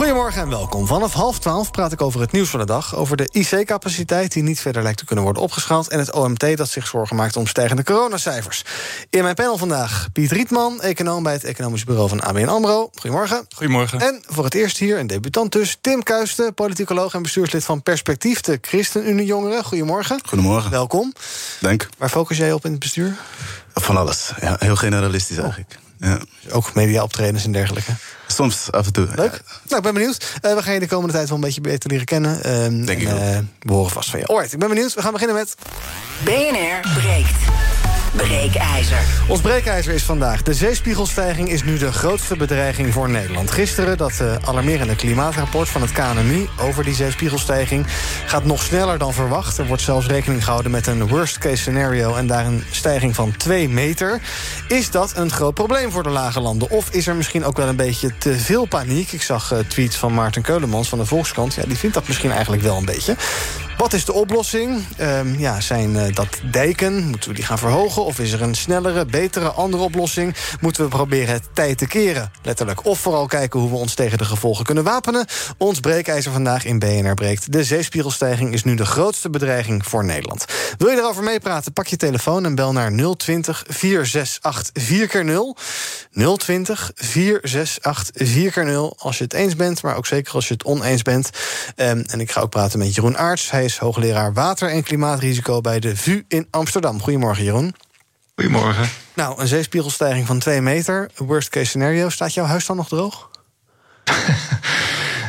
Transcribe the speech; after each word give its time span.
Goedemorgen 0.00 0.42
en 0.42 0.48
welkom. 0.48 0.86
Vanaf 0.86 1.12
half 1.12 1.38
twaalf 1.38 1.70
praat 1.70 1.92
ik 1.92 2.02
over 2.02 2.20
het 2.20 2.32
nieuws 2.32 2.48
van 2.48 2.60
de 2.60 2.66
dag. 2.66 2.96
Over 2.96 3.16
de 3.16 3.28
IC-capaciteit 3.32 4.32
die 4.32 4.42
niet 4.42 4.60
verder 4.60 4.82
lijkt 4.82 4.98
te 4.98 5.04
kunnen 5.04 5.24
worden 5.24 5.42
opgeschaald. 5.42 5.88
En 5.88 5.98
het 5.98 6.12
OMT 6.12 6.56
dat 6.56 6.68
zich 6.68 6.86
zorgen 6.86 7.16
maakt 7.16 7.36
om 7.36 7.46
stijgende 7.46 7.84
coronacijfers. 7.84 8.64
In 9.10 9.22
mijn 9.22 9.34
panel 9.34 9.56
vandaag 9.58 10.08
Piet 10.12 10.30
Rietman, 10.30 10.80
econoom 10.80 11.22
bij 11.22 11.32
het 11.32 11.44
Economisch 11.44 11.84
Bureau 11.84 12.08
van 12.08 12.20
ABN 12.20 12.48
Amro. 12.48 12.90
Goedemorgen. 12.94 13.46
Goedemorgen. 13.56 14.00
En 14.00 14.22
voor 14.26 14.44
het 14.44 14.54
eerst 14.54 14.78
hier 14.78 14.98
een 14.98 15.06
debutant 15.06 15.52
dus. 15.52 15.78
Tim 15.80 16.02
Kuisten, 16.02 16.54
politicoloog 16.54 17.14
en 17.14 17.22
bestuurslid 17.22 17.64
van 17.64 17.82
Perspectief, 17.82 18.40
de 18.40 18.58
ChristenUnie 18.60 19.26
Jongeren. 19.26 19.64
Goedemorgen. 19.64 20.20
Goedemorgen. 20.28 20.70
Welkom. 20.70 21.12
Dank. 21.60 21.88
Waar 21.98 22.08
focus 22.08 22.36
jij 22.36 22.52
op 22.52 22.64
in 22.64 22.70
het 22.70 22.80
bestuur? 22.80 23.16
Van 23.74 23.96
alles. 23.96 24.32
Ja, 24.40 24.56
heel 24.58 24.76
generalistisch 24.76 25.38
eigenlijk. 25.38 25.78
Ja. 26.00 26.18
Ook 26.50 26.74
media-optredens 26.74 27.44
en 27.44 27.52
dergelijke. 27.52 27.90
Soms 28.26 28.72
af 28.72 28.86
en 28.86 28.92
toe. 28.92 29.08
Leuk. 29.14 29.32
Ja. 29.32 29.40
Nou, 29.64 29.76
ik 29.76 29.82
ben 29.82 29.94
benieuwd. 29.94 30.38
Uh, 30.44 30.54
we 30.54 30.62
gaan 30.62 30.74
je 30.74 30.80
de 30.80 30.86
komende 30.86 31.12
tijd 31.12 31.28
wel 31.28 31.36
een 31.36 31.44
beetje 31.44 31.60
beter 31.60 31.90
leren 31.90 32.06
kennen. 32.06 32.36
Uh, 32.36 32.86
Denk 32.86 33.00
ik 33.00 33.08
en, 33.08 33.14
ook. 33.14 33.20
uh, 33.20 33.38
we 33.60 33.72
horen 33.72 33.90
vast 33.90 34.10
van 34.10 34.18
je. 34.18 34.26
Alright, 34.26 34.52
ik 34.52 34.58
ben 34.58 34.68
benieuwd. 34.68 34.94
We 34.94 35.02
gaan 35.02 35.12
beginnen 35.12 35.36
met... 35.36 35.54
BNR 36.24 37.00
breekt. 37.00 37.34
Breekijzer. 38.16 38.98
Ons 39.28 39.40
breekijzer 39.40 39.94
is 39.94 40.02
vandaag. 40.02 40.42
De 40.42 40.54
zeespiegelstijging 40.54 41.48
is 41.48 41.62
nu 41.62 41.78
de 41.78 41.92
grootste 41.92 42.36
bedreiging 42.36 42.92
voor 42.92 43.10
Nederland. 43.10 43.50
Gisteren 43.50 43.96
dat 43.96 44.18
uh, 44.22 44.34
alarmerende 44.44 44.96
klimaatrapport 44.96 45.68
van 45.68 45.80
het 45.80 45.92
KNMI 45.92 46.48
over 46.60 46.84
die 46.84 46.94
zeespiegelstijging 46.94 47.86
gaat 48.26 48.44
nog 48.44 48.62
sneller 48.62 48.98
dan 48.98 49.12
verwacht. 49.12 49.58
Er 49.58 49.66
wordt 49.66 49.82
zelfs 49.82 50.06
rekening 50.06 50.44
gehouden 50.44 50.70
met 50.70 50.86
een 50.86 51.08
worst 51.08 51.38
case 51.38 51.56
scenario 51.56 52.14
en 52.14 52.26
daar 52.26 52.46
een 52.46 52.64
stijging 52.70 53.14
van 53.14 53.36
2 53.36 53.68
meter. 53.68 54.20
Is 54.68 54.90
dat 54.90 55.16
een 55.16 55.30
groot 55.30 55.54
probleem 55.54 55.90
voor 55.90 56.02
de 56.02 56.08
lage 56.08 56.40
landen? 56.40 56.70
Of 56.70 56.90
is 56.90 57.06
er 57.06 57.16
misschien 57.16 57.44
ook 57.44 57.56
wel 57.56 57.68
een 57.68 57.76
beetje 57.76 58.16
te 58.18 58.38
veel 58.38 58.64
paniek? 58.64 59.12
Ik 59.12 59.22
zag 59.22 59.52
uh, 59.52 59.58
tweets 59.58 59.96
van 59.96 60.14
Maarten 60.14 60.42
Keulemans 60.42 60.88
van 60.88 60.98
de 60.98 61.06
Volkskrant. 61.06 61.54
Ja, 61.54 61.62
die 61.66 61.76
vindt 61.76 61.94
dat 61.94 62.06
misschien 62.06 62.30
eigenlijk 62.30 62.62
wel 62.62 62.76
een 62.76 62.84
beetje. 62.84 63.16
Wat 63.80 63.92
is 63.92 64.04
de 64.04 64.12
oplossing? 64.12 64.84
Um, 65.00 65.38
ja, 65.38 65.60
zijn 65.60 65.94
uh, 65.94 66.14
dat 66.14 66.40
dijken? 66.50 67.06
Moeten 67.06 67.30
we 67.30 67.36
die 67.36 67.44
gaan 67.44 67.58
verhogen? 67.58 68.04
Of 68.04 68.18
is 68.18 68.32
er 68.32 68.42
een 68.42 68.54
snellere, 68.54 69.06
betere, 69.06 69.48
andere 69.48 69.82
oplossing? 69.82 70.36
Moeten 70.60 70.82
we 70.82 70.88
proberen 70.88 71.34
het 71.34 71.48
tijd 71.52 71.78
te 71.78 71.86
keren? 71.86 72.30
Letterlijk. 72.42 72.86
Of 72.86 72.98
vooral 72.98 73.26
kijken 73.26 73.60
hoe 73.60 73.70
we 73.70 73.76
ons 73.76 73.94
tegen 73.94 74.18
de 74.18 74.24
gevolgen 74.24 74.64
kunnen 74.64 74.84
wapenen? 74.84 75.26
Ons 75.58 75.80
breekijzer 75.80 76.32
vandaag 76.32 76.64
in 76.64 76.78
BNR 76.78 77.14
breekt. 77.14 77.52
De 77.52 77.64
zeespiegelstijging 77.64 78.52
is 78.52 78.64
nu 78.64 78.74
de 78.74 78.84
grootste 78.84 79.30
bedreiging 79.30 79.86
voor 79.86 80.04
Nederland. 80.04 80.44
Wil 80.78 80.88
je 80.88 80.96
erover 80.96 81.22
meepraten? 81.22 81.72
Pak 81.72 81.86
je 81.86 81.96
telefoon 81.96 82.44
en 82.44 82.54
bel 82.54 82.72
naar 82.72 82.92
020 83.16 83.64
468 83.68 84.72
4x0. 84.88 85.60
020 86.36 86.90
468 86.94 88.10
4x0 88.28 88.96
als 88.96 89.18
je 89.18 89.24
het 89.24 89.32
eens 89.32 89.56
bent, 89.56 89.82
maar 89.82 89.96
ook 89.96 90.06
zeker 90.06 90.34
als 90.34 90.48
je 90.48 90.54
het 90.54 90.64
oneens 90.64 91.02
bent. 91.02 91.30
Um, 91.76 92.04
en 92.06 92.20
ik 92.20 92.30
ga 92.30 92.40
ook 92.40 92.50
praten 92.50 92.78
met 92.78 92.94
Jeroen 92.94 93.18
Aarts. 93.18 93.50
Hij 93.50 93.68
hoogleraar 93.78 94.32
water- 94.32 94.70
en 94.70 94.82
klimaatrisico 94.82 95.60
bij 95.60 95.80
de 95.80 95.96
VU 95.96 96.24
in 96.28 96.46
Amsterdam. 96.50 97.00
Goedemorgen, 97.00 97.44
Jeroen. 97.44 97.74
Goedemorgen. 98.34 98.88
Nou, 99.14 99.40
een 99.40 99.46
zeespiegelstijging 99.46 100.26
van 100.26 100.38
2 100.38 100.60
meter. 100.60 101.10
Worst 101.16 101.48
case 101.48 101.66
scenario. 101.66 102.08
Staat 102.08 102.34
jouw 102.34 102.44
huis 102.44 102.66
dan 102.66 102.76
nog 102.76 102.88
droog? 102.88 103.30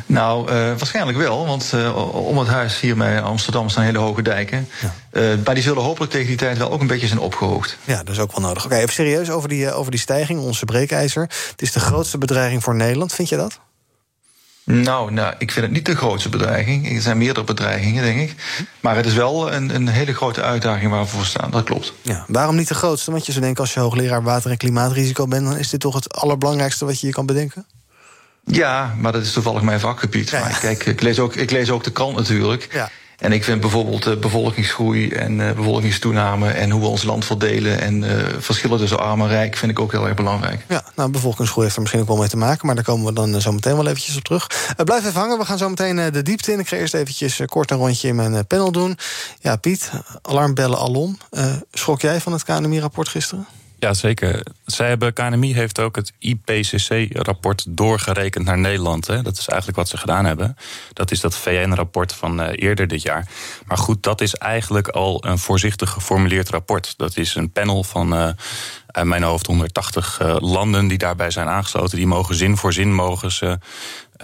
nou, 0.05 0.51
uh, 0.51 0.55
waarschijnlijk 0.55 1.17
wel. 1.17 1.45
Want 1.45 1.71
uh, 1.75 2.15
om 2.27 2.37
het 2.37 2.47
huis 2.47 2.79
hier 2.79 2.95
bij 2.95 3.21
Amsterdam 3.21 3.69
staan 3.69 3.83
hele 3.83 3.97
hoge 3.97 4.21
dijken. 4.21 4.67
Ja. 4.81 5.21
Uh, 5.21 5.37
maar 5.45 5.53
die 5.53 5.63
zullen 5.63 5.83
hopelijk 5.83 6.11
tegen 6.11 6.27
die 6.27 6.37
tijd 6.37 6.57
wel 6.57 6.71
ook 6.71 6.81
een 6.81 6.87
beetje 6.87 7.07
zijn 7.07 7.19
opgehoogd. 7.19 7.77
Ja, 7.83 7.97
dat 8.03 8.09
is 8.09 8.19
ook 8.19 8.31
wel 8.31 8.41
nodig. 8.41 8.65
Oké, 8.65 8.73
okay, 8.73 8.83
even 8.83 8.93
serieus 8.93 9.29
over 9.29 9.49
die, 9.49 9.73
over 9.73 9.91
die 9.91 9.99
stijging, 9.99 10.39
onze 10.39 10.65
breekijzer. 10.65 11.21
Het 11.21 11.61
is 11.61 11.71
de 11.71 11.79
grootste 11.79 12.17
bedreiging 12.17 12.63
voor 12.63 12.75
Nederland. 12.75 13.13
Vind 13.13 13.29
je 13.29 13.37
dat? 13.37 13.59
Nou, 14.63 15.11
nou, 15.11 15.33
ik 15.37 15.51
vind 15.51 15.65
het 15.65 15.73
niet 15.75 15.85
de 15.85 15.95
grootste 15.95 16.29
bedreiging. 16.29 16.95
Er 16.95 17.01
zijn 17.01 17.17
meerdere 17.17 17.45
bedreigingen, 17.45 18.03
denk 18.03 18.19
ik. 18.19 18.35
Maar 18.79 18.95
het 18.95 19.05
is 19.05 19.13
wel 19.13 19.53
een, 19.53 19.75
een 19.75 19.87
hele 19.87 20.13
grote 20.13 20.41
uitdaging 20.41 20.91
waar 20.91 21.01
we 21.01 21.07
voor 21.07 21.25
staan. 21.25 21.51
Dat 21.51 21.63
klopt. 21.63 21.93
Ja, 22.01 22.25
waarom 22.27 22.55
niet 22.55 22.67
de 22.67 22.73
grootste? 22.73 23.11
Want 23.11 23.25
je 23.25 23.31
zou 23.31 23.43
denken, 23.43 23.61
als 23.63 23.73
je 23.73 23.79
hoogleraar 23.79 24.23
water- 24.23 24.51
en 24.51 24.57
klimaatrisico 24.57 25.27
bent... 25.27 25.45
dan 25.45 25.57
is 25.57 25.69
dit 25.69 25.79
toch 25.79 25.95
het 25.95 26.13
allerbelangrijkste 26.13 26.85
wat 26.85 26.99
je 26.99 27.07
je 27.07 27.13
kan 27.13 27.25
bedenken? 27.25 27.65
Ja, 28.45 28.95
maar 28.97 29.11
dat 29.11 29.21
is 29.21 29.33
toevallig 29.33 29.61
mijn 29.61 29.79
vakgebied. 29.79 30.29
Ja. 30.29 30.39
Maar 30.39 30.59
kijk, 30.59 30.85
ik 30.85 31.01
lees, 31.01 31.19
ook, 31.19 31.35
ik 31.35 31.51
lees 31.51 31.69
ook 31.69 31.83
de 31.83 31.91
krant 31.91 32.15
natuurlijk. 32.15 32.67
Ja. 32.71 32.89
En 33.21 33.31
ik 33.31 33.43
vind 33.43 33.61
bijvoorbeeld 33.61 34.07
uh, 34.07 34.17
bevolkingsgroei 34.17 35.09
en 35.09 35.39
uh, 35.39 35.51
bevolkingstoename 35.51 36.49
en 36.49 36.69
hoe 36.69 36.81
we 36.81 36.87
ons 36.87 37.03
land 37.03 37.25
verdelen 37.25 37.81
en 37.81 38.03
uh, 38.03 38.09
verschillen 38.37 38.77
tussen 38.77 38.99
arm 38.99 39.21
en 39.21 39.27
rijk 39.27 39.55
vind 39.55 39.71
ik 39.71 39.79
ook 39.79 39.91
heel 39.91 40.07
erg 40.07 40.15
belangrijk. 40.15 40.65
Ja, 40.67 40.83
nou, 40.95 41.09
bevolkingsgroei 41.09 41.63
heeft 41.63 41.75
er 41.75 41.81
misschien 41.81 42.01
ook 42.01 42.07
wel 42.07 42.17
mee 42.17 42.29
te 42.29 42.37
maken, 42.37 42.65
maar 42.65 42.75
daar 42.75 42.83
komen 42.83 43.05
we 43.05 43.13
dan 43.13 43.41
zo 43.41 43.51
meteen 43.51 43.75
wel 43.75 43.87
eventjes 43.87 44.15
op 44.15 44.23
terug. 44.23 44.47
blijf 44.83 45.05
even 45.05 45.19
hangen, 45.19 45.37
we 45.37 45.45
gaan 45.45 45.57
zo 45.57 45.69
meteen 45.69 46.11
de 46.11 46.21
diepte 46.21 46.51
in. 46.51 46.59
Ik 46.59 46.67
ga 46.67 46.77
eerst 46.77 46.93
eventjes 46.93 47.41
kort 47.45 47.71
een 47.71 47.77
rondje 47.77 48.07
in 48.07 48.15
mijn 48.15 48.47
panel 48.47 48.71
doen. 48.71 48.97
Ja, 49.39 49.55
Piet, 49.55 49.91
alarmbellen 50.21 50.77
alom. 50.77 51.17
schrok 51.71 52.01
jij 52.01 52.21
van 52.21 52.31
het 52.33 52.43
KNMI-rapport 52.43 53.07
gisteren? 53.07 53.47
Ja, 53.81 53.93
zeker. 53.93 54.43
Zij 54.65 54.87
hebben, 54.87 55.13
KNMI 55.13 55.53
heeft 55.53 55.79
ook 55.79 55.95
het 55.95 56.13
IPCC-rapport 56.19 57.65
doorgerekend 57.69 58.45
naar 58.45 58.57
Nederland. 58.57 59.07
Hè. 59.07 59.21
Dat 59.21 59.37
is 59.37 59.47
eigenlijk 59.47 59.77
wat 59.77 59.89
ze 59.89 59.97
gedaan 59.97 60.25
hebben. 60.25 60.57
Dat 60.93 61.11
is 61.11 61.19
dat 61.19 61.35
VN-rapport 61.35 62.13
van 62.13 62.41
uh, 62.41 62.47
eerder 62.51 62.87
dit 62.87 63.01
jaar. 63.01 63.27
Maar 63.65 63.77
goed, 63.77 64.03
dat 64.03 64.21
is 64.21 64.35
eigenlijk 64.35 64.87
al 64.87 65.25
een 65.25 65.37
voorzichtig 65.37 65.89
geformuleerd 65.89 66.49
rapport. 66.49 66.93
Dat 66.97 67.17
is 67.17 67.35
een 67.35 67.51
panel 67.51 67.83
van 67.83 68.13
uh, 68.13 68.29
uit 68.87 69.05
mijn 69.05 69.23
hoofd 69.23 69.45
180 69.45 70.19
uh, 70.21 70.35
landen 70.39 70.87
die 70.87 70.97
daarbij 70.97 71.31
zijn 71.31 71.47
aangesloten. 71.47 71.97
Die 71.97 72.07
mogen 72.07 72.35
zin 72.35 72.57
voor 72.57 72.73
zin 72.73 72.93
mogen 72.93 73.31
ze 73.31 73.57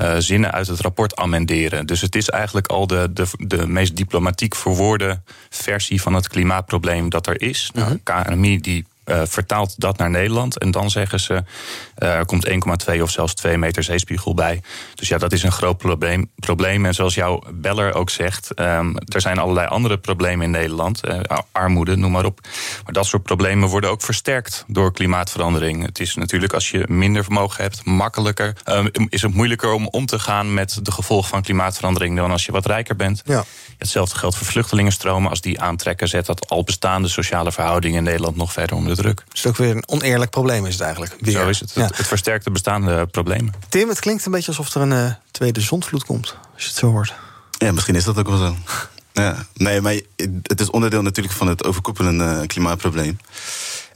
uh, 0.02 0.16
zinnen 0.18 0.52
uit 0.52 0.68
het 0.68 0.80
rapport 0.80 1.16
amenderen. 1.16 1.86
Dus 1.86 2.02
het 2.02 2.16
is 2.16 2.30
eigenlijk 2.30 2.68
al 2.68 2.88
de, 2.88 3.10
de, 3.14 3.28
de 3.38 3.68
meest 3.68 3.96
diplomatiek 3.96 4.56
verwoorde 4.56 5.22
versie 5.50 6.02
van 6.02 6.14
het 6.14 6.28
klimaatprobleem 6.28 7.10
dat 7.10 7.28
er 7.28 7.42
is. 7.42 7.72
Mhm. 7.74 7.86
Nou, 8.04 8.24
KNMI 8.24 8.60
die 8.60 8.86
uh, 9.10 9.22
vertaalt 9.26 9.80
dat 9.80 9.98
naar 9.98 10.10
Nederland. 10.10 10.58
En 10.58 10.72
dan 10.72 10.90
zeggen 10.90 11.20
ze, 11.20 11.34
uh, 11.34 12.14
er 12.14 12.26
komt 12.26 12.50
1,2 12.50 13.02
of 13.02 13.12
zelfs 13.12 13.34
2 13.34 13.58
meter 13.58 13.84
zeespiegel 13.84 14.34
bij. 14.34 14.62
Dus 14.96 15.08
ja, 15.08 15.18
dat 15.18 15.32
is 15.32 15.44
een 15.44 15.52
groot 15.52 15.78
probleem. 15.78 16.30
probleem. 16.36 16.86
En 16.86 16.94
zoals 16.94 17.16
jouw 17.16 17.44
beller 17.54 17.94
ook 17.94 18.10
zegt, 18.10 18.60
um, 18.60 18.98
er 18.98 19.22
zijn 19.22 19.38
allerlei 19.38 19.68
andere 19.68 19.98
problemen 19.98 20.46
in 20.46 20.52
Nederland. 20.52 21.08
Uh, 21.08 21.20
armoede, 21.52 21.96
noem 21.96 22.12
maar 22.12 22.26
op. 22.26 22.40
Maar 22.84 22.94
dat 22.94 23.06
soort 23.06 23.24
problemen 23.24 23.70
worden 23.70 23.90
ook 23.90 24.02
versterkt 24.02 24.64
door 24.68 24.94
klimaatverandering. 24.94 25.86
Het 25.86 26.00
is 26.00 26.16
natuurlijk, 26.16 26.54
als 26.54 26.72
je 26.72 26.86
minder 26.88 27.24
vermogen 27.24 27.64
hebt, 27.64 27.86
makkelijker. 27.86 28.54
Um, 28.66 28.90
is 29.10 29.22
het 29.22 29.34
moeilijker 29.34 29.72
om 29.72 29.88
om 29.88 30.06
te 30.06 30.20
gaan 30.20 30.54
met 30.54 30.80
de 30.82 30.92
gevolgen 30.92 31.30
van 31.30 31.42
klimaatverandering 31.42 32.16
dan 32.16 32.32
als 32.32 32.46
je 32.46 32.52
wat 32.52 32.66
rijker 32.66 32.96
bent. 32.96 33.22
Ja. 33.26 33.44
Hetzelfde 33.78 34.16
geldt 34.16 34.36
voor 34.36 34.48
vluchtelingenstromen. 34.48 35.30
Als 35.30 35.42
die 35.42 35.62
aantrekken, 35.62 36.08
zet 36.08 36.26
dat 36.26 36.50
al 36.50 36.64
bestaande 36.64 37.08
sociale 37.08 37.52
verhoudingen 37.52 37.98
in 37.98 38.04
Nederland 38.04 38.36
nog 38.36 38.54
verder 38.54 38.76
onder 38.76 38.96
de 38.96 38.97
druk. 38.98 39.24
Dus 39.32 39.46
ook 39.46 39.58
weer 39.58 39.76
een 39.76 39.88
oneerlijk 39.88 40.32
probleem 40.32 40.66
is 40.66 40.74
het 40.74 40.82
eigenlijk. 40.82 41.16
Weer. 41.20 41.34
Zo 41.34 41.48
is 41.48 41.60
het. 41.60 41.72
Ja. 41.74 41.82
Het, 41.82 41.98
het 41.98 42.08
versterkt 42.08 42.44
de 42.44 42.52
bestaande 42.52 43.06
problemen. 43.06 43.54
Tim, 43.70 43.90
het 43.90 44.00
klinkt 44.00 44.26
een 44.26 44.32
beetje 44.32 44.48
alsof 44.48 44.76
er 44.76 44.82
een 44.82 44.92
uh, 44.92 45.12
tweede 45.32 45.62
zondvloed 45.62 46.06
komt. 46.06 46.36
Als 46.54 46.64
je 46.64 46.70
het 46.70 46.78
zo 46.78 46.92
hoort. 46.92 47.14
Ja, 47.58 47.72
misschien 47.72 47.96
is 47.96 48.04
dat 48.04 48.18
ook 48.18 48.28
wel 48.28 48.38
zo. 48.38 48.56
Ja, 49.14 49.46
nee, 49.54 49.82
maar 49.82 50.00
het 50.44 50.60
is 50.60 50.70
onderdeel 50.70 51.02
natuurlijk 51.02 51.36
van 51.36 51.48
het 51.48 51.64
overkoepelende 51.64 52.48
klimaatprobleem. 52.48 53.20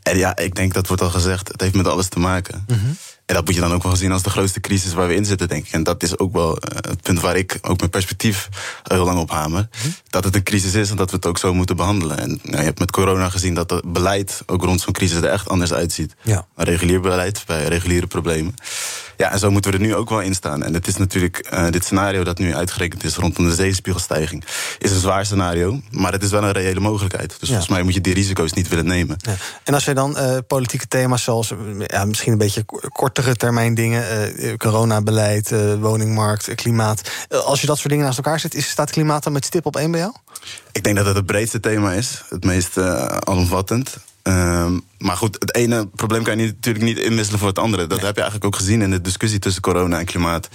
En 0.03 0.17
ja, 0.17 0.35
ik 0.37 0.55
denk 0.55 0.73
dat 0.73 0.87
wordt 0.87 1.01
al 1.01 1.09
gezegd, 1.09 1.47
het 1.47 1.61
heeft 1.61 1.75
met 1.75 1.87
alles 1.87 2.07
te 2.07 2.19
maken. 2.19 2.63
Mm 2.67 2.77
-hmm. 2.77 2.97
En 3.31 3.37
dat 3.37 3.45
moet 3.45 3.55
je 3.55 3.61
dan 3.61 3.73
ook 3.73 3.83
wel 3.83 3.95
zien 3.95 4.11
als 4.11 4.23
de 4.23 4.29
grootste 4.29 4.59
crisis 4.59 4.93
waar 4.93 5.07
we 5.07 5.15
in 5.15 5.25
zitten, 5.25 5.47
denk 5.47 5.65
ik. 5.65 5.71
En 5.71 5.83
dat 5.83 6.03
is 6.03 6.17
ook 6.17 6.33
wel 6.33 6.49
uh, 6.49 6.77
het 6.81 7.01
punt 7.01 7.19
waar 7.19 7.35
ik 7.35 7.57
ook 7.61 7.77
mijn 7.77 7.89
perspectief 7.89 8.49
heel 8.83 9.05
lang 9.05 9.19
op 9.19 9.29
hamer. 9.29 9.67
Dat 10.09 10.23
het 10.23 10.35
een 10.35 10.43
crisis 10.43 10.73
is 10.73 10.89
en 10.89 10.95
dat 10.95 11.09
we 11.09 11.15
het 11.15 11.25
ook 11.25 11.37
zo 11.37 11.53
moeten 11.53 11.75
behandelen. 11.75 12.17
En 12.17 12.39
nou, 12.43 12.57
je 12.57 12.63
hebt 12.63 12.79
met 12.79 12.91
corona 12.91 13.29
gezien 13.29 13.53
dat 13.53 13.69
het 13.69 13.93
beleid 13.93 14.43
ook 14.45 14.63
rond 14.63 14.81
zo'n 14.81 14.93
crisis 14.93 15.17
er 15.17 15.29
echt 15.29 15.49
anders 15.49 15.73
uitziet. 15.73 16.15
Ja. 16.21 16.47
Maar 16.55 16.65
regulier 16.65 17.01
beleid 17.01 17.43
bij 17.45 17.67
reguliere 17.67 18.07
problemen. 18.07 18.55
Ja, 19.21 19.31
en 19.31 19.39
zo 19.39 19.51
moeten 19.51 19.71
we 19.71 19.77
er 19.77 19.83
nu 19.83 19.95
ook 19.95 20.09
wel 20.09 20.19
in 20.19 20.33
staan. 20.33 20.63
En 20.63 20.73
het 20.73 20.88
is 20.88 20.97
natuurlijk, 20.97 21.50
uh, 21.53 21.69
dit 21.69 21.83
scenario 21.83 22.23
dat 22.23 22.38
nu 22.38 22.56
uitgerekend 22.56 23.03
is 23.03 23.15
rondom 23.15 23.45
de 23.45 23.56
zeespiegelstijging, 23.56 24.44
is 24.79 24.91
een 24.91 25.00
zwaar 25.00 25.25
scenario, 25.25 25.81
maar 25.91 26.12
het 26.12 26.23
is 26.23 26.31
wel 26.31 26.44
een 26.44 26.51
reële 26.51 26.79
mogelijkheid. 26.79 27.35
Dus 27.39 27.47
volgens 27.47 27.69
mij 27.69 27.83
moet 27.83 27.94
je 27.94 28.01
die 28.01 28.13
risico's 28.13 28.53
niet 28.53 28.68
willen 28.68 28.85
nemen. 28.85 29.18
Ja. 29.19 29.35
En 29.63 29.73
als 29.73 29.85
je 29.85 29.94
dan 29.94 30.18
uh, 30.18 30.38
politieke 30.47 30.88
thema's 30.88 31.23
zoals 31.23 31.53
ja, 31.88 32.06
misschien 32.06 32.31
een 32.31 32.38
beetje 32.38 32.65
kortere 32.89 33.35
termijn 33.35 33.75
dingen, 33.75 34.03
uh, 34.39 34.53
coronabeleid, 34.57 35.53
woningmarkt, 35.79 36.56
klimaat, 36.56 37.12
als 37.45 37.62
je 37.62 37.67
dat 37.67 37.77
soort 37.77 37.89
dingen 37.89 38.06
naast 38.06 38.17
elkaar 38.17 38.39
zet, 38.39 38.56
is, 38.56 38.69
staat 38.69 38.91
klimaat 38.91 39.24
dan 39.24 39.33
met 39.33 39.45
stip 39.45 39.65
op 39.65 39.75
één 39.75 39.91
bij 39.91 40.00
jou? 40.00 40.13
Ik 40.71 40.83
denk 40.83 40.95
dat 40.95 41.06
het 41.06 41.15
het 41.15 41.25
breedste 41.25 41.59
thema 41.59 41.91
is, 41.91 42.24
het 42.29 42.44
meest 42.44 42.77
alomvattend. 43.24 43.97
Ehm, 44.23 44.79
maar 44.97 45.18
goed, 45.18 45.35
het 45.39 45.56
ene 45.56 45.88
probleem 45.88 46.23
kan 46.23 46.39
je 46.39 46.45
natuurlijk 46.45 46.85
niet 46.85 46.97
inwisselen 46.97 47.39
voor 47.39 47.47
het 47.47 47.59
andere. 47.59 47.88
Dat 47.88 48.01
heb 48.01 48.15
je 48.15 48.21
eigenlijk 48.21 48.45
ook 48.45 48.56
gezien 48.56 48.81
in 48.81 48.91
de 48.91 49.01
discussie 49.01 49.39
tussen 49.39 49.62
corona 49.62 50.00
en 50.00 50.06
klimaat. 50.06 50.50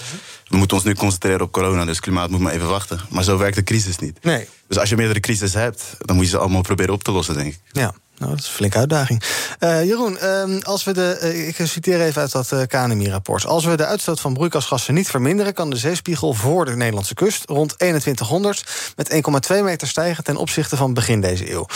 We 0.49 0.57
moeten 0.57 0.77
ons 0.77 0.87
nu 0.87 0.95
concentreren 0.95 1.41
op 1.41 1.53
corona, 1.53 1.85
dus 1.85 2.01
klimaat 2.01 2.31
moet 2.31 2.41
maar 2.41 2.53
even 2.53 2.69
wachten. 2.69 3.01
Maar 3.11 3.25
zo 3.25 3.39
werkt 3.39 3.57
de 3.57 3.63
crisis 3.63 3.99
niet. 3.99 4.25
Nee. 4.25 4.49
Dus 4.69 4.79
als 4.79 4.89
je 4.89 4.97
meerdere 4.97 5.21
crises 5.21 5.55
hebt, 5.55 5.97
dan 5.99 6.17
moet 6.17 6.25
je 6.25 6.31
ze 6.31 6.39
allemaal 6.39 6.63
proberen 6.63 6.95
op 6.95 7.05
te 7.05 7.11
lossen, 7.11 7.35
denk 7.35 7.53
ik. 7.53 7.61
Ja. 7.73 7.95
Nou, 8.19 8.31
dat 8.31 8.41
is 8.41 8.47
een 8.47 8.53
flinke 8.53 8.79
uitdaging. 8.79 9.23
Uh, 9.61 9.85
Jeroen, 9.85 10.19
uh, 10.23 10.63
als 10.63 10.85
we 10.85 10.93
de, 10.93 11.19
uh, 11.23 11.49
ik 11.49 11.57
citeer 11.63 12.01
even 12.01 12.21
uit 12.21 12.33
dat 12.33 12.51
uh, 12.53 12.63
KNMI-rapport. 12.67 13.47
Als 13.47 13.65
we 13.65 13.77
de 13.77 13.87
uitstoot 13.87 14.21
van 14.21 14.35
broeikasgassen 14.35 14.95
niet 14.95 15.09
verminderen... 15.09 15.55
kan 15.55 15.71
de 15.71 15.77
zeespiegel 15.77 16.33
voor 16.33 16.65
de 16.65 16.77
Nederlandse 16.77 17.15
kust 17.15 17.45
rond 17.45 17.79
2100... 17.79 18.93
met 18.97 19.23
1,2 19.53 19.63
meter 19.63 19.89
stijgen 19.89 20.25
ten 20.25 20.37
opzichte 20.37 20.77
van 20.77 20.95
begin 20.95 21.21
deze 21.21 21.51
eeuw. 21.51 21.67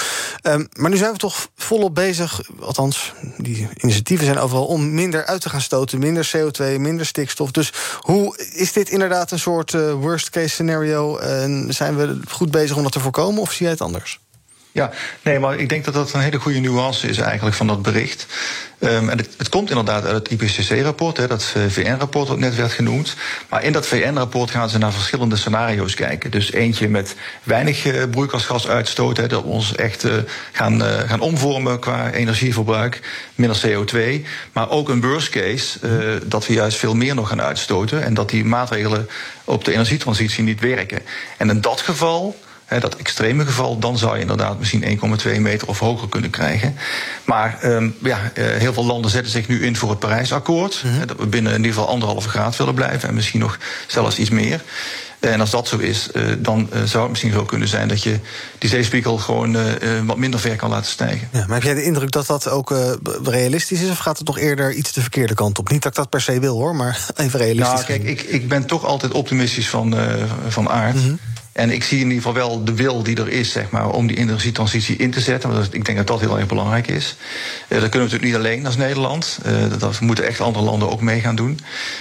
Um, 0.42 0.68
maar 0.72 0.90
nu 0.90 0.96
zijn 0.96 1.12
we 1.12 1.18
toch 1.18 1.48
volop 1.56 1.94
bezig, 1.94 2.40
althans, 2.60 3.12
die 3.36 3.68
initiatieven 3.76 4.26
zijn 4.26 4.38
overal... 4.38 4.66
om 4.66 4.94
minder 4.94 5.26
uit 5.26 5.40
te 5.40 5.48
gaan 5.48 5.60
stoten, 5.60 5.98
minder 5.98 6.30
CO2, 6.36 6.64
minder 6.78 7.06
stikstof. 7.06 7.50
Dus 7.50 7.72
hoe 7.98 8.38
is 8.52 8.72
dit 8.72 8.90
inderdaad 8.90 9.30
een 9.30 9.38
soort 9.38 9.72
worst-case 9.92 10.48
scenario? 10.48 11.18
zijn 11.68 11.96
we 11.96 12.20
goed 12.28 12.50
bezig 12.50 12.76
om 12.76 12.82
dat 12.82 12.92
te 12.92 13.00
voorkomen 13.00 13.40
of 13.40 13.52
zie 13.52 13.62
jij 13.62 13.70
het 13.70 13.80
anders? 13.80 14.18
Ja, 14.72 14.90
nee, 15.22 15.38
maar 15.38 15.58
ik 15.58 15.68
denk 15.68 15.84
dat 15.84 15.94
dat 15.94 16.12
een 16.12 16.20
hele 16.20 16.38
goede 16.38 16.58
nuance 16.58 17.08
is 17.08 17.18
eigenlijk 17.18 17.56
van 17.56 17.66
dat 17.66 17.82
bericht. 17.82 18.26
Um, 18.78 19.08
en 19.08 19.18
het, 19.18 19.34
het, 19.36 19.48
komt 19.48 19.68
inderdaad 19.68 20.04
uit 20.04 20.14
het 20.14 20.28
IPCC-rapport, 20.28 21.28
dat 21.28 21.54
uh, 21.56 21.62
VN-rapport 21.68 22.28
dat 22.28 22.38
net 22.38 22.54
werd 22.54 22.72
genoemd. 22.72 23.14
Maar 23.48 23.64
in 23.64 23.72
dat 23.72 23.86
VN-rapport 23.86 24.50
gaan 24.50 24.68
ze 24.68 24.78
naar 24.78 24.92
verschillende 24.92 25.36
scenario's 25.36 25.94
kijken. 25.94 26.30
Dus 26.30 26.52
eentje 26.52 26.88
met 26.88 27.14
weinig 27.42 27.86
uh, 27.86 28.02
broeikasgasuitstoot, 28.10 29.16
hè, 29.16 29.26
dat 29.26 29.42
we 29.42 29.48
ons 29.48 29.74
echt 29.74 30.04
uh, 30.04 30.12
gaan, 30.52 30.80
gaan 30.82 31.20
omvormen 31.20 31.78
qua 31.78 32.10
energieverbruik, 32.10 33.00
minder 33.34 33.60
CO2. 33.66 34.26
Maar 34.52 34.70
ook 34.70 34.88
een 34.88 35.00
worst 35.00 35.28
case, 35.28 35.78
dat 36.26 36.46
we 36.46 36.52
juist 36.52 36.78
veel 36.78 36.94
meer 36.94 37.14
nog 37.14 37.28
gaan 37.28 37.42
uitstoten 37.42 38.02
en 38.02 38.14
dat 38.14 38.30
die 38.30 38.44
maatregelen 38.44 39.08
op 39.44 39.64
de 39.64 39.72
energietransitie 39.72 40.44
niet 40.44 40.60
werken. 40.60 41.02
En 41.36 41.50
in 41.50 41.60
dat 41.60 41.80
geval 41.80 42.36
dat 42.78 42.96
extreme 42.96 43.46
geval, 43.46 43.78
dan 43.78 43.98
zou 43.98 44.14
je 44.14 44.20
inderdaad 44.20 44.58
misschien 44.58 44.98
1,2 45.36 45.40
meter 45.40 45.68
of 45.68 45.78
hoger 45.78 46.08
kunnen 46.08 46.30
krijgen. 46.30 46.76
Maar 47.24 47.58
um, 47.64 47.96
ja, 48.02 48.18
uh, 48.34 48.44
heel 48.46 48.72
veel 48.72 48.84
landen 48.84 49.10
zetten 49.10 49.32
zich 49.32 49.48
nu 49.48 49.64
in 49.64 49.76
voor 49.76 49.90
het 49.90 49.98
Parijsakkoord. 49.98 50.82
Mm 50.84 50.90
-hmm. 50.90 51.06
Dat 51.06 51.16
we 51.16 51.26
binnen 51.26 51.52
in 51.52 51.58
ieder 51.58 51.72
geval 51.72 51.88
anderhalve 51.88 52.28
graad 52.28 52.56
willen 52.56 52.74
blijven 52.74 53.08
en 53.08 53.14
misschien 53.14 53.40
nog 53.40 53.58
zelfs 53.86 54.18
iets 54.18 54.30
meer. 54.30 54.62
En 55.20 55.40
als 55.40 55.50
dat 55.50 55.68
zo 55.68 55.76
is, 55.76 56.08
uh, 56.12 56.22
dan 56.38 56.68
zou 56.84 57.00
het 57.02 57.10
misschien 57.10 57.32
zo 57.32 57.44
kunnen 57.44 57.68
zijn 57.68 57.88
dat 57.88 58.02
je 58.02 58.18
die 58.58 58.70
zeespiegel 58.70 59.18
gewoon 59.18 59.56
wat 60.06 60.16
minder 60.16 60.40
ver 60.40 60.56
kan 60.56 60.70
laten 60.70 60.90
stijgen. 60.90 61.28
Ja, 61.32 61.44
maar 61.46 61.54
heb 61.54 61.62
jij 61.62 61.74
de 61.74 61.84
indruk 61.84 62.10
dat 62.10 62.26
dat 62.26 62.48
ook 62.48 62.74
realistisch 63.22 63.80
is, 63.82 63.90
of 63.90 63.98
gaat 63.98 64.16
het 64.16 64.26
toch 64.26 64.38
eerder 64.38 64.72
iets 64.72 64.92
de 64.92 65.00
verkeerde 65.00 65.34
kant 65.34 65.58
op? 65.58 65.70
Niet 65.70 65.82
dat 65.82 65.92
ik 65.92 65.98
dat 65.98 66.08
per 66.08 66.20
se 66.20 66.40
wil 66.40 66.54
hoor, 66.54 66.76
maar 66.76 67.06
even 67.16 67.38
realistisch. 67.38 67.72
Nou, 67.72 67.84
kijk, 67.84 68.02
ik, 68.02 68.22
ik 68.22 68.48
ben 68.48 68.66
toch 68.66 68.84
altijd 68.84 69.12
optimistisch 69.12 69.68
van, 69.68 69.94
van 70.48 70.68
aard. 70.68 70.94
Mm 70.94 71.02
-hmm. 71.02 71.18
En 71.52 71.70
ik 71.70 71.84
zie 71.84 71.98
in 71.98 72.06
ieder 72.06 72.22
geval 72.22 72.34
wel 72.34 72.64
de 72.64 72.74
wil 72.74 73.02
die 73.02 73.16
er 73.16 73.28
is 73.28 73.52
zeg 73.52 73.70
maar, 73.70 73.90
om 73.90 74.06
die 74.06 74.16
energietransitie 74.16 74.96
in 74.96 75.10
te 75.10 75.20
zetten. 75.20 75.52
Want 75.52 75.74
ik 75.74 75.84
denk 75.84 75.98
dat 75.98 76.06
dat 76.06 76.20
heel 76.20 76.38
erg 76.38 76.46
belangrijk 76.46 76.86
is. 76.86 77.16
Uh, 77.68 77.80
dat 77.80 77.88
kunnen 77.88 77.90
we 77.90 77.98
natuurlijk 77.98 78.24
niet 78.24 78.34
alleen 78.34 78.66
als 78.66 78.76
Nederland. 78.76 79.38
Uh, 79.46 79.78
dat 79.78 80.00
moeten 80.00 80.26
echt 80.26 80.40
andere 80.40 80.64
landen 80.64 80.90
ook 80.90 81.00
mee 81.00 81.20
gaan 81.20 81.36
doen. 81.36 81.60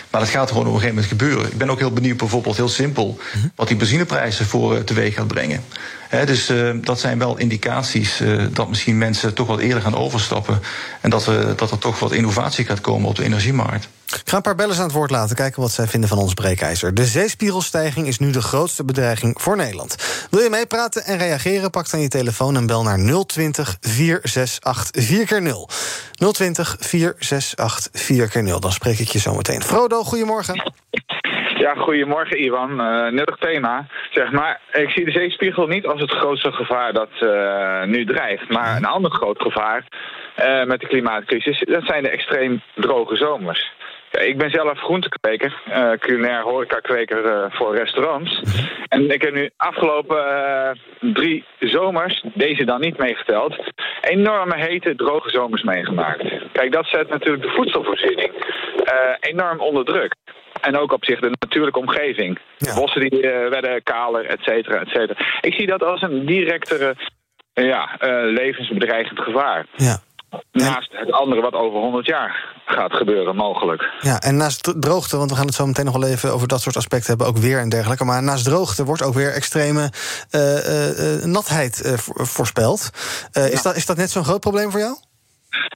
Maar 0.10 0.22
dat 0.22 0.30
gaat 0.30 0.48
gewoon 0.48 0.68
op 0.68 0.74
een 0.74 0.80
gegeven 0.80 0.96
moment 0.96 1.20
gebeuren. 1.20 1.52
Ik 1.52 1.58
ben 1.58 1.70
ook 1.70 1.80
heel 1.80 1.92
benieuwd, 1.92 2.18
bijvoorbeeld 2.18 2.56
heel 2.56 2.70
simpel, 2.70 3.20
wat 3.56 3.68
die 3.68 3.78
benzineprijzen 3.78 4.46
voor 4.46 4.76
uh, 4.76 4.80
teweeg 4.80 5.14
gaat 5.14 5.28
brengen. 5.28 5.64
He, 6.10 6.26
dus 6.26 6.50
uh, 6.50 6.70
dat 6.82 7.00
zijn 7.00 7.20
wel 7.20 7.38
indicaties 7.38 8.22
uh, 8.22 8.44
dat 8.52 8.70
misschien 8.70 8.98
mensen 8.98 9.34
toch 9.34 9.48
wat 9.48 9.60
eerder 9.60 9.82
gaan 9.82 9.96
overstappen. 9.96 10.62
En 11.02 11.10
dat, 11.10 11.26
we, 11.26 11.54
dat 11.56 11.72
er 11.72 11.78
toch 11.78 12.00
wat 12.00 12.12
innovatie 12.12 12.66
gaat 12.66 12.82
komen 12.82 13.10
op 13.10 13.16
de 13.16 13.24
energiemarkt. 13.24 13.88
Ik 14.24 14.30
ga 14.30 14.36
een 14.36 14.42
paar 14.42 14.56
bellers 14.56 14.78
aan 14.78 14.84
het 14.84 14.94
woord 14.94 15.12
laten, 15.12 15.36
kijken 15.36 15.62
wat 15.62 15.72
zij 15.72 15.88
vinden 15.88 16.10
van 16.10 16.18
ons 16.18 16.34
breekijzer. 16.34 16.94
De 16.94 17.06
zeespiegelstijging 17.06 18.08
is 18.08 18.20
nu 18.20 18.32
de 18.32 18.42
grootste 18.42 18.86
bedreiging 18.86 19.42
voor 19.42 19.58
Nederland. 19.58 20.28
Wil 20.32 20.42
je 20.42 20.50
meepraten 20.50 21.04
en 21.04 21.18
reageren? 21.18 21.70
Pak 21.70 21.90
dan 21.90 22.00
je 22.00 22.08
telefoon 22.08 22.56
en 22.56 22.68
bel 22.68 22.84
naar 22.84 23.26
020 23.26 23.78
468 23.82 24.90
4x0. 24.94 25.56
020 26.32 26.76
468 26.80 27.92
4x0. 27.94 28.60
Dan 28.60 28.72
spreek 28.72 29.00
ik 29.00 29.08
je 29.08 29.20
zo 29.20 29.36
meteen. 29.36 29.62
Frodo, 29.62 30.04
goedemorgen. 30.04 30.74
Ja, 31.60 31.74
goedemorgen 31.76 32.44
Ivan. 32.44 32.82
Uh, 32.82 33.12
nuttig 33.12 33.36
thema. 33.36 33.88
Zeg 34.12 34.32
maar, 34.32 34.60
ik 34.72 34.90
zie 34.90 35.06
de 35.06 35.12
zeespiegel 35.12 35.68
niet 35.68 35.86
als 35.86 36.02
het 36.02 36.12
grootste 36.12 36.52
gevaar 36.52 36.94
dat 36.94 37.10
uh, 37.20 37.84
nu 37.84 38.06
dreigt. 38.06 38.50
Maar 38.50 38.76
een 38.76 38.86
ander 38.86 39.12
groot 39.12 39.42
gevaar 39.42 39.84
uh, 40.40 40.64
met 40.64 40.80
de 40.80 40.88
klimaatcrisis, 40.88 41.64
dat 41.66 41.84
zijn 41.86 42.04
de 42.04 42.10
extreem 42.10 42.62
droge 42.76 43.16
zomers. 43.16 43.72
Ja, 44.12 44.20
ik 44.20 44.38
ben 44.38 44.50
zelf 44.50 44.80
groentekweker, 44.80 45.62
uh, 45.68 45.92
culinair 45.92 46.42
horecakweker 46.42 47.26
uh, 47.26 47.46
voor 47.50 47.76
restaurants. 47.76 48.42
En 48.88 49.10
ik 49.10 49.22
heb 49.22 49.34
nu 49.34 49.50
afgelopen 49.58 50.18
uh, 50.18 50.70
drie 51.14 51.46
zomers, 51.60 52.24
deze 52.34 52.66
dan 52.66 52.80
niet 52.80 52.98
meegeteld, 52.98 53.56
enorme 54.02 54.56
hete, 54.58 54.96
droge 54.96 55.30
zomers 55.30 55.64
meegemaakt. 55.64 56.24
Kijk, 56.52 56.72
dat 56.72 56.86
zet 56.86 57.10
natuurlijk 57.10 57.44
de 57.44 57.54
voedselvoorziening 57.56 58.32
enorm 59.20 59.60
onder 59.60 59.86
druk. 59.86 60.16
En 60.62 60.78
ook 60.78 60.92
op 60.92 61.06
zich 61.06 61.20
de 61.20 61.32
natuurlijke 61.40 61.80
omgeving. 61.80 62.40
Ja. 62.58 62.76
Bossen 62.76 63.10
die 63.10 63.22
werden 63.50 63.84
kaler, 63.84 64.26
et 64.26 64.42
cetera, 64.42 64.80
et 64.80 64.88
cetera. 64.88 65.20
Ik 65.42 65.54
zie 65.54 65.68
dat 65.68 65.84
als 65.84 66.02
een 66.02 66.26
directere 66.26 66.96
ja, 67.54 67.90
levensbedreigend 68.24 69.20
gevaar. 69.20 69.66
Ja. 69.76 69.98
Naast 70.52 70.90
het 70.92 71.12
andere 71.12 71.42
wat 71.42 71.54
over 71.54 71.80
100 71.80 72.06
jaar 72.06 72.56
gaat 72.66 72.94
gebeuren, 72.94 73.36
mogelijk. 73.36 73.90
Ja, 74.00 74.20
en 74.20 74.38
naast 74.38 74.82
droogte, 74.82 75.18
want 75.18 75.30
we 75.30 75.36
gaan 75.36 75.46
het 75.46 75.56
zo 75.56 75.66
meteen 75.66 75.86
nog 75.86 75.98
wel 75.98 76.10
even 76.10 76.34
over 76.34 76.48
dat 76.48 76.62
soort 76.62 76.78
aspecten 76.78 77.10
hebben, 77.10 77.28
ook 77.28 77.38
weer 77.38 77.60
en 77.60 77.70
dergelijke. 77.70 78.06
Maar 78.06 78.24
naast 78.24 78.46
droogte 78.46 78.86
wordt 78.86 79.04
ook 79.04 79.14
weer 79.14 79.34
extreme 79.34 79.90
uh, 80.32 80.42
uh, 80.42 81.26
natheid 81.26 81.86
uh, 81.86 81.94
voorspeld. 82.26 82.90
Ja. 83.32 83.42
is, 83.42 83.62
dat, 83.62 83.76
is 83.76 83.86
dat 83.86 83.98
net 83.98 84.12
zo'n 84.12 84.24
groot 84.24 84.40
probleem 84.40 84.72
voor 84.72 84.80
jou? 84.80 84.96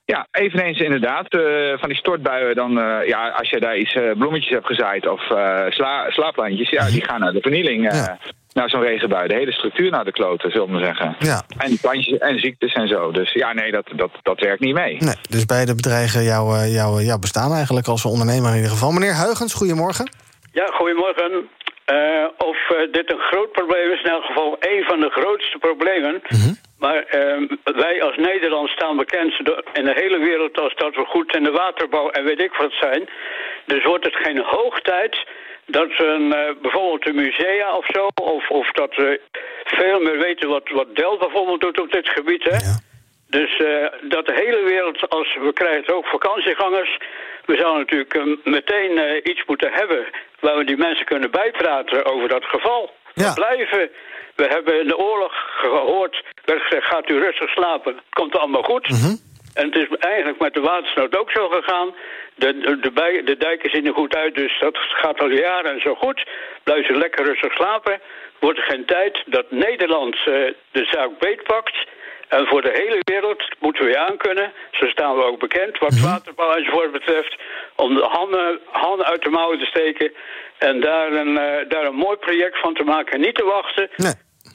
Ja, 0.06 0.28
eveneens 0.32 0.80
inderdaad. 0.80 1.34
Uh, 1.34 1.78
van 1.78 1.90
die 1.90 1.98
stortbuien, 1.98 2.56
dan, 2.56 2.78
uh, 2.78 3.08
ja, 3.08 3.30
als 3.30 3.50
je 3.50 3.60
daar 3.60 3.78
iets 3.78 3.96
uh, 3.96 4.12
bloemetjes 4.18 4.52
hebt 4.52 4.66
gezaaid 4.66 5.08
of 5.08 5.22
sla, 5.70 6.10
slaapplantjes, 6.10 6.70
ja, 6.70 6.90
die 6.90 7.06
gaan 7.10 7.20
naar 7.20 7.34
de 7.34 7.42
vernieling. 7.42 7.94
Ja 7.94 8.20
naar 8.54 8.70
zo'n 8.70 8.82
regenbui. 8.82 9.28
De 9.28 9.36
hele 9.36 9.52
structuur 9.52 9.92
naar 9.92 10.06
de 10.06 10.12
kloten, 10.12 10.52
zullen 10.52 10.68
we 10.68 10.74
maar 10.74 10.84
zeggen. 10.84 11.16
Ja. 11.20 11.44
En 11.58 11.78
plantjes 11.82 12.18
en 12.18 12.40
ziektes 12.40 12.74
en 12.74 12.88
zo. 12.88 13.12
Dus 13.12 13.32
ja, 13.32 13.54
nee, 13.54 13.72
dat, 13.72 13.88
dat, 13.96 14.12
dat 14.22 14.40
werkt 14.40 14.60
niet 14.60 14.74
mee. 14.74 14.98
Nee, 15.00 15.16
dus 15.30 15.46
beide 15.46 15.76
bedreigen 15.76 16.24
jouw, 16.24 16.54
eh, 16.56 16.74
jouw, 16.74 17.00
jouw 17.00 17.20
bestaan 17.20 17.54
eigenlijk 17.54 17.88
als 17.88 18.06
ondernemer 18.06 18.50
in 18.50 18.56
ieder 18.56 18.72
geval. 18.72 18.92
Meneer 18.92 19.14
Huigens, 19.14 19.54
goedemorgen. 19.54 20.12
Ja, 20.52 20.66
goedemorgen. 20.66 21.50
Uh, 21.92 22.28
of 22.38 22.58
uh, 22.70 22.92
dit 22.92 23.12
een 23.12 23.20
groot 23.20 23.52
probleem 23.52 23.92
is, 23.92 24.02
in 24.04 24.10
elk 24.10 24.24
geval 24.24 24.56
een 24.60 24.84
van 24.84 25.00
de 25.00 25.10
grootste 25.10 25.58
problemen. 25.58 26.14
Mm 26.14 26.40
-hmm. 26.40 26.56
Maar 26.84 26.96
uh, 26.96 27.50
wij 27.64 28.04
als 28.04 28.18
Nederland 28.18 28.70
staan 28.70 28.98
bekend 28.98 29.34
in 29.74 29.86
de 29.86 29.94
hele 30.02 30.18
wereld 30.18 30.60
als 30.60 30.76
dat 30.76 30.96
we 30.96 31.06
goed 31.06 31.36
in 31.36 31.44
de 31.44 31.52
waterbouw 31.52 32.10
en 32.10 32.24
weet 32.24 32.42
ik 32.42 32.54
wat 32.54 32.72
zijn. 32.72 33.10
Dus 33.66 33.84
wordt 33.84 34.06
het 34.06 34.16
geen 34.16 34.42
hoog 34.46 34.82
tijd 34.82 35.28
dat 35.74 35.92
een, 35.98 36.28
uh, 36.28 36.62
bijvoorbeeld 36.62 37.04
de 37.04 37.14
musea 37.14 37.78
of 37.78 37.86
zo, 37.86 38.08
of, 38.22 38.50
of 38.50 38.72
dat 38.72 38.96
we 38.96 39.22
veel 39.64 40.00
meer 40.00 40.18
weten 40.18 40.50
wat, 40.50 40.70
wat 40.70 40.94
bijvoorbeeld 40.94 41.62
doet 41.62 41.80
op 41.80 41.92
dit 41.92 42.10
gebied. 42.10 42.44
Hè? 42.44 42.58
Ja. 42.70 42.76
Dus 43.38 43.60
uh, 43.60 43.88
dat 44.10 44.26
de 44.26 44.34
hele 44.34 44.64
wereld, 44.64 45.10
als 45.10 45.38
we 45.42 45.54
krijgen 45.54 45.96
ook 45.96 46.06
vakantiegangers, 46.06 46.98
we 47.46 47.56
zouden 47.56 47.80
natuurlijk 47.80 48.14
uh, 48.14 48.24
meteen 48.44 49.20
iets 49.30 49.44
moeten 49.46 49.72
hebben 49.72 50.06
waar 50.40 50.58
we 50.58 50.64
die 50.64 50.78
mensen 50.78 51.06
kunnen 51.06 51.32
bijpraten 51.32 52.06
over 52.06 52.28
dat 52.30 52.44
geval. 52.44 52.92
Ja. 53.14 53.28
We 53.28 53.34
blijven. 53.34 53.90
We 54.36 54.46
hebben 54.48 54.80
in 54.80 54.88
de 54.88 54.98
oorlog 54.98 55.34
gehoord, 55.58 56.24
werd 56.46 56.62
gezegd, 56.62 56.88
gaat 56.88 57.10
u 57.10 57.20
rustig 57.20 57.50
slapen, 57.50 58.02
komt 58.10 58.38
allemaal 58.38 58.64
goed. 58.64 58.90
Mm 58.90 58.98
-hmm. 58.98 59.18
En 59.54 59.66
het 59.66 59.76
is 59.76 59.98
eigenlijk 60.00 60.40
met 60.40 60.54
de 60.54 60.62
watersnood 60.62 61.18
ook 61.18 61.32
zo 61.32 61.50
gegaan. 61.50 61.94
De, 62.36 62.58
de, 62.58 62.80
de, 62.80 63.22
de 63.24 63.38
dijken 63.38 63.70
zien 63.70 63.86
er 63.86 63.94
goed 63.94 64.16
uit, 64.16 64.36
dus 64.36 64.60
dat 64.60 64.78
gaat 64.78 65.20
al 65.20 65.30
jaren 65.30 65.82
zo 65.82 65.96
goed. 65.96 66.24
Blijf 66.64 66.86
ze 66.86 66.98
lekker 66.98 67.26
rustig 67.26 67.54
slapen. 67.54 68.02
Wordt 68.40 68.60
er 68.60 68.66
geen 68.66 68.86
tijd 68.86 69.24
dat 69.26 69.52
Nederland 69.52 70.16
uh, 70.16 70.24
de 70.72 70.86
zaak 70.86 71.20
beetpakt... 71.20 71.76
En 72.28 72.48
voor 72.48 72.62
de 72.62 72.72
hele 72.74 73.00
wereld 73.04 73.44
moeten 73.60 73.86
we 73.86 73.98
aankunnen, 73.98 74.54
zo 74.72 74.86
staan 74.86 75.16
we 75.16 75.24
ook 75.24 75.40
bekend, 75.40 75.78
wat 75.78 75.92
Mhm. 75.92 76.04
waterbouw 76.04 76.52
enzovoort 76.54 76.92
betreft, 76.92 77.36
om 77.76 77.96
de 77.96 78.02
handen, 78.02 78.60
handen 78.72 79.06
uit 79.06 79.24
de 79.24 79.30
mouwen 79.30 79.60
te 79.60 79.66
steken 79.66 80.14
en 80.58 80.80
daar 80.80 81.12
een, 81.12 81.38
eh, 81.38 81.70
daar 81.70 81.86
een 81.86 81.96
mooi 81.96 82.18
project 82.18 82.60
van 82.60 82.74
te 82.74 82.84
maken. 82.84 83.20
Niet 83.20 83.36
te 83.36 83.44
wachten. 83.44 83.90
Nee. 83.96 84.14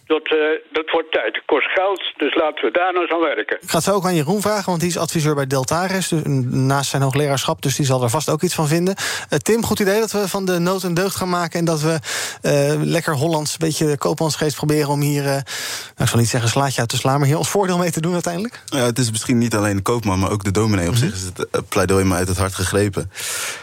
Dat, 0.08 0.26
eh, 0.26 0.38
dat 0.72 0.90
wordt 0.90 1.12
tijd. 1.12 1.34
Het 1.34 1.44
kost 1.46 1.66
geld, 1.66 2.02
dus 2.16 2.34
laten 2.34 2.64
we 2.64 2.70
daar 2.70 2.92
nou 2.92 3.04
eens 3.04 3.14
aan 3.14 3.20
werken. 3.20 3.56
Ik 3.60 3.70
ga 3.70 3.76
het 3.76 3.84
zo 3.84 3.92
ook 3.92 4.04
aan 4.04 4.14
Jeroen 4.14 4.40
vragen, 4.40 4.66
want 4.66 4.80
die 4.80 4.88
is 4.88 4.98
adviseur 4.98 5.34
bij 5.34 5.46
Deltares... 5.46 6.08
dus 6.08 6.20
naast 6.44 6.90
zijn 6.90 7.02
hoogleraarschap, 7.02 7.62
dus 7.62 7.76
die 7.76 7.86
zal 7.86 8.02
er 8.02 8.10
vast 8.10 8.28
ook 8.28 8.42
iets 8.42 8.54
van 8.54 8.68
vinden. 8.68 8.94
Eh, 9.28 9.38
Tim, 9.38 9.64
goed 9.64 9.80
idee 9.80 10.00
dat 10.00 10.12
we 10.12 10.28
van 10.28 10.44
de 10.44 10.58
nood 10.58 10.82
een 10.82 10.94
deugd 10.94 11.16
gaan 11.16 11.28
maken... 11.28 11.58
en 11.58 11.64
dat 11.64 11.80
we 11.80 11.98
eh, 12.42 12.82
lekker 12.82 13.14
Hollands, 13.14 13.52
een 13.52 13.58
beetje 13.58 13.98
koopmansgeest 13.98 14.56
proberen... 14.56 14.88
om 14.88 15.00
hier, 15.00 15.24
eh, 15.24 15.30
nou, 15.30 15.42
ik 15.96 16.08
zal 16.08 16.18
niet 16.18 16.28
zeggen 16.28 16.50
slaatje 16.50 16.80
uit 16.80 16.88
te 16.88 16.96
slaan... 16.96 17.18
maar 17.18 17.28
hier 17.28 17.38
ons 17.38 17.48
voordeel 17.48 17.78
mee 17.78 17.90
te 17.90 18.00
doen 18.00 18.12
uiteindelijk? 18.12 18.62
Ja, 18.64 18.84
het 18.84 18.98
is 18.98 19.10
misschien 19.10 19.38
niet 19.38 19.54
alleen 19.54 19.76
de 19.76 19.82
koopman, 19.82 20.18
maar 20.18 20.30
ook 20.30 20.44
de 20.44 20.50
dominee 20.50 20.88
op 20.88 20.94
zich 20.94 21.14
is 21.14 21.22
het 21.22 21.50
eh, 21.50 21.60
pleidooi 21.68 22.04
me 22.04 22.14
uit 22.14 22.28
het 22.28 22.38
hart 22.38 22.54
gegrepen. 22.54 23.10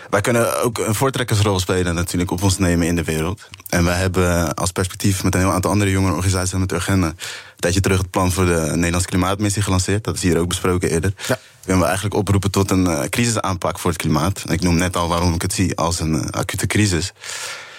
Wij 0.09 0.21
kunnen 0.21 0.61
ook 0.61 0.77
een 0.77 0.95
voortrekkersrol 0.95 1.59
spelen 1.59 1.95
natuurlijk 1.95 2.31
op 2.31 2.43
ons 2.43 2.57
nemen 2.57 2.87
in 2.87 2.95
de 2.95 3.03
wereld. 3.03 3.49
En 3.69 3.85
wij 3.85 3.95
hebben 3.95 4.53
als 4.53 4.71
perspectief 4.71 5.23
met 5.23 5.33
een 5.33 5.39
heel 5.39 5.51
aantal 5.51 5.71
andere 5.71 5.91
jonge 5.91 6.11
organisaties 6.35 6.71
Urgenda... 6.71 7.07
een 7.07 7.15
tijdje 7.55 7.81
terug 7.81 7.97
het 7.97 8.09
plan 8.09 8.31
voor 8.31 8.45
de 8.45 8.71
Nederlandse 8.73 9.09
Klimaatmissie 9.09 9.61
gelanceerd. 9.61 10.03
Dat 10.03 10.15
is 10.15 10.21
hier 10.21 10.37
ook 10.37 10.47
besproken 10.47 10.89
eerder. 10.89 11.13
Ja. 11.27 11.39
We 11.65 11.85
eigenlijk 11.85 12.15
oproepen 12.15 12.51
tot 12.51 12.71
een 12.71 12.87
eh, 12.87 13.09
crisisaanpak 13.09 13.79
voor 13.79 13.91
het 13.91 13.99
klimaat. 13.99 14.43
Ik 14.49 14.61
noem 14.61 14.75
net 14.75 14.95
al 14.95 15.07
waarom 15.07 15.33
ik 15.33 15.41
het 15.41 15.53
zie 15.53 15.75
als 15.75 15.99
een 15.99 16.21
eh, 16.21 16.29
acute 16.29 16.67
crisis. 16.67 17.13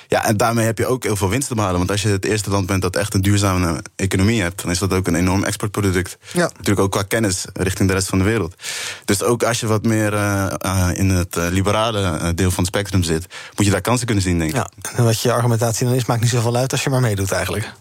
Ja, 0.09 0.25
en 0.25 0.37
daarmee 0.37 0.65
heb 0.65 0.79
je 0.79 0.87
ook 0.87 1.03
heel 1.03 1.17
veel 1.17 1.29
winst 1.29 1.49
te 1.49 1.55
behalen. 1.55 1.79
Want 1.79 1.91
als 1.91 2.03
je 2.03 2.09
het 2.09 2.25
eerste 2.25 2.51
land 2.51 2.67
bent 2.67 2.83
dat 2.83 2.97
echt 2.97 3.15
een 3.15 3.23
duurzame 3.23 3.83
economie 3.97 4.43
hebt, 4.43 4.63
dan 4.63 4.71
is 4.71 4.79
dat 4.79 4.93
ook 4.93 5.07
een 5.07 5.15
enorm 5.15 5.45
exportproduct. 5.45 6.19
Ja. 6.33 6.43
Natuurlijk 6.43 6.81
ook 6.81 6.91
qua 6.91 7.03
kennis 7.03 7.45
richting 7.53 7.89
de 7.89 7.95
rest 7.95 8.09
van 8.09 8.19
de 8.19 8.25
wereld. 8.25 8.55
Dus 9.05 9.23
ook 9.23 9.43
als 9.43 9.61
je 9.61 9.67
wat 9.67 9.85
meer 9.85 10.15
eh, 10.15 10.91
in 10.95 11.11
het 11.11 11.37
liberale 11.37 12.35
deel 12.35 12.51
van 12.51 12.65
het 12.65 12.75
spectrum 12.75 13.03
zit, 13.03 13.27
moet 13.57 13.67
je 13.67 13.73
daar 13.73 13.81
kansen 13.81 14.07
kunnen 14.07 14.25
zien, 14.25 14.39
denk 14.39 14.51
ik. 14.51 14.57
Ja, 14.57 14.71
en 14.97 15.05
wat 15.05 15.21
je 15.21 15.33
argumentatie 15.33 15.87
dan 15.87 15.95
is, 15.95 16.05
maakt 16.05 16.21
niet 16.21 16.31
zoveel 16.31 16.57
uit... 16.57 16.73
als 16.73 16.85
je 16.85 16.91
maar 16.91 17.01
meedoet 17.01 17.33
eigenlijk. 17.33 17.73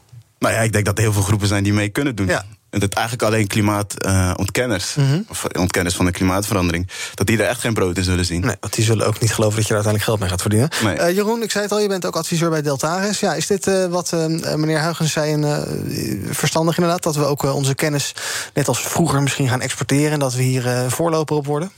Nou 0.45 0.57
ja, 0.57 0.63
ik 0.63 0.71
denk 0.73 0.85
dat 0.85 0.97
er 0.97 1.03
heel 1.03 1.13
veel 1.13 1.21
groepen 1.21 1.47
zijn 1.47 1.63
die 1.63 1.73
mee 1.73 1.89
kunnen 1.89 2.15
doen. 2.15 2.27
Ja. 2.27 2.43
En 2.69 2.79
dat 2.79 2.93
eigenlijk 2.93 3.25
alleen 3.27 3.47
klimaatontkenners, 3.47 4.95
Mhm. 4.95 5.19
of 5.27 5.45
ontkenners 5.45 5.95
van 5.95 6.05
de 6.05 6.11
klimaatverandering, 6.11 6.89
dat 7.13 7.27
die 7.27 7.37
er 7.37 7.47
echt 7.47 7.59
geen 7.59 7.73
brood 7.73 7.97
in 7.97 8.03
zullen 8.03 8.25
zien. 8.25 8.41
Nee, 8.41 8.55
want 8.59 8.73
die 8.73 8.83
zullen 8.83 9.07
ook 9.07 9.19
niet 9.19 9.33
geloven 9.33 9.55
dat 9.55 9.67
je 9.67 9.73
er 9.75 9.83
uiteindelijk 9.83 10.03
geld 10.03 10.19
mee 10.19 10.29
gaat 10.29 10.41
verdienen. 10.41 10.69
Nee. 10.83 10.95
Eh, 10.95 11.15
Jeroen, 11.15 11.43
ik 11.43 11.51
zei 11.51 11.63
het 11.63 11.73
al, 11.73 11.79
je 11.79 11.87
bent 11.87 12.05
ook 12.05 12.15
adviseur 12.15 12.49
bij 12.49 12.61
Deltares. 12.61 13.19
Ja, 13.19 13.33
is 13.33 13.47
dit 13.47 13.67
eh, 13.67 13.85
wat 13.85 14.13
eh, 14.13 14.25
meneer 14.55 14.81
Huygens 14.81 15.11
zei 15.11 15.33
een, 15.33 15.43
eh, 15.43 16.33
verstandig 16.33 16.77
inderdaad? 16.77 17.03
Dat 17.03 17.15
we 17.15 17.25
ook 17.25 17.43
onze 17.43 17.75
kennis, 17.75 18.13
net 18.53 18.67
als 18.67 18.81
vroeger, 18.81 19.21
misschien 19.21 19.49
gaan 19.49 19.61
exporteren... 19.61 20.11
en 20.11 20.19
dat 20.19 20.33
we 20.33 20.41
hier 20.43 20.67
eh, 20.67 20.87
voorloper 20.87 21.35
op 21.35 21.45
worden? 21.45 21.71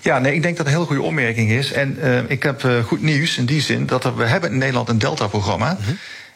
Ja, 0.00 0.18
nee, 0.18 0.34
ik 0.34 0.42
denk 0.42 0.56
dat 0.56 0.66
het 0.66 0.74
een 0.74 0.80
heel 0.80 0.88
goede 0.90 1.02
opmerking 1.02 1.50
is. 1.50 1.72
En 1.72 1.98
eh, 2.02 2.18
ik 2.30 2.42
heb 2.42 2.64
eh, 2.64 2.84
goed 2.84 3.02
nieuws 3.02 3.36
in 3.36 3.46
die 3.46 3.60
zin 3.60 3.86
dat 3.86 4.04
er, 4.04 4.16
we 4.16 4.24
hebben 4.24 4.50
in 4.50 4.58
Nederland 4.58 4.88
een 4.88 4.98
Delta-programma. 4.98 5.76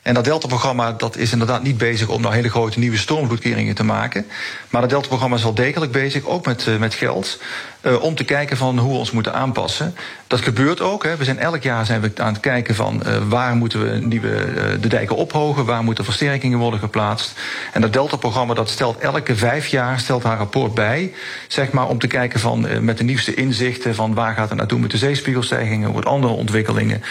En 0.09 0.15
dat 0.15 0.25
Delta-programma 0.25 0.93
dat 0.93 1.17
is 1.17 1.33
inderdaad 1.33 1.63
niet 1.63 1.79
bezig 1.79 2.09
om 2.09 2.23
nou 2.23 2.35
hele 2.35 2.49
grote 2.51 2.79
nieuwe 2.79 2.97
stormvloedkeringen 2.97 3.75
te 3.75 3.85
maken. 3.85 4.27
Maar 4.71 4.81
dat 4.81 4.91
Delta-programma 4.91 5.37
is 5.37 5.43
wel 5.43 5.55
degelijk 5.55 5.93
bezig, 5.93 6.25
ook 6.25 6.47
met, 6.47 6.67
eh, 6.67 6.77
met 6.77 6.95
geld, 6.95 7.41
eh, 7.81 8.03
om 8.03 8.15
te 8.15 8.25
kijken 8.25 8.57
van 8.57 8.79
hoe 8.79 8.93
we 8.93 8.99
ons 8.99 9.11
moeten 9.11 9.35
aanpassen. 9.35 9.95
Dat 10.27 10.41
gebeurt 10.41 10.81
ook. 10.81 11.05
Hè. 11.05 11.17
We 11.17 11.25
zijn 11.25 11.39
elk 11.39 11.63
jaar 11.63 11.87
zijn 11.87 12.01
we 12.01 12.11
aan 12.17 12.33
het 12.33 12.41
kijken 12.41 12.75
van 12.75 13.03
eh, 13.03 13.17
waar 13.29 13.55
moeten 13.55 13.91
we 13.91 14.07
nieuwe, 14.07 14.79
de 14.81 14.89
dijken 14.89 15.17
ophogen, 15.17 15.65
waar 15.65 15.85
moeten 15.85 16.05
versterkingen 16.05 16.59
worden 16.59 16.81
geplaatst. 16.81 17.33
En 17.73 17.81
dat 17.81 17.93
Delta-programma 17.93 18.55
dat 18.55 18.71
stelt 18.71 18.99
elke 18.99 19.37
vijf 19.37 19.67
jaar 19.67 19.99
stelt 19.99 20.23
haar 20.23 20.39
rapport 20.39 20.75
bij, 20.75 21.13
zeg 21.49 21.71
maar, 21.71 21.89
om 21.89 21.99
te 21.99 22.07
kijken 22.07 22.41
van 22.41 22.85
met 22.85 22.99
de 22.99 23.05
nieuwste 23.05 23.35
inzichten 23.35 23.95
van 23.95 24.15
waar 24.15 24.35
gaat 24.35 24.49
het 24.49 24.59
naartoe 24.59 24.79
met 24.79 24.91
de 24.91 24.99
zeespiegelstijgingen, 24.99 25.93
wat 25.93 26.07
andere 26.07 26.33
ontwikkelingen, 26.33 27.03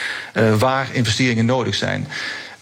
waar 0.57 0.87
investeringen 0.91 1.45
nodig 1.45 1.75
zijn. 1.75 2.07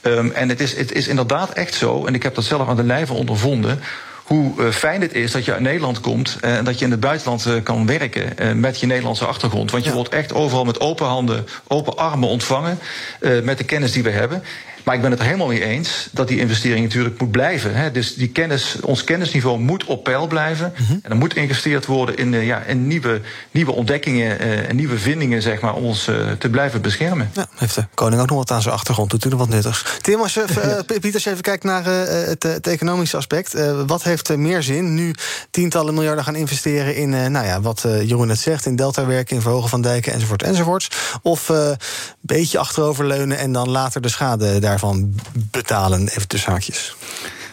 Um, 0.08 0.32
en 0.32 0.50
het 0.50 0.60
is, 0.60 0.76
het 0.78 0.92
is 0.92 1.08
inderdaad 1.08 1.52
echt 1.52 1.74
zo, 1.74 2.06
en 2.06 2.16
ik 2.16 2.24
heb 2.24 2.36
dat 2.36 2.44
zelf 2.44 2.68
aan 2.68 2.76
de 2.76 2.84
lijve 2.84 3.14
ondervonden 3.14 3.80
hoe 4.24 4.54
uh, 4.58 4.70
fijn 4.70 5.02
het 5.02 5.14
is 5.14 5.32
dat 5.32 5.46
je 5.46 5.52
uit 5.52 5.62
Nederland 5.62 6.00
komt 6.00 6.38
uh, 6.42 6.58
en 6.58 6.64
dat 6.66 6.80
je 6.80 6.86
in 6.86 6.92
het 6.92 7.00
buitenland 7.00 7.46
uh, 7.46 7.54
kan 7.64 7.86
werken 7.86 8.60
met 8.60 8.80
je 8.80 8.86
Nederlandse 8.86 9.26
achtergrond. 9.26 9.72
Want 9.72 9.84
je 9.84 9.90
ja. 9.90 9.96
wordt 9.96 10.14
echt 10.14 10.34
overal 10.34 10.66
met 10.66 10.80
open 10.80 11.06
handen, 11.06 11.46
open 11.68 11.98
armen 11.98 12.30
ontvangen 12.30 12.80
met 13.44 13.58
de 13.58 13.64
kennis 13.64 13.92
die 13.92 14.04
we 14.04 14.10
hebben. 14.10 14.44
Maar 14.86 14.96
ik 14.96 15.02
ben 15.02 15.12
het 15.12 15.20
er 15.20 15.26
helemaal 15.26 15.48
mee 15.48 15.64
eens 15.64 16.10
dat 16.12 16.28
die 16.28 16.40
investering 16.40 16.84
natuurlijk 16.84 17.20
moet 17.20 17.32
blijven. 17.32 17.76
Hè. 17.76 17.92
Dus 17.92 18.16
die 18.16 18.30
kennis, 18.30 18.78
ons 18.82 19.04
kennisniveau 19.04 19.60
moet 19.60 19.84
op 19.84 20.04
peil 20.04 20.28
blijven. 20.28 20.74
Mm 20.78 20.86
-hmm. 20.86 21.00
En 21.04 21.12
er 21.12 21.18
moet 21.18 21.34
geïnvesteerd 21.34 21.86
worden 21.86 22.18
in, 22.18 22.32
ja, 22.32 22.62
in 22.62 22.88
nieuwe, 22.88 23.22
nieuwe 23.52 23.72
ontdekkingen 23.72 24.40
en 24.68 24.76
nieuwe 24.76 24.98
vindingen, 24.98 25.42
zeg 25.42 25.62
maar, 25.62 25.74
om 25.74 25.84
ons 25.84 26.04
te 26.40 26.50
blijven 26.50 26.82
beschermen. 26.82 27.30
Ja, 27.34 27.48
heeft 27.56 27.76
de 27.76 27.86
koning 27.94 28.22
ook 28.22 28.30
nog 28.30 28.38
wat 28.38 28.52
aan 28.52 28.62
zijn 28.62 28.74
achtergrond, 28.74 29.10
doet 29.10 29.26
u 29.26 29.30
nog 29.30 29.40
wat 29.40 29.50
nuttigs. 29.50 29.86
Tim, 30.02 30.22
als 30.22 30.34
je, 30.34 30.46
uh, 30.90 30.98
Piet, 31.00 31.14
als 31.14 31.24
je 31.24 31.30
even 31.30 31.42
kijkt 31.42 31.64
naar 31.64 31.86
het, 31.86 32.44
het, 32.44 32.68
economische 32.68 33.18
aspect, 33.18 33.54
wat 33.86 34.04
heeft 34.04 34.38
meer 34.38 34.64
zin 34.64 34.94
nu 34.94 35.14
tientallen 35.52 35.94
miljarden 35.94 36.24
gaan 36.24 36.36
investeren 36.36 36.96
in, 36.96 37.10
nou 37.10 37.46
ja, 37.46 37.62
wat 37.62 37.82
Jeroen 37.82 38.28
net 38.28 38.40
zegt, 38.40 38.66
in 38.66 38.76
deltawerken, 38.76 39.36
in 39.36 39.42
verhogen 39.42 39.70
van 39.70 39.82
dijken 39.82 40.14
enzovoort 40.14 40.44
enzovoorts, 40.44 40.90
of 41.22 41.50
een 41.50 41.78
beetje 42.22 42.58
achteroverleunen 42.58 43.38
en 43.38 43.52
dan 43.52 43.70
later 43.70 44.02
de 44.02 44.10
schade 44.10 44.60
daar 44.60 44.75
daarvan 44.80 45.14
betalen, 45.52 46.08
even 46.08 46.28
tussen 46.28 46.52
haakjes? 46.52 46.96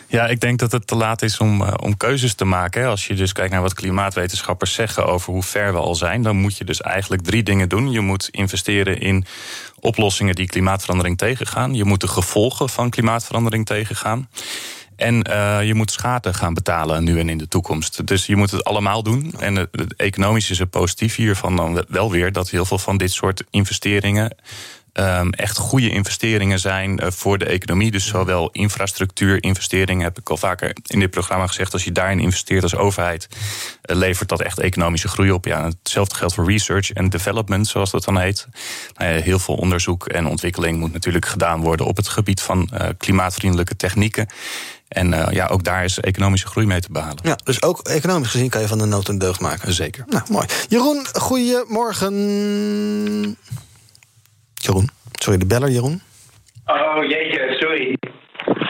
Ja, 0.07 0.26
ik 0.26 0.41
denk 0.41 0.59
dat 0.59 0.73
het 0.73 0.87
te 0.87 0.95
laat 0.95 1.23
is 1.23 1.38
om, 1.38 1.62
uh, 1.62 1.75
om 1.83 1.97
keuzes 1.97 2.35
te 2.35 2.45
maken. 2.45 2.87
Als 2.87 3.07
je 3.07 3.14
dus 3.14 3.33
kijkt 3.33 3.52
naar 3.52 3.62
wat 3.62 3.75
klimaatwetenschappers 3.75 4.75
zeggen 4.75 5.07
over 5.07 5.33
hoe 5.33 5.43
ver 5.43 5.73
we 5.73 5.79
al 5.79 5.95
zijn, 5.95 6.23
dan 6.23 6.37
moet 6.37 6.57
je 6.57 6.64
dus 6.64 6.81
eigenlijk 6.81 7.23
drie 7.23 7.43
dingen 7.43 7.69
doen. 7.69 7.91
Je 7.91 8.00
moet 8.00 8.29
investeren 8.29 9.00
in 9.00 9.25
oplossingen 9.81 10.35
die 10.35 10.47
klimaatverandering 10.47 11.19
tegengaan. 11.19 11.75
Je 11.75 11.85
moet 11.85 12.00
de 12.00 12.09
gevolgen 12.09 12.69
van 12.69 12.91
klimaatverandering 12.91 13.67
tegengaan. 13.67 14.29
En 14.97 15.29
uh, 15.31 15.67
je 15.67 15.75
moet 15.75 15.91
schade 15.91 16.35
gaan 16.35 16.55
betalen 16.55 17.05
nu 17.05 17.19
en 17.19 17.29
in 17.29 17.38
de 17.38 17.49
toekomst. 17.49 18.07
Dus 18.07 18.26
je 18.26 18.37
moet 18.37 18.50
het 18.50 18.64
allemaal 18.64 19.02
doen. 19.02 19.35
En 19.38 19.57
het 19.57 19.95
economisch 19.97 20.50
is 20.50 20.59
het 20.59 20.71
positief 20.71 21.17
hiervan 21.17 21.57
dan 21.57 21.85
wel 21.88 22.11
weer 22.11 22.33
dat 22.33 22.50
heel 22.50 22.64
veel 22.64 22.79
van 22.79 22.97
dit 22.97 23.12
soort 23.12 23.45
investeringen 23.50 24.37
um, 24.92 25.32
echt 25.32 25.56
goede 25.56 25.90
investeringen 25.90 26.58
zijn 26.58 27.00
uh, 27.02 27.11
voor 27.11 27.38
de 27.38 27.44
economie. 27.44 27.90
Dus 27.90 28.06
zowel 28.06 28.50
infrastructuurinvesteringen, 28.50 30.04
heb 30.04 30.18
ik 30.18 30.30
al 30.30 30.37
vaker 30.37 30.76
in 30.87 31.00
dit 31.00 31.11
programma 31.11 31.46
gezegd. 31.46 31.72
Als 31.72 31.84
je 31.84 31.92
daarin 31.92 32.20
investeert 32.20 32.62
als 32.62 32.76
overheid, 32.76 33.28
uh, 33.30 33.96
levert 33.96 34.28
dat 34.28 34.40
echt 34.40 34.58
economische 34.58 35.08
groei 35.08 35.30
op. 35.30 35.44
Ja, 35.44 35.64
hetzelfde 35.64 36.14
geldt 36.14 36.34
voor 36.34 36.50
research 36.50 36.90
en 36.90 37.08
development, 37.08 37.66
zoals 37.66 37.90
dat 37.90 38.04
dan 38.04 38.18
heet. 38.18 38.46
Nou 38.96 39.12
ja, 39.12 39.22
heel 39.22 39.38
veel 39.38 39.54
onderzoek 39.54 40.06
en 40.06 40.26
ontwikkeling 40.26 40.78
moet 40.78 40.92
natuurlijk 40.92 41.26
gedaan 41.26 41.61
worden 41.61 41.87
op 41.87 41.96
het 41.96 42.08
gebied 42.08 42.40
van 42.40 42.70
uh, 42.75 42.88
klimaatvriendelijke 42.96 43.76
technieken. 43.76 44.28
En 44.88 45.12
uh, 45.12 45.26
ja, 45.30 45.46
ook 45.46 45.64
daar 45.64 45.84
is 45.84 46.00
economische 46.00 46.46
groei 46.46 46.66
mee 46.66 46.80
te 46.80 46.92
behalen. 46.92 47.18
Ja, 47.22 47.38
dus 47.44 47.62
ook 47.62 47.80
economisch 47.80 48.30
gezien 48.30 48.49
kan 48.49 48.61
je 48.61 48.68
van 48.68 48.78
de 48.78 48.84
nood 48.84 49.08
een 49.08 49.18
deugd 49.18 49.40
maken. 49.40 49.72
Zeker. 49.72 50.04
Nou, 50.08 50.22
mooi. 50.28 50.46
Jeroen, 50.68 51.06
goedemorgen. 51.12 52.14
Jeroen. 54.64 54.88
Sorry, 55.12 55.38
de 55.38 55.47
beller, 55.47 55.71
Jeroen. 55.71 56.02
Oh, 56.66 57.04
jeetje, 57.09 57.57
sorry. 57.59 57.97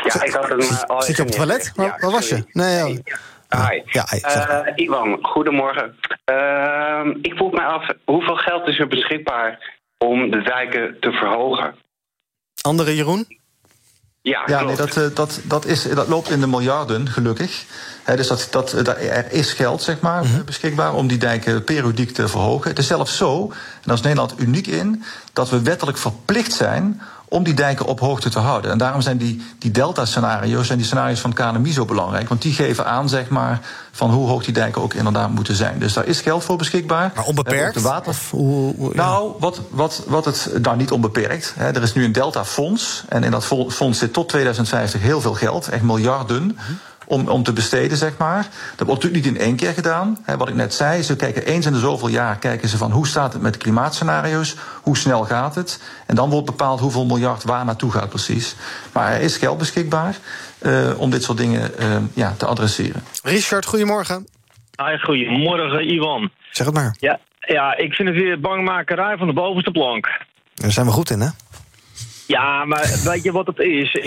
Ja, 0.03 0.23
ik 0.25 0.33
had 0.33 0.49
hem 0.49 0.61
uh, 0.61 0.83
al 0.83 1.03
Zit 1.03 1.17
je 1.17 1.23
op 1.23 1.29
het 1.29 1.37
toilet? 1.37 1.73
Waar, 1.75 1.99
ja, 2.01 2.11
was 2.11 2.29
je? 2.29 2.45
Nee, 2.53 3.01
ja. 3.05 3.19
Hi. 3.49 3.83
Ja, 3.85 4.07
hi. 4.11 4.19
Uh, 4.19 4.85
Iwan, 4.87 5.19
goedemorgen. 5.23 5.97
Uh, 6.31 7.07
ik 7.23 7.35
vroeg 7.35 7.53
mij 7.53 7.65
af, 7.65 7.89
hoeveel 8.05 8.37
geld 8.37 8.69
is 8.69 8.79
er 8.79 8.87
beschikbaar 8.87 9.79
om 9.99 10.31
de 10.31 10.43
dijken 10.43 10.97
te 11.01 11.13
verhogen? 11.13 11.75
Andere 12.63 12.95
Jeroen? 12.95 13.27
Ja, 14.23 14.43
ja 14.47 14.63
nee, 14.63 14.77
dat, 14.77 14.97
uh, 14.97 15.05
dat, 15.15 15.41
dat, 15.45 15.65
is, 15.65 15.83
dat 15.83 16.09
loopt 16.09 16.31
in 16.31 16.41
de 16.41 16.47
miljarden, 16.47 17.09
gelukkig. 17.09 17.65
He, 18.03 18.17
dus 18.17 18.27
dat, 18.27 18.49
dat, 18.51 18.71
dat, 18.83 18.97
er 18.97 19.33
is 19.33 19.53
geld 19.53 19.83
zeg 19.83 20.01
maar, 20.01 20.25
mm-hmm. 20.25 20.45
beschikbaar 20.45 20.95
om 20.95 21.07
die 21.07 21.19
dijken 21.19 21.65
periodiek 21.65 22.11
te 22.11 22.29
verhogen. 22.29 22.71
Het 22.71 22.79
is 22.79 22.87
zelfs 22.87 23.17
zo, 23.17 23.43
en 23.51 23.83
daar 23.85 23.95
is 23.95 24.01
Nederland 24.01 24.35
uniek 24.37 24.67
in, 24.67 25.05
dat 25.33 25.51
we 25.51 25.63
wettelijk 25.63 25.99
verplicht 25.99 26.53
zijn 26.53 27.03
om 27.33 27.43
die 27.43 27.55
dijken 27.55 27.87
op 27.87 28.01
hoogte 28.01 28.31
te 28.31 28.39
houden. 28.39 28.71
En 28.71 28.79
daarom 28.79 29.01
zijn 29.01 29.17
die, 29.17 29.43
die 29.59 29.71
delta-scenario's 29.71 30.71
en 30.71 30.77
die 30.77 30.87
scenario's 30.87 31.21
van 31.21 31.33
KNMI 31.33 31.73
zo 31.73 31.85
belangrijk. 31.85 32.29
Want 32.29 32.43
die 32.43 32.53
geven 32.53 32.87
aan, 32.87 33.09
zeg 33.09 33.29
maar, 33.29 33.61
van 33.93 34.11
hoe 34.11 34.29
hoog 34.29 34.45
die 34.45 34.55
dijken 34.55 34.83
ook 34.83 34.95
inderdaad 34.95 35.31
moeten 35.31 35.55
zijn. 35.55 35.79
Dus 35.79 35.93
daar 35.93 36.07
is 36.07 36.21
geld 36.21 36.45
voor 36.45 36.57
beschikbaar. 36.57 37.13
Maar 37.15 37.25
onbeperkt? 37.25 37.75
De 37.75 37.81
water... 37.81 38.09
Of 38.09 38.31
hoe, 38.31 38.75
hoe, 38.77 38.91
ja. 38.95 39.03
Nou, 39.03 39.33
wat, 39.39 39.61
wat, 39.71 40.03
wat 40.07 40.25
het... 40.25 40.51
Nou, 40.63 40.77
niet 40.77 40.91
onbeperkt. 40.91 41.55
Hè. 41.57 41.71
Er 41.71 41.83
is 41.83 41.95
nu 41.95 42.05
een 42.05 42.13
delta-fonds. 42.13 43.05
En 43.09 43.25
in 43.25 43.31
dat 43.31 43.45
fonds 43.69 43.99
zit 43.99 44.13
tot 44.13 44.29
2050 44.29 45.01
heel 45.01 45.21
veel 45.21 45.35
geld. 45.35 45.69
Echt 45.69 45.83
miljarden. 45.83 46.43
Mm-hmm 46.43 46.79
om, 47.13 47.29
om 47.29 47.43
te 47.43 47.53
besteden, 47.53 47.97
zeg 47.97 48.17
maar. 48.19 48.47
Dat 48.77 48.87
wordt 48.87 49.03
natuurlijk 49.03 49.25
niet 49.25 49.41
in 49.41 49.47
één 49.47 49.57
keer 49.57 49.73
gedaan. 49.73 50.19
Hè, 50.23 50.37
wat 50.37 50.49
ik 50.49 50.55
net 50.55 50.75
zei, 50.75 51.03
ze 51.03 51.17
kijken 51.17 51.47
eens 51.47 51.67
in 51.67 51.73
de 51.73 51.79
zoveel 51.79 52.09
jaar 52.09 52.39
kijken 52.39 52.69
ze 52.69 52.77
van 52.77 52.91
hoe 52.91 53.07
staat 53.07 53.33
het 53.33 53.43
met 53.43 53.53
de 53.53 53.59
klimaatscenario's, 53.59 54.57
hoe 54.83 54.97
snel 54.97 55.25
gaat 55.25 55.55
het. 55.55 55.83
En 56.07 56.15
dan 56.15 56.31
wordt 56.31 56.47
bepaald 56.47 56.81
hoeveel 56.81 57.05
miljard 57.05 57.45
waar 57.45 57.65
naartoe 57.65 57.91
gaat 57.91 58.09
precies. 58.09 58.57
Maar 58.93 59.13
er 59.13 59.21
is 59.21 59.37
geld 59.37 59.59
beschikbaar 59.59 60.17
uh, 60.63 61.01
om 61.01 61.11
dit 61.11 61.23
soort 61.23 61.39
dingen 61.39 61.71
uh, 61.81 61.97
ja, 62.15 62.35
te 62.39 62.47
adresseren. 62.47 63.03
Richard, 63.23 63.67
goedemorgen. 63.67 64.27
Hi, 64.85 64.99
goedemorgen, 64.99 65.93
Ivan. 65.93 66.31
Zeg 66.51 66.67
het 66.67 66.75
maar. 66.75 66.97
Ja, 66.99 67.19
ja, 67.41 67.77
ik 67.77 67.93
vind 67.93 68.09
het 68.09 68.17
weer 68.17 68.41
bangmakerij 68.41 69.17
van 69.17 69.27
de 69.27 69.33
bovenste 69.33 69.71
plank. 69.71 70.09
Daar 70.55 70.73
zijn 70.73 70.87
we 70.87 70.93
goed 70.93 71.11
in, 71.11 71.21
hè? 71.21 71.29
Ja, 72.33 72.65
maar 72.65 73.01
weet 73.05 73.23
je 73.23 73.33
wat 73.33 73.47
het 73.47 73.59
is? 73.59 73.99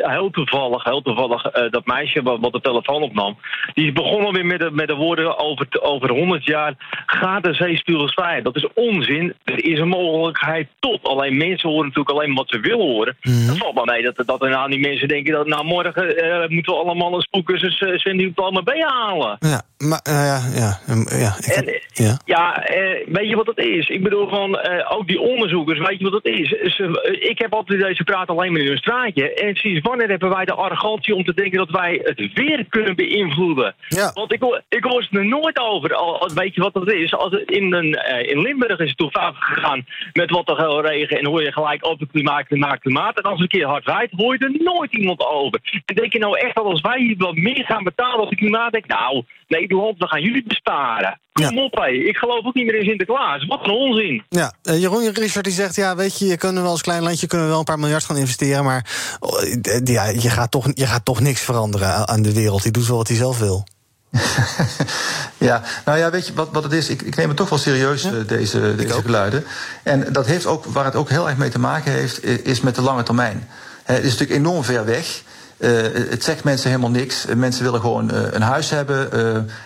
Heel 0.00 0.30
toevallig, 0.30 0.84
heel 0.84 1.02
toevallig, 1.02 1.56
uh, 1.56 1.70
dat 1.70 1.86
meisje 1.86 2.22
wat, 2.22 2.40
wat 2.40 2.52
de 2.52 2.60
telefoon 2.60 3.02
opnam... 3.02 3.38
die 3.74 3.86
is 3.86 3.92
begonnen 3.92 4.32
weer 4.32 4.46
met 4.46 4.60
de, 4.60 4.70
met 4.70 4.86
de 4.86 4.94
woorden 4.94 5.38
over, 5.38 5.66
over 5.80 6.10
100 6.10 6.44
jaar... 6.44 6.74
gaat 7.06 7.44
de 7.44 7.54
zeespiegel 7.54 8.08
vrij. 8.08 8.42
Dat 8.42 8.56
is 8.56 8.66
onzin. 8.74 9.34
Er 9.44 9.64
is 9.64 9.78
een 9.78 9.88
mogelijkheid 9.88 10.68
tot. 10.78 11.02
Alleen 11.02 11.36
mensen 11.36 11.68
horen 11.68 11.86
natuurlijk 11.86 12.16
alleen 12.16 12.34
wat 12.34 12.48
ze 12.48 12.60
willen 12.60 12.86
horen. 12.86 13.16
Mm. 13.22 13.46
Dat 13.46 13.56
valt 13.56 13.74
maar 13.74 13.84
mee 13.84 14.02
dat, 14.02 14.26
dat 14.26 14.42
er 14.42 14.50
nou 14.50 14.70
die 14.70 14.80
mensen 14.80 15.08
denken... 15.08 15.32
dat 15.32 15.46
nou 15.46 15.64
morgen 15.64 16.24
uh, 16.24 16.48
moeten 16.48 16.72
we 16.72 16.78
allemaal 16.78 17.14
een 17.14 17.20
spoedcursus 17.20 17.80
uh, 17.80 17.98
Cindy-diploma 17.98 18.60
B 18.60 18.72
halen. 18.80 19.36
Ja, 19.38 19.62
maar 19.78 20.00
ja, 20.02 20.40
ja, 20.54 20.78
ja, 21.18 21.34
ik 21.38 21.46
en, 21.46 21.80
ja. 22.04 22.18
ja 22.24 22.64
weet 23.06 23.28
je 23.28 23.36
wat 23.36 23.46
het 23.46 23.58
is? 23.58 23.88
Ik 23.88 24.02
bedoel 24.02 24.28
van, 24.28 24.58
ook 24.88 25.06
die 25.06 25.20
onderzoekers, 25.20 25.78
weet 25.78 25.98
je 25.98 26.10
wat 26.10 26.22
het 26.22 26.34
is? 26.34 26.48
Ze, 26.48 27.18
ik 27.20 27.38
heb 27.38 27.52
altijd 27.62 27.88
deze 27.88 28.04
praten 28.04 28.34
alleen 28.34 28.52
maar 28.52 28.60
in 28.60 28.70
een 28.70 28.76
straatje. 28.76 29.34
En 29.34 29.56
sinds 29.56 29.80
wanneer 29.80 30.08
hebben 30.08 30.30
wij 30.30 30.44
de 30.44 30.54
arrogantie 30.54 31.14
om 31.14 31.24
te 31.24 31.34
denken 31.34 31.58
dat 31.58 31.70
wij 31.70 32.00
het 32.02 32.32
weer 32.34 32.66
kunnen 32.68 32.96
beïnvloeden? 32.96 33.74
Ja. 33.88 34.10
Want 34.14 34.32
ik, 34.32 34.42
ik 34.68 34.84
hoor 34.84 35.00
het 35.00 35.14
er 35.14 35.24
nooit 35.24 35.58
over. 35.58 35.94
Al, 35.94 36.30
weet 36.34 36.54
je 36.54 36.60
wat 36.60 36.74
dat 36.74 36.92
is? 36.92 37.14
Als 37.14 37.32
in, 37.46 37.72
een, 37.72 37.92
in 38.28 38.40
Limburg 38.40 38.78
is 38.78 38.88
het 38.88 38.98
toen 38.98 39.10
vaak 39.10 39.34
gegaan 39.36 39.86
met 40.12 40.30
wat 40.30 40.48
er 40.48 40.56
heel 40.56 40.86
regen. 40.86 41.18
En 41.18 41.26
hoor 41.26 41.42
je 41.42 41.52
gelijk 41.52 41.86
over 41.86 42.06
klimaat, 42.12 42.46
klimaat, 42.46 42.78
klimaat. 42.78 43.16
En 43.16 43.22
als 43.22 43.40
een 43.40 43.48
keer 43.48 43.66
hard 43.66 43.84
waait, 43.84 44.10
hoor 44.16 44.36
je 44.38 44.44
er 44.44 44.62
nooit 44.62 44.94
iemand 44.94 45.26
over. 45.26 45.60
En 45.84 45.94
denk 45.94 46.12
je 46.12 46.18
nou 46.18 46.38
echt 46.38 46.54
dat 46.54 46.64
als 46.64 46.80
wij 46.80 47.00
hier 47.00 47.16
wat 47.18 47.34
meer 47.34 47.64
gaan 47.64 47.84
betalen 47.84 48.20
op 48.20 48.30
het 48.30 48.38
klimaat, 48.38 48.72
denk 48.72 48.86
nou, 48.86 49.24
Nederland, 49.48 49.98
we 49.98 50.06
gaan 50.08 50.22
jullie 50.22 50.44
besparen. 50.46 51.20
Kom 51.32 51.58
op, 51.58 51.74
hé. 51.74 51.86
Ik 51.86 52.16
geloof 52.16 52.44
ook 52.44 52.54
niet 52.54 52.64
meer 52.64 52.74
in 52.74 52.84
Sinterklaas. 52.84 53.46
Wat 53.46 53.64
een 53.64 53.70
onzin. 53.70 54.22
Ja, 54.28 54.54
uh, 54.62 54.80
Jeroen 54.80 55.10
Richard 55.12 55.44
die 55.44 55.52
zegt... 55.52 55.76
ja, 55.76 55.96
weet 55.96 56.18
je, 56.18 56.26
je 56.26 56.36
kunnen 56.36 56.62
wel 56.62 56.70
als 56.70 56.82
klein 56.82 57.02
landje 57.02 57.26
kunnen 57.26 57.41
we 57.42 57.50
wel 57.50 57.58
een 57.58 57.64
paar 57.64 57.78
miljard 57.78 58.04
gaan 58.04 58.16
investeren... 58.16 58.64
maar 58.64 58.86
oh, 59.20 59.42
ja, 59.84 60.04
je, 60.04 60.30
gaat 60.30 60.50
toch, 60.50 60.66
je 60.74 60.86
gaat 60.86 61.04
toch 61.04 61.20
niks 61.20 61.40
veranderen 61.40 62.08
aan 62.08 62.22
de 62.22 62.32
wereld. 62.32 62.62
Die 62.62 62.72
doet 62.72 62.86
wel 62.86 62.96
wat 62.96 63.08
hij 63.08 63.16
zelf 63.16 63.38
wil. 63.38 63.66
ja, 65.38 65.62
nou 65.84 65.98
ja, 65.98 66.10
weet 66.10 66.26
je 66.26 66.34
wat, 66.34 66.48
wat 66.52 66.62
het 66.62 66.72
is? 66.72 66.88
Ik, 66.88 67.02
ik 67.02 67.16
neem 67.16 67.28
het 67.28 67.36
toch 67.36 67.48
wel 67.48 67.58
serieus, 67.58 68.02
ja? 68.02 68.10
deze, 68.10 68.74
deze 68.76 69.02
geluiden. 69.02 69.44
En 69.82 70.12
dat 70.12 70.26
heeft 70.26 70.46
ook, 70.46 70.64
waar 70.64 70.84
het 70.84 70.94
ook 70.94 71.08
heel 71.08 71.28
erg 71.28 71.36
mee 71.36 71.50
te 71.50 71.58
maken 71.58 71.92
heeft... 71.92 72.24
is 72.24 72.60
met 72.60 72.74
de 72.74 72.82
lange 72.82 73.02
termijn. 73.02 73.48
Het 73.82 74.04
is 74.04 74.10
natuurlijk 74.10 74.38
enorm 74.38 74.64
ver 74.64 74.84
weg... 74.84 75.22
Uh, 75.62 75.70
het 76.10 76.24
zegt 76.24 76.44
mensen 76.44 76.68
helemaal 76.68 76.90
niks. 76.90 77.24
mensen 77.36 77.64
willen 77.64 77.80
gewoon 77.80 78.14
uh, 78.14 78.20
een 78.30 78.42
huis 78.42 78.70
hebben, 78.70 79.08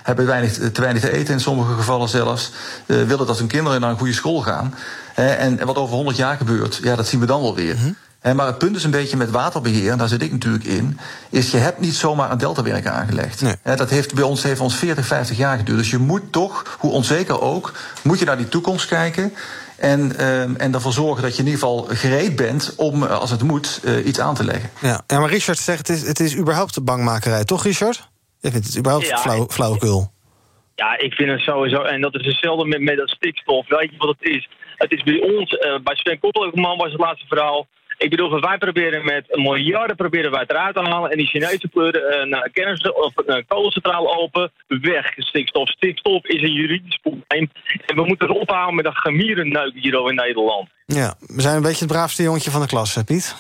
hebben 0.03 0.27
weinig, 0.27 0.53
te 0.73 0.81
weinig 0.81 1.03
te 1.03 1.13
eten 1.13 1.35
in 1.35 1.41
sommige 1.41 1.75
gevallen 1.75 2.09
zelfs. 2.09 2.53
willen 2.87 3.27
dat 3.27 3.39
hun 3.39 3.47
kinderen 3.47 3.81
naar 3.81 3.91
een 3.91 3.99
goede 3.99 4.13
school 4.13 4.41
gaan. 4.41 4.75
en 5.15 5.67
wat 5.67 5.77
over 5.77 5.95
100 5.95 6.17
jaar 6.17 6.37
gebeurt, 6.37 6.81
ja, 6.83 6.97
dat 6.97 7.07
zien 7.07 7.21
we 7.21 7.27
dan 7.27 7.43
wel 7.43 7.55
weer. 7.55 7.75
Mm 7.75 7.97
-hmm. 8.23 8.37
maar 8.37 8.47
het 8.47 8.59
punt 8.59 8.77
is 8.77 8.85
een 8.85 8.91
beetje 8.91 9.17
met 9.17 9.31
waterbeheer, 9.31 9.91
en 9.91 9.99
daar 9.99 10.09
zit 10.09 10.23
ik 10.23 10.33
natuurlijk 10.33 10.65
in, 10.65 10.99
is 11.31 11.51
je 11.51 11.57
hebt 11.57 11.81
niet 11.81 11.95
zomaar 11.95 12.31
een 12.31 12.39
deltawerk 12.39 12.87
aangelegd. 12.87 13.41
Nee. 13.41 13.77
dat 13.77 13.91
heeft 13.91 14.15
bij 14.15 14.25
ons, 14.25 14.43
heeft 14.43 14.61
ons 14.61 14.75
40, 14.75 15.07
50 15.07 15.37
jaar 15.37 15.57
geduurd. 15.57 15.79
Dus 15.79 15.91
je 15.91 15.99
moet 15.99 16.33
toch, 16.33 16.77
hoe 16.79 16.91
onzeker 16.91 17.41
ook, 17.41 17.73
moet 18.03 18.19
je 18.19 18.25
naar 18.25 18.37
die 18.37 18.49
toekomst 18.49 18.87
kijken. 18.87 19.33
En, 19.79 20.13
uh, 20.19 20.63
en 20.63 20.75
ervoor 20.75 20.93
zorgen 20.93 21.23
dat 21.23 21.37
je 21.37 21.39
in 21.39 21.49
ieder 21.49 21.61
geval 21.61 21.83
gereed 21.89 22.37
bent 22.37 22.75
om, 22.77 23.03
als 23.03 23.31
het 23.31 23.43
moet, 23.43 23.81
uh, 23.85 24.07
iets 24.07 24.21
aan 24.21 24.35
te 24.35 24.45
leggen. 24.45 24.71
Ja. 24.81 25.03
ja, 25.07 25.19
maar 25.19 25.31
Richard 25.31 25.59
zegt 25.59 25.89
het 25.89 25.97
is, 25.97 26.07
het 26.07 26.21
is 26.21 26.37
überhaupt 26.37 26.75
de 26.75 26.83
bangmakerij, 26.83 27.45
toch 27.45 27.65
Richard? 27.65 28.09
Je 28.41 28.51
vindt 28.51 28.67
het 28.67 28.79
überhaupt 28.79 29.09
ja, 29.09 29.19
flauw, 29.19 29.47
flauwekul? 29.49 30.11
Ja, 30.75 30.99
ik 30.99 31.15
vind 31.15 31.31
het 31.31 31.41
sowieso. 31.41 31.83
En 31.83 32.01
dat 32.01 32.15
is 32.15 32.27
hetzelfde 32.27 32.67
met, 32.67 32.81
met 32.81 32.97
dat 32.97 33.09
stikstof. 33.09 33.69
Weet 33.69 33.91
je 33.91 33.97
wat 33.97 34.17
het 34.19 34.29
is? 34.29 34.49
Het 34.77 34.93
is 34.93 35.03
bij 35.03 35.21
ons, 35.21 35.53
uh, 35.53 35.79
bij 35.83 35.97
Sven 35.97 36.19
Koppelman 36.19 36.77
was 36.77 36.91
het 36.93 37.01
laatste 37.01 37.27
verhaal. 37.27 37.67
Ik 37.99 38.11
bedoel, 38.11 38.41
wij 38.41 38.59
proberen 38.59 39.05
met 39.05 39.37
miljarden 39.37 39.97
proberen 39.97 40.31
wij 40.31 40.41
het 40.41 40.51
eruit 40.51 40.75
te 40.75 40.81
halen. 40.81 41.11
En 41.11 41.17
die 41.17 41.27
Chinese 41.27 41.69
pleuren 41.69 42.21
een 42.21 42.29
uh, 42.29 42.41
kern- 42.53 42.95
of 42.95 43.13
een 43.27 43.45
kolencentraal 43.49 44.17
open. 44.23 44.53
Weg, 44.69 45.13
stikstof. 45.17 45.69
Stikstof 45.69 46.25
is 46.25 46.43
een 46.43 46.53
juridisch 46.53 46.99
probleem. 47.03 47.51
En 47.87 47.97
we 47.97 48.05
moeten 48.05 48.29
het 48.29 48.39
ophouden 48.39 48.75
met 48.75 48.87
een 48.87 48.97
gemierenneuk 48.97 49.73
hier 49.75 50.09
in 50.09 50.15
Nederland. 50.15 50.69
Ja, 50.87 51.15
we 51.21 51.41
zijn 51.41 51.57
een 51.57 51.63
beetje 51.63 51.85
het 51.85 51.93
braafste 51.93 52.23
jongetje 52.23 52.51
van 52.51 52.61
de 52.61 52.67
klas, 52.67 52.95
hè, 52.95 53.05
Piet? 53.05 53.37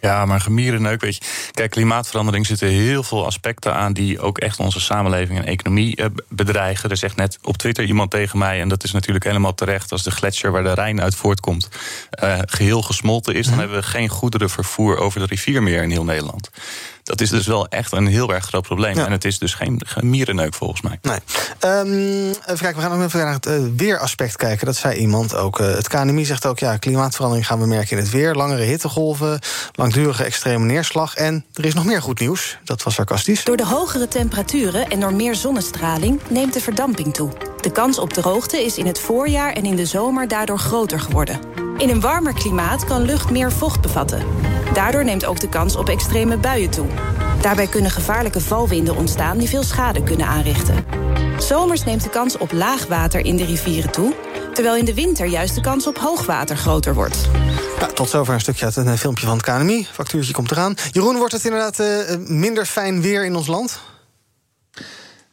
Ja, 0.00 0.24
maar 0.24 0.40
gemierenneuk, 0.40 1.00
weet 1.00 1.16
je. 1.16 1.50
Kijk, 1.50 1.70
klimaatverandering 1.70 2.46
zitten 2.46 2.68
heel 2.68 3.02
veel 3.02 3.26
aspecten 3.26 3.74
aan... 3.74 3.92
die 3.92 4.20
ook 4.20 4.38
echt 4.38 4.58
onze 4.58 4.80
samenleving 4.80 5.38
en 5.38 5.44
economie 5.44 5.96
eh, 5.96 6.06
bedreigen. 6.28 6.90
Er 6.90 6.96
zegt 6.96 7.16
net 7.16 7.38
op 7.42 7.56
Twitter 7.56 7.84
iemand 7.84 8.10
tegen 8.10 8.38
mij... 8.38 8.60
en 8.60 8.68
dat 8.68 8.84
is 8.84 8.92
natuurlijk 8.92 9.24
helemaal 9.24 9.54
terecht... 9.54 9.92
als 9.92 10.02
de 10.02 10.10
gletsjer 10.10 10.52
waar 10.52 10.62
de 10.62 10.74
Rijn 10.74 11.00
uit 11.00 11.14
voortkomt... 11.14 11.68
Uh, 12.24 12.38
geheel 12.44 12.82
gesmolten 12.82 13.34
is... 13.34 13.46
dan 13.46 13.58
hebben 13.58 13.76
we 13.76 13.82
geen 13.82 14.08
goederenvervoer 14.08 14.98
over 14.98 15.20
de 15.20 15.26
rivier 15.26 15.62
meer 15.62 15.82
in 15.82 15.90
heel 15.90 16.04
Nederland. 16.04 16.50
Dat 17.10 17.20
is 17.20 17.30
dus 17.30 17.46
wel 17.46 17.68
echt 17.68 17.92
een 17.92 18.06
heel 18.06 18.34
erg 18.34 18.44
groot 18.44 18.62
probleem. 18.62 18.96
Ja. 18.96 19.06
En 19.06 19.12
het 19.12 19.24
is 19.24 19.38
dus 19.38 19.54
geen, 19.54 19.80
geen 19.86 20.10
mierenneuk 20.10 20.54
volgens 20.54 20.80
mij. 20.80 20.98
Nee. 21.02 21.18
Um, 21.64 22.28
even 22.28 22.44
kijken, 22.44 22.74
we 22.74 22.80
gaan 22.80 22.98
nog 22.98 23.06
even 23.06 23.20
naar 23.20 23.32
het 23.32 23.46
uh, 23.46 23.54
weeraspect 23.76 24.36
kijken. 24.36 24.66
Dat 24.66 24.76
zei 24.76 24.98
iemand 24.98 25.34
ook. 25.34 25.60
Uh, 25.60 25.66
het 25.66 25.88
KNMI 25.88 26.24
zegt 26.24 26.46
ook, 26.46 26.58
ja, 26.58 26.76
klimaatverandering 26.76 27.46
gaan 27.46 27.60
we 27.60 27.66
merken 27.66 27.96
in 27.96 28.02
het 28.02 28.12
weer. 28.12 28.34
Langere 28.34 28.62
hittegolven, 28.62 29.38
langdurige 29.72 30.24
extreme 30.24 30.64
neerslag. 30.64 31.14
En 31.14 31.44
er 31.54 31.64
is 31.64 31.74
nog 31.74 31.84
meer 31.84 32.02
goed 32.02 32.20
nieuws. 32.20 32.58
Dat 32.64 32.82
was 32.82 32.94
sarcastisch. 32.94 33.44
Door 33.44 33.56
de 33.56 33.66
hogere 33.66 34.08
temperaturen 34.08 34.88
en 34.88 35.00
door 35.00 35.14
meer 35.14 35.34
zonnestraling 35.34 36.20
neemt 36.28 36.52
de 36.52 36.60
verdamping 36.60 37.14
toe. 37.14 37.30
De 37.60 37.72
kans 37.72 37.98
op 37.98 38.12
droogte 38.12 38.64
is 38.64 38.78
in 38.78 38.86
het 38.86 38.98
voorjaar 38.98 39.52
en 39.52 39.64
in 39.64 39.76
de 39.76 39.86
zomer 39.86 40.28
daardoor 40.28 40.58
groter 40.58 41.00
geworden. 41.00 41.59
In 41.80 41.88
een 41.88 42.00
warmer 42.00 42.34
klimaat 42.34 42.84
kan 42.84 43.02
lucht 43.02 43.30
meer 43.30 43.52
vocht 43.52 43.80
bevatten. 43.80 44.26
Daardoor 44.72 45.04
neemt 45.04 45.24
ook 45.24 45.40
de 45.40 45.48
kans 45.48 45.76
op 45.76 45.88
extreme 45.88 46.36
buien 46.36 46.70
toe. 46.70 46.86
Daarbij 47.40 47.66
kunnen 47.66 47.90
gevaarlijke 47.90 48.40
valwinden 48.40 48.96
ontstaan 48.96 49.38
die 49.38 49.48
veel 49.48 49.62
schade 49.62 50.02
kunnen 50.02 50.26
aanrichten. 50.26 50.84
Zomers 51.38 51.84
neemt 51.84 52.02
de 52.02 52.10
kans 52.10 52.38
op 52.38 52.52
laagwater 52.52 53.24
in 53.24 53.36
de 53.36 53.44
rivieren 53.44 53.90
toe... 53.90 54.14
terwijl 54.52 54.76
in 54.76 54.84
de 54.84 54.94
winter 54.94 55.26
juist 55.26 55.54
de 55.54 55.60
kans 55.60 55.86
op 55.86 55.98
hoogwater 55.98 56.56
groter 56.56 56.94
wordt. 56.94 57.28
Tot 57.94 58.08
zover 58.08 58.34
een 58.34 58.40
stukje 58.40 58.64
uit 58.64 58.76
een 58.76 58.98
filmpje 58.98 59.26
van 59.26 59.36
het 59.36 59.46
KNMI. 59.46 59.86
Factuurtje 59.92 60.32
komt 60.32 60.50
eraan. 60.50 60.74
Jeroen, 60.92 61.16
wordt 61.16 61.32
het 61.32 61.44
inderdaad 61.44 61.80
uh, 61.80 61.86
minder 62.26 62.66
fijn 62.66 63.02
weer 63.02 63.24
in 63.24 63.36
ons 63.36 63.46
land? 63.46 63.80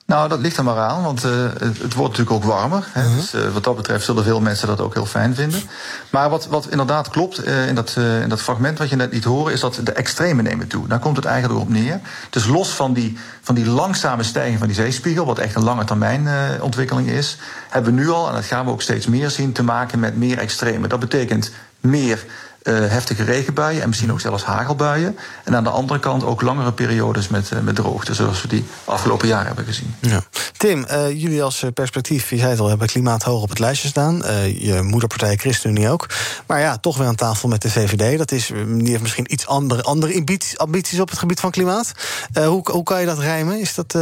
Nou, 0.08 0.30
dat 0.30 0.40
ligt 0.40 0.58
er 0.58 0.64
maar 0.64 0.78
aan, 0.78 1.04
want 1.04 1.26
uh, 1.26 1.32
het, 1.60 1.94
wordt 1.94 2.18
natuurlijk 2.18 2.32
ook 2.32 2.44
warmer. 2.44 2.88
Hè, 2.92 3.02
uh 3.02 3.08
-huh. 3.08 3.16
Dus 3.16 3.34
uh, 3.34 3.54
wat 3.54 3.64
dat 3.64 3.76
betreft 3.76 4.06
zullen 4.06 4.24
veel 4.24 4.42
mensen 4.42 4.68
dat 4.68 4.82
ook 4.82 4.94
heel 4.94 5.06
fijn 5.06 5.36
vinden. 5.36 5.62
Maar 6.10 6.30
wat, 6.30 6.48
wat 6.48 6.68
inderdaad 6.70 7.10
klopt 7.10 7.44
in, 7.46 7.76
dat, 7.76 7.96
in 8.22 8.30
dat 8.30 8.42
fragment 8.42 8.78
wat 8.78 8.90
je 8.90 8.96
net 8.96 9.14
liet 9.14 9.24
horen... 9.24 9.54
is 9.54 9.60
dat 9.60 9.80
de 9.84 9.92
extreme 9.92 10.42
nemen 10.42 10.68
toe. 10.68 10.88
Daar 10.88 11.00
komt 11.00 11.16
het 11.16 11.26
eigenlijk 11.26 11.60
op 11.60 11.70
neer. 11.70 12.00
Dus 12.30 12.46
los 12.46 12.70
van 12.70 12.94
die, 12.94 13.18
van 13.42 13.56
die 13.56 13.66
langzame 13.66 14.24
stijging 14.24 14.58
van 14.58 14.68
die 14.68 14.76
zeespiegel... 14.76 15.26
wat 15.26 15.40
echt 15.40 15.56
een 15.56 15.64
lange 15.64 15.84
termijn 15.84 16.28
ontwikkeling 16.62 17.10
is... 17.10 17.38
hebben 17.70 17.96
we 17.96 18.02
nu 18.02 18.10
al, 18.10 18.28
en 18.28 18.34
dat 18.34 18.46
gaan 18.46 18.66
we 18.66 18.72
ook 18.72 18.82
steeds 18.82 19.08
meer 19.08 19.30
zien... 19.30 19.52
te 19.52 19.64
maken 19.64 20.00
met 20.00 20.18
meer 20.18 20.38
extreme. 20.38 20.88
Dat 20.88 21.00
betekent 21.00 21.52
meer 21.80 22.26
heftige 22.72 23.24
regenbuien 23.24 23.82
en 23.82 23.88
misschien 23.88 24.12
ook 24.12 24.20
zelfs 24.20 24.44
hagelbuien. 24.44 25.18
En 25.44 25.56
aan 25.56 25.64
de 25.64 25.70
andere 25.70 26.00
kant 26.00 26.24
ook 26.24 26.42
langere 26.42 26.72
periodes 26.72 27.28
met, 27.28 27.52
uh, 27.54 27.60
met 27.60 27.76
droogte, 27.76 28.14
zoals 28.14 28.42
we 28.42 28.48
die 28.48 28.66
afgelopen 28.86 29.28
jaar 29.28 29.46
hebben 29.46 29.66
gezien. 29.66 29.96
Ja. 30.00 30.22
Tim, 30.58 30.86
uh, 30.92 31.10
jullie 31.10 31.44
als 31.44 31.66
perspectief, 31.74 32.30
je 32.30 32.38
zei 32.38 32.50
het 32.50 32.60
al, 32.60 32.68
hebben 32.68 32.88
klimaat 32.88 33.24
hoog 33.24 33.42
op 33.42 33.50
het 33.50 33.60
lijstje 33.60 33.88
staan. 33.88 34.22
je 34.60 34.80
moederpartij 34.82 35.38
ChristenUnie 35.38 35.90
ook. 35.90 36.10
Maar 36.48 36.60
ja, 36.60 36.78
toch 36.78 36.98
weer 36.98 37.08
aan 37.08 37.16
tafel 37.16 37.50
met 37.50 37.62
de 37.62 37.70
VVD. 37.70 38.18
Dat 38.18 38.32
is, 38.32 38.52
die 38.68 38.90
heeft 38.90 39.02
misschien 39.02 39.34
iets 39.34 39.48
andere, 39.48 39.84
andere 39.84 40.16
ambities, 40.16 40.58
ambities 40.58 41.00
op 41.00 41.10
het 41.10 41.20
gebied 41.20 41.40
van 41.40 41.52
klimaat. 41.52 41.92
hoe, 42.34 42.72
hoe 42.72 42.84
kan 42.84 43.00
je 43.00 43.06
dat 43.06 43.20
rijmen? 43.20 43.60
Is 43.60 43.76
dat, 43.76 43.98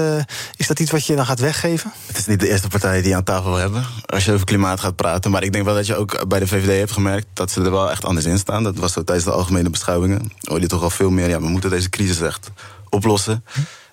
is 0.56 0.68
dat 0.68 0.80
iets 0.80 0.92
wat 0.92 1.06
je 1.06 1.16
dan 1.16 1.26
gaat 1.26 1.40
weggeven? 1.40 1.92
Het 2.06 2.18
is 2.18 2.26
niet 2.26 2.40
de 2.40 2.50
eerste 2.50 2.68
partij 2.68 3.02
die 3.02 3.16
aan 3.16 3.24
tafel 3.24 3.50
wil 3.50 3.60
hebben 3.60 3.86
als 4.06 4.26
je 4.26 4.32
over 4.32 4.46
klimaat 4.46 4.80
gaat 4.80 4.96
praten. 4.96 5.32
Maar 5.32 5.44
ik 5.44 5.54
denk 5.54 5.66
wel 5.66 5.76
dat 5.76 5.88
je 5.88 5.96
ook 5.96 6.28
bij 6.28 6.40
de 6.40 6.48
VVD 6.48 6.78
hebt 6.80 6.92
gemerkt 6.92 7.28
dat 7.34 7.52
ze 7.52 7.62
er 7.62 7.72
wel 7.72 7.92
echt 7.92 8.06
anders 8.06 8.26
in 8.26 8.38
staan. 8.38 8.55
Dat 8.64 8.78
was 8.78 8.94
zo 8.94 9.04
tijdens 9.04 9.28
de 9.28 9.34
algemene 9.34 9.70
beschouwingen. 9.70 10.32
Hoor 10.42 10.60
je 10.60 10.68
toch 10.68 10.84
al 10.84 10.90
veel 10.90 11.10
meer. 11.10 11.30
Ja, 11.30 11.40
we 11.40 11.48
moeten 11.48 11.70
deze 11.70 11.90
crisis 11.90 12.22
echt 12.22 12.52
oplossen. 12.90 13.44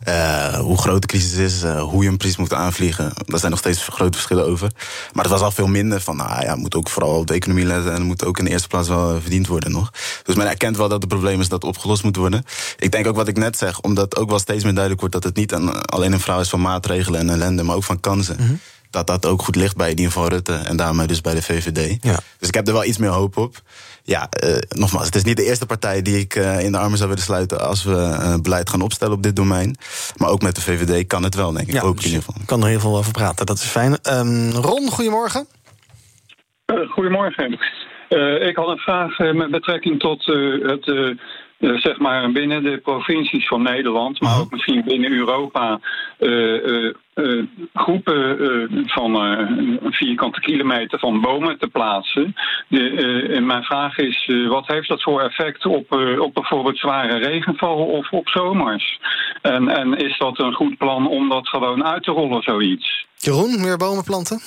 Eh, 0.03 0.55
hoe 0.55 0.79
groot 0.79 1.01
de 1.01 1.07
crisis 1.07 1.33
is, 1.33 1.63
uh, 1.63 1.83
hoe 1.83 2.03
je 2.03 2.09
hem 2.09 2.17
precies 2.17 2.37
moet 2.37 2.53
aanvliegen. 2.53 3.13
Daar 3.25 3.39
zijn 3.39 3.51
nog 3.51 3.61
steeds 3.61 3.89
grote 3.89 4.13
verschillen 4.13 4.47
over. 4.47 4.71
Maar 5.13 5.25
het 5.25 5.33
was 5.33 5.43
al 5.43 5.51
veel 5.51 5.67
minder 5.67 6.01
van, 6.01 6.17
nou 6.17 6.45
ja, 6.45 6.57
moet 6.57 6.75
ook 6.75 6.89
vooral 6.89 7.19
op 7.19 7.27
de 7.27 7.35
economie 7.35 7.65
letten... 7.65 7.93
en 7.93 8.03
moet 8.03 8.25
ook 8.25 8.39
in 8.39 8.45
de 8.45 8.51
eerste 8.51 8.69
plaats 8.69 8.89
wel 8.89 9.21
verdiend 9.21 9.47
worden 9.47 9.73
nog. 9.73 9.93
Dus 10.23 10.35
men 10.35 10.49
erkent 10.49 10.77
wel 10.77 10.89
dat 10.89 11.01
het 11.01 11.09
probleem 11.09 11.41
is 11.41 11.49
dat 11.49 11.65
opgelost 11.65 12.03
moet 12.03 12.17
worden. 12.17 12.45
Ik 12.79 12.93
denk 12.93 13.07
ook 13.07 13.17
wat 13.17 13.29
ik 13.29 13.37
net 13.37 13.59
zeg, 13.59 13.81
omdat 13.81 14.17
ook 14.17 14.29
wel 14.29 14.39
steeds 14.39 14.63
meer 14.65 14.73
duidelijk 14.73 15.01
wordt... 15.01 15.15
dat 15.15 15.25
het 15.25 15.37
niet 15.37 15.55
alleen 15.85 16.13
een 16.13 16.21
vrouw 16.21 16.41
is 16.41 16.49
van 16.49 16.61
maatregelen 16.61 17.21
en 17.21 17.31
ellende, 17.31 17.63
maar 17.63 17.77
ook 17.77 17.85
van 17.85 18.01
kansen. 18.01 18.37
Mhm. 18.41 18.55
Dat 18.91 19.07
dat 19.07 19.27
ook 19.27 19.43
goed 19.43 19.57
ligt 19.57 19.77
bij 19.77 19.91
in 19.91 19.97
ieder 19.97 20.13
geval 20.13 20.29
Rutte 20.29 20.55
en 20.55 20.77
daarmee 20.77 21.07
dus 21.07 21.21
bij 21.21 21.35
de 21.35 21.43
VVD. 21.43 21.97
Ja. 22.01 22.19
Dus 22.39 22.49
ik 22.49 22.55
heb 22.55 22.67
er 22.67 22.73
wel 22.73 22.85
iets 22.85 22.99
meer 22.99 23.11
hoop 23.11 23.37
op 23.37 23.63
ja, 24.03 24.29
uh, 24.45 24.57
nogmaals, 24.69 25.07
het 25.07 25.15
is 25.15 25.25
niet 25.25 25.37
de 25.37 25.45
eerste 25.45 25.67
partij 25.67 26.03
die 26.03 26.19
ik 26.19 26.35
uh, 26.35 26.65
in 26.65 26.73
de 26.73 26.79
armen 26.79 26.97
zou 26.97 27.09
willen 27.09 27.25
sluiten 27.25 27.61
als 27.61 27.85
we 27.85 27.91
uh, 27.91 28.35
beleid 28.43 28.71
gaan 28.71 28.81
opstellen 28.81 29.15
op 29.15 29.23
dit 29.23 29.37
domein. 29.37 29.77
Maar 30.17 30.31
ook 30.31 30.43
met 30.43 30.55
de 30.55 30.61
VVD 30.61 31.07
kan 31.07 31.23
het 31.23 31.35
wel, 31.35 31.53
denk 31.53 31.69
ik. 31.69 31.75
Ja, 31.75 31.81
ook 31.81 31.89
in 31.89 31.97
dus 31.97 32.05
ieder 32.05 32.23
geval. 32.23 32.43
kan 32.47 32.63
er 32.63 32.69
heel 32.69 32.81
veel 32.81 32.97
over 32.97 33.13
praten, 33.13 33.47
dat 33.47 33.57
is 33.57 33.65
fijn. 33.65 33.99
Um, 34.13 34.51
Ron, 34.51 34.91
goedemorgen. 34.91 35.47
goedemorgen. 36.89 37.53
ik 38.49 38.57
had 38.57 38.69
een 38.69 38.79
vraag 38.79 39.19
met 39.19 39.51
betrekking 39.51 40.01
tot 40.01 40.27
het 40.63 40.87
uh, 40.87 41.17
zeg 41.63 41.99
maar 41.99 42.33
binnen 42.33 42.63
de 42.63 42.79
provincies 42.79 43.47
van 43.47 43.63
Nederland, 43.63 44.21
maar 44.21 44.41
ook 44.41 44.51
misschien 44.51 44.85
binnen 44.85 45.13
Europa, 45.13 45.81
uh, 46.19 46.93
uh, 47.15 47.45
groepen 47.75 48.39
van 48.87 49.15
een 49.15 49.93
vierkante 49.93 50.41
kilometer 50.41 50.99
van 50.99 51.21
bomen 51.21 51.59
te 51.59 51.67
plaatsen. 51.67 52.35
De, 52.69 53.29
en 53.35 53.47
mijn 53.47 53.63
vraag 53.63 53.99
is, 53.99 54.31
wat 54.49 54.67
heeft 54.67 54.89
dat 54.89 55.03
voor 55.03 55.21
effect 55.21 55.67
op, 55.67 55.93
op 56.19 56.35
bijvoorbeeld 56.35 56.79
zware 56.79 57.19
regenval 57.19 57.77
of 57.77 58.11
op 58.11 58.29
zomers? 58.29 59.01
En, 59.43 59.69
en 59.69 59.97
is 59.97 60.19
dat 60.19 60.39
een 60.39 60.55
goed 60.55 60.79
plan 60.79 61.09
om 61.09 61.29
dat 61.29 61.49
gewoon 61.49 61.85
uit 61.85 62.03
te 62.03 62.11
rollen, 62.11 62.43
zoiets? 62.43 63.07
Jeroen, 63.17 63.61
meer 63.61 63.77
bomen 63.77 64.05
planten? 64.05 64.41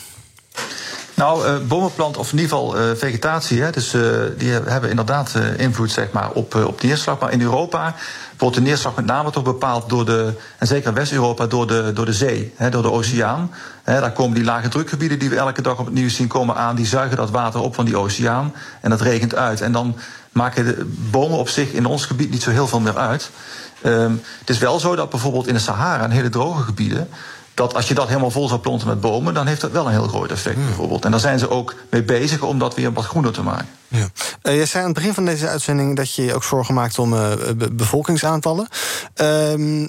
Nou, 1.15 1.47
uh, 1.47 1.67
bomenplant 1.67 2.17
of 2.17 2.31
in 2.31 2.39
ieder 2.39 2.57
geval 2.57 2.77
uh, 2.79 2.95
vegetatie, 2.95 3.61
hè, 3.61 3.71
dus, 3.71 3.93
uh, 3.93 4.01
die 4.37 4.51
hebben 4.51 4.89
inderdaad 4.89 5.33
invloed 5.57 5.91
zeg 5.91 6.11
maar, 6.11 6.31
op, 6.31 6.55
op 6.55 6.81
de 6.81 6.87
neerslag. 6.87 7.19
Maar 7.19 7.31
in 7.31 7.41
Europa 7.41 7.95
wordt 8.37 8.55
de 8.55 8.61
neerslag 8.61 8.95
met 8.95 9.05
name 9.05 9.31
toch 9.31 9.43
bepaald 9.43 9.89
door 9.89 10.05
de, 10.05 10.33
en 10.57 10.67
zeker 10.67 10.89
in 10.89 10.95
West-Europa, 10.95 11.47
door 11.47 11.67
de, 11.67 11.91
door 11.93 12.05
de 12.05 12.13
zee, 12.13 12.53
hè, 12.55 12.69
door 12.69 12.81
de 12.81 12.91
oceaan. 12.91 13.51
Hè, 13.83 13.99
daar 13.99 14.11
komen 14.11 14.35
die 14.35 14.43
lage 14.43 14.67
drukgebieden 14.67 15.19
die 15.19 15.29
we 15.29 15.35
elke 15.35 15.61
dag 15.61 15.79
op 15.79 15.85
het 15.85 15.93
nieuws 15.93 16.15
zien 16.15 16.27
komen 16.27 16.55
aan, 16.55 16.75
die 16.75 16.85
zuigen 16.85 17.17
dat 17.17 17.29
water 17.29 17.59
op 17.59 17.75
van 17.75 17.85
die 17.85 17.97
oceaan 17.97 18.53
en 18.81 18.89
dat 18.89 19.01
regent 19.01 19.35
uit. 19.35 19.61
En 19.61 19.71
dan 19.71 19.95
maken 20.31 20.65
de 20.65 20.85
bomen 21.11 21.37
op 21.37 21.49
zich 21.49 21.71
in 21.71 21.85
ons 21.85 22.05
gebied 22.05 22.31
niet 22.31 22.43
zo 22.43 22.49
heel 22.49 22.67
veel 22.67 22.79
meer 22.79 22.97
uit. 22.97 23.29
Um, 23.85 24.21
het 24.39 24.49
is 24.49 24.57
wel 24.57 24.79
zo 24.79 24.95
dat 24.95 25.09
bijvoorbeeld 25.09 25.47
in 25.47 25.53
de 25.53 25.59
Sahara, 25.59 26.03
in 26.03 26.09
hele 26.09 26.29
droge 26.29 26.63
gebieden, 26.63 27.09
dat 27.55 27.75
als 27.75 27.87
je 27.87 27.93
dat 27.93 28.07
helemaal 28.07 28.31
vol 28.31 28.47
zou 28.47 28.59
planten 28.59 28.87
met 28.87 29.01
bomen, 29.01 29.33
dan 29.33 29.47
heeft 29.47 29.61
dat 29.61 29.71
wel 29.71 29.85
een 29.85 29.91
heel 29.91 30.07
groot 30.07 30.31
effect 30.31 30.55
hmm. 30.55 30.65
bijvoorbeeld. 30.65 31.05
En 31.05 31.11
daar 31.11 31.19
zijn 31.19 31.39
ze 31.39 31.49
ook 31.49 31.75
mee 31.89 32.03
bezig 32.03 32.41
om 32.41 32.59
dat 32.59 32.75
weer 32.75 32.93
wat 32.93 33.05
groener 33.05 33.31
te 33.31 33.41
maken. 33.41 33.67
Ja. 33.87 34.07
Uh, 34.43 34.57
je 34.57 34.65
zei 34.65 34.83
aan 34.83 34.89
het 34.89 34.97
begin 34.97 35.13
van 35.13 35.25
deze 35.25 35.47
uitzending 35.47 35.95
dat 35.95 36.13
je 36.13 36.25
je 36.25 36.33
ook 36.33 36.43
zorgen 36.43 36.73
maakt 36.73 36.99
om 36.99 37.13
uh, 37.13 37.31
bevolkingsaantallen. 37.71 38.67
Uh, 39.21 39.87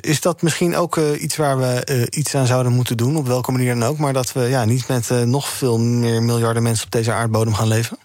is 0.00 0.20
dat 0.20 0.42
misschien 0.42 0.76
ook 0.76 0.96
iets 0.96 1.36
waar 1.36 1.58
we 1.58 2.06
iets 2.10 2.34
aan 2.34 2.46
zouden 2.46 2.72
moeten 2.72 2.96
doen, 2.96 3.16
op 3.16 3.26
welke 3.26 3.52
manier 3.52 3.74
dan 3.74 3.88
ook, 3.88 3.98
maar 3.98 4.12
dat 4.12 4.32
we 4.32 4.40
ja, 4.40 4.64
niet 4.64 4.88
met 4.88 5.08
nog 5.24 5.48
veel 5.48 5.78
meer 5.78 6.22
miljarden 6.22 6.62
mensen 6.62 6.84
op 6.84 6.90
deze 6.90 7.12
aardbodem 7.12 7.54
gaan 7.54 7.68
leven? 7.68 7.98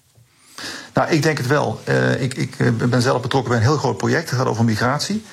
Nou, 0.93 1.09
ik 1.09 1.23
denk 1.23 1.37
het 1.37 1.47
wel. 1.47 1.81
ik, 2.19 2.33
ik 2.33 2.57
ben 2.89 3.01
zelf 3.01 3.21
betrokken 3.21 3.51
bij 3.51 3.59
een 3.59 3.67
heel 3.67 3.77
groot 3.77 3.97
project. 3.97 4.29
Het 4.29 4.39
gaat 4.39 4.47
over 4.47 4.63
migratie. 4.63 5.23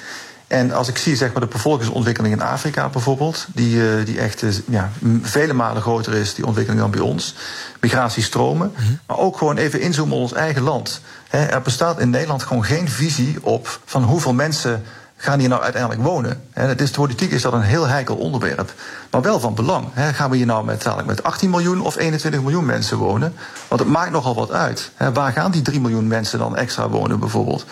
En 0.47 0.73
als 0.73 0.89
ik 0.89 0.99
zie 0.99 1.17
zeg 1.17 1.33
maar, 1.33 1.41
de 1.41 1.47
bevolkingsontwikkeling 1.47 2.35
in 2.35 2.43
Afrika 2.43 2.89
bijvoorbeeld, 2.89 3.47
die, 3.55 3.77
uh, 3.77 4.05
die 4.05 4.19
echt 4.21 4.43
uh, 4.43 4.51
ja, 4.67 4.91
vele 5.23 5.53
malen 5.53 5.83
groter 5.83 6.15
is, 6.15 6.35
die 6.35 6.47
ontwikkeling 6.47 6.83
dan 6.83 6.91
bij 6.91 7.01
ons. 7.01 7.35
Migratiestromen. 7.81 8.73
Mhm. 8.75 8.93
Maar 9.07 9.19
ook 9.19 9.37
gewoon 9.37 9.57
even 9.57 9.81
inzoomen 9.81 10.17
op 10.17 10.23
ons 10.23 10.33
eigen 10.33 10.63
land. 10.63 11.01
He, 11.29 11.45
er 11.45 11.63
bestaat 11.63 12.01
in 12.01 12.11
Nederland 12.11 12.43
gewoon 12.43 12.65
geen 12.65 12.89
visie 12.89 13.39
op 13.43 13.81
van 13.85 14.03
hoeveel 14.03 14.35
mensen 14.35 14.83
gaan 15.17 15.39
hier 15.39 15.49
nou 15.49 15.63
uiteindelijk 15.63 16.03
wonen. 16.03 16.43
He, 16.53 16.81
is, 16.81 16.91
politiek 16.91 17.31
is 17.31 17.43
dat 17.43 17.53
een 17.53 17.63
heel 17.63 17.87
heikel 17.87 18.17
onderwerp. 18.17 18.73
Maar 19.11 19.23
wel 19.23 19.41
van 19.41 19.55
belang. 19.55 19.87
He, 19.93 20.13
gaan 20.13 20.31
we 20.31 20.37
hier 20.37 20.47
nou 20.47 20.65
met, 20.65 21.07
met 21.07 21.23
18 21.23 21.51
miljoen 21.51 21.81
of 21.81 21.97
21 21.97 22.41
miljoen 22.41 22.67
mensen 22.67 22.97
wonen? 22.97 23.35
Want 23.69 23.81
het 23.81 23.91
maakt 23.91 24.11
nogal 24.11 24.35
wat 24.35 24.51
uit. 24.51 24.91
waar 25.13 25.33
gaan 25.33 25.51
die 25.51 25.63
3 25.63 25.81
miljoen 25.81 26.07
mensen 26.07 26.39
dan 26.39 26.57
extra 26.57 26.89
wonen 26.89 27.19
bijvoorbeeld? 27.19 27.67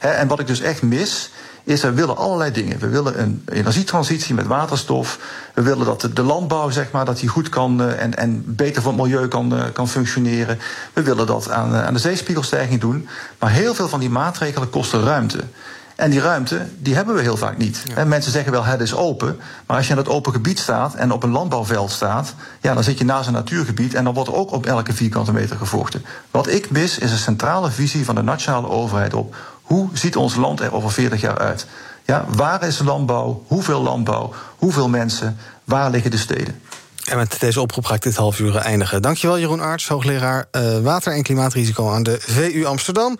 En 0.00 0.28
wat 0.28 0.40
ik 0.40 0.46
dus 0.46 0.60
echt 0.60 0.82
mis 0.82 1.30
is 1.66 1.82
we 1.82 1.92
willen 1.92 2.16
allerlei 2.16 2.52
dingen. 2.52 2.78
We 2.78 2.88
willen 2.88 3.20
een 3.20 3.42
energietransitie 3.46 4.34
met 4.34 4.46
waterstof. 4.46 5.18
We 5.54 5.62
willen 5.62 5.86
dat 5.86 6.08
de 6.12 6.22
landbouw, 6.22 6.70
zeg 6.70 6.90
maar, 6.90 7.04
dat 7.04 7.18
die 7.18 7.28
goed 7.28 7.48
kan 7.48 7.82
uh, 7.82 8.02
en, 8.02 8.16
en 8.16 8.42
beter 8.46 8.82
voor 8.82 8.92
het 8.92 9.02
milieu 9.02 9.28
kan, 9.28 9.54
uh, 9.54 9.64
kan 9.72 9.88
functioneren. 9.88 10.58
We 10.92 11.02
willen 11.02 11.26
dat 11.26 11.50
aan, 11.50 11.72
uh, 11.72 11.86
aan 11.86 11.92
de 11.92 11.98
zeespiegelstijging 11.98 12.80
doen. 12.80 13.08
Maar 13.38 13.50
heel 13.50 13.74
veel 13.74 13.88
van 13.88 14.00
die 14.00 14.10
maatregelen 14.10 14.70
kosten 14.70 15.02
ruimte. 15.02 15.40
En 15.96 16.10
die 16.10 16.20
ruimte, 16.20 16.66
die 16.78 16.94
hebben 16.94 17.14
we 17.14 17.20
heel 17.20 17.36
vaak 17.36 17.56
niet. 17.56 17.82
Ja. 17.94 18.04
Mensen 18.04 18.32
zeggen 18.32 18.52
wel, 18.52 18.64
het 18.64 18.80
is 18.80 18.94
open. 18.94 19.40
Maar 19.66 19.76
als 19.76 19.86
je 19.86 19.92
in 19.92 19.98
het 19.98 20.08
open 20.08 20.32
gebied 20.32 20.58
staat 20.58 20.94
en 20.94 21.12
op 21.12 21.22
een 21.22 21.30
landbouwveld 21.30 21.90
staat... 21.90 22.34
Ja, 22.60 22.74
dan 22.74 22.84
zit 22.84 22.98
je 22.98 23.04
naast 23.04 23.26
een 23.26 23.32
natuurgebied 23.32 23.94
en 23.94 24.04
dan 24.04 24.14
wordt 24.14 24.28
er 24.28 24.36
ook 24.36 24.52
op 24.52 24.66
elke 24.66 24.92
vierkante 24.92 25.32
meter 25.32 25.56
gevochten. 25.56 26.04
Wat 26.30 26.48
ik 26.48 26.70
mis, 26.70 26.98
is 26.98 27.10
een 27.10 27.18
centrale 27.18 27.70
visie 27.70 28.04
van 28.04 28.14
de 28.14 28.22
nationale 28.22 28.68
overheid 28.68 29.14
op... 29.14 29.34
Hoe 29.66 29.88
ziet 29.92 30.16
ons 30.16 30.34
land 30.34 30.60
er 30.60 30.74
over 30.74 30.90
40 30.90 31.20
jaar 31.20 31.38
uit? 31.38 31.66
Ja, 32.04 32.24
waar 32.28 32.62
is 32.62 32.78
landbouw? 32.78 33.42
Hoeveel 33.46 33.82
landbouw? 33.82 34.32
Hoeveel 34.56 34.88
mensen? 34.88 35.36
Waar 35.64 35.90
liggen 35.90 36.10
de 36.10 36.16
steden? 36.16 36.60
En 37.06 37.16
met 37.16 37.36
deze 37.40 37.60
oproep 37.60 37.84
ga 37.84 37.94
ik 37.94 38.02
dit 38.02 38.16
half 38.16 38.38
uur 38.38 38.56
eindigen. 38.56 39.02
Dankjewel 39.02 39.38
Jeroen 39.38 39.62
Aarts, 39.62 39.88
hoogleraar 39.88 40.46
uh, 40.52 40.78
water- 40.78 41.12
en 41.12 41.22
klimaatrisico 41.22 41.90
aan 41.90 42.02
de 42.02 42.18
VU 42.20 42.64
Amsterdam. 42.64 43.18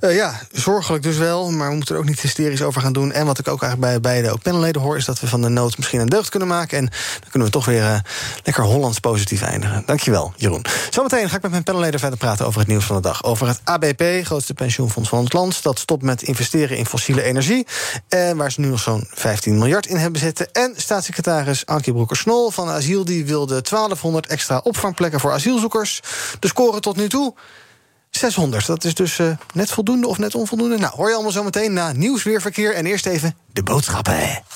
Uh, 0.00 0.16
ja, 0.16 0.40
zorgelijk 0.52 1.02
dus 1.02 1.16
wel, 1.16 1.50
maar 1.50 1.68
we 1.68 1.74
moeten 1.74 1.94
er 1.94 2.00
ook 2.00 2.08
niet 2.08 2.20
hysterisch 2.20 2.62
over 2.62 2.80
gaan 2.80 2.92
doen. 2.92 3.12
En 3.12 3.26
wat 3.26 3.38
ik 3.38 3.48
ook 3.48 3.62
eigenlijk 3.62 3.92
bij 3.92 4.12
beide 4.12 4.30
ook 4.30 4.42
panelleden 4.42 4.82
hoor... 4.82 4.96
is 4.96 5.04
dat 5.04 5.20
we 5.20 5.26
van 5.26 5.42
de 5.42 5.48
nood 5.48 5.76
misschien 5.76 6.00
een 6.00 6.08
deugd 6.08 6.28
kunnen 6.28 6.48
maken. 6.48 6.78
En 6.78 6.84
dan 7.20 7.30
kunnen 7.30 7.48
we 7.48 7.54
toch 7.54 7.64
weer 7.64 7.82
uh, 7.82 7.98
lekker 8.44 8.64
Hollands 8.64 8.98
positief 8.98 9.42
eindigen. 9.42 9.82
Dankjewel, 9.86 10.32
Jeroen. 10.36 10.64
Zometeen 10.90 11.28
ga 11.28 11.36
ik 11.36 11.42
met 11.42 11.50
mijn 11.50 11.62
panelleden 11.62 12.00
verder 12.00 12.18
praten 12.18 12.46
over 12.46 12.60
het 12.60 12.68
nieuws 12.68 12.84
van 12.84 12.96
de 12.96 13.02
dag. 13.02 13.24
Over 13.24 13.48
het 13.48 13.60
ABP, 13.64 14.02
grootste 14.22 14.54
pensioenfonds 14.54 15.08
van 15.08 15.24
het 15.24 15.32
land. 15.32 15.62
Dat 15.62 15.78
stopt 15.78 16.02
met 16.02 16.22
investeren 16.22 16.76
in 16.76 16.86
fossiele 16.86 17.22
energie. 17.22 17.66
En 18.08 18.36
waar 18.36 18.52
ze 18.52 18.60
nu 18.60 18.68
nog 18.68 18.80
zo'n 18.80 19.06
15 19.10 19.58
miljard 19.58 19.86
in 19.86 19.96
hebben 19.96 20.20
zitten. 20.20 20.52
En 20.52 20.72
staatssecretaris 20.76 21.66
Ankie 21.66 21.92
Broeker-Snol 21.92 22.50
van 22.50 22.68
Asiel... 22.68 23.04
die 23.04 23.24
wilde 23.26 23.62
1200 23.62 24.26
extra 24.26 24.60
opvangplekken 24.62 25.20
voor 25.20 25.32
asielzoekers. 25.32 26.00
De 26.40 26.46
score 26.46 26.80
tot 26.80 26.96
nu 26.96 27.08
toe 27.08 27.34
600. 28.10 28.66
Dat 28.66 28.84
is 28.84 28.94
dus 28.94 29.18
uh, 29.18 29.36
net 29.52 29.70
voldoende 29.70 30.06
of 30.06 30.18
net 30.18 30.34
onvoldoende. 30.34 30.78
Nou, 30.78 30.94
hoor 30.94 31.08
je 31.08 31.14
allemaal 31.14 31.32
zo 31.32 31.42
meteen 31.42 31.72
na 31.72 31.92
nieuwsweerverkeer. 31.92 32.74
En 32.74 32.86
eerst 32.86 33.06
even 33.06 33.36
de 33.52 33.62
boodschappen. 33.62 34.55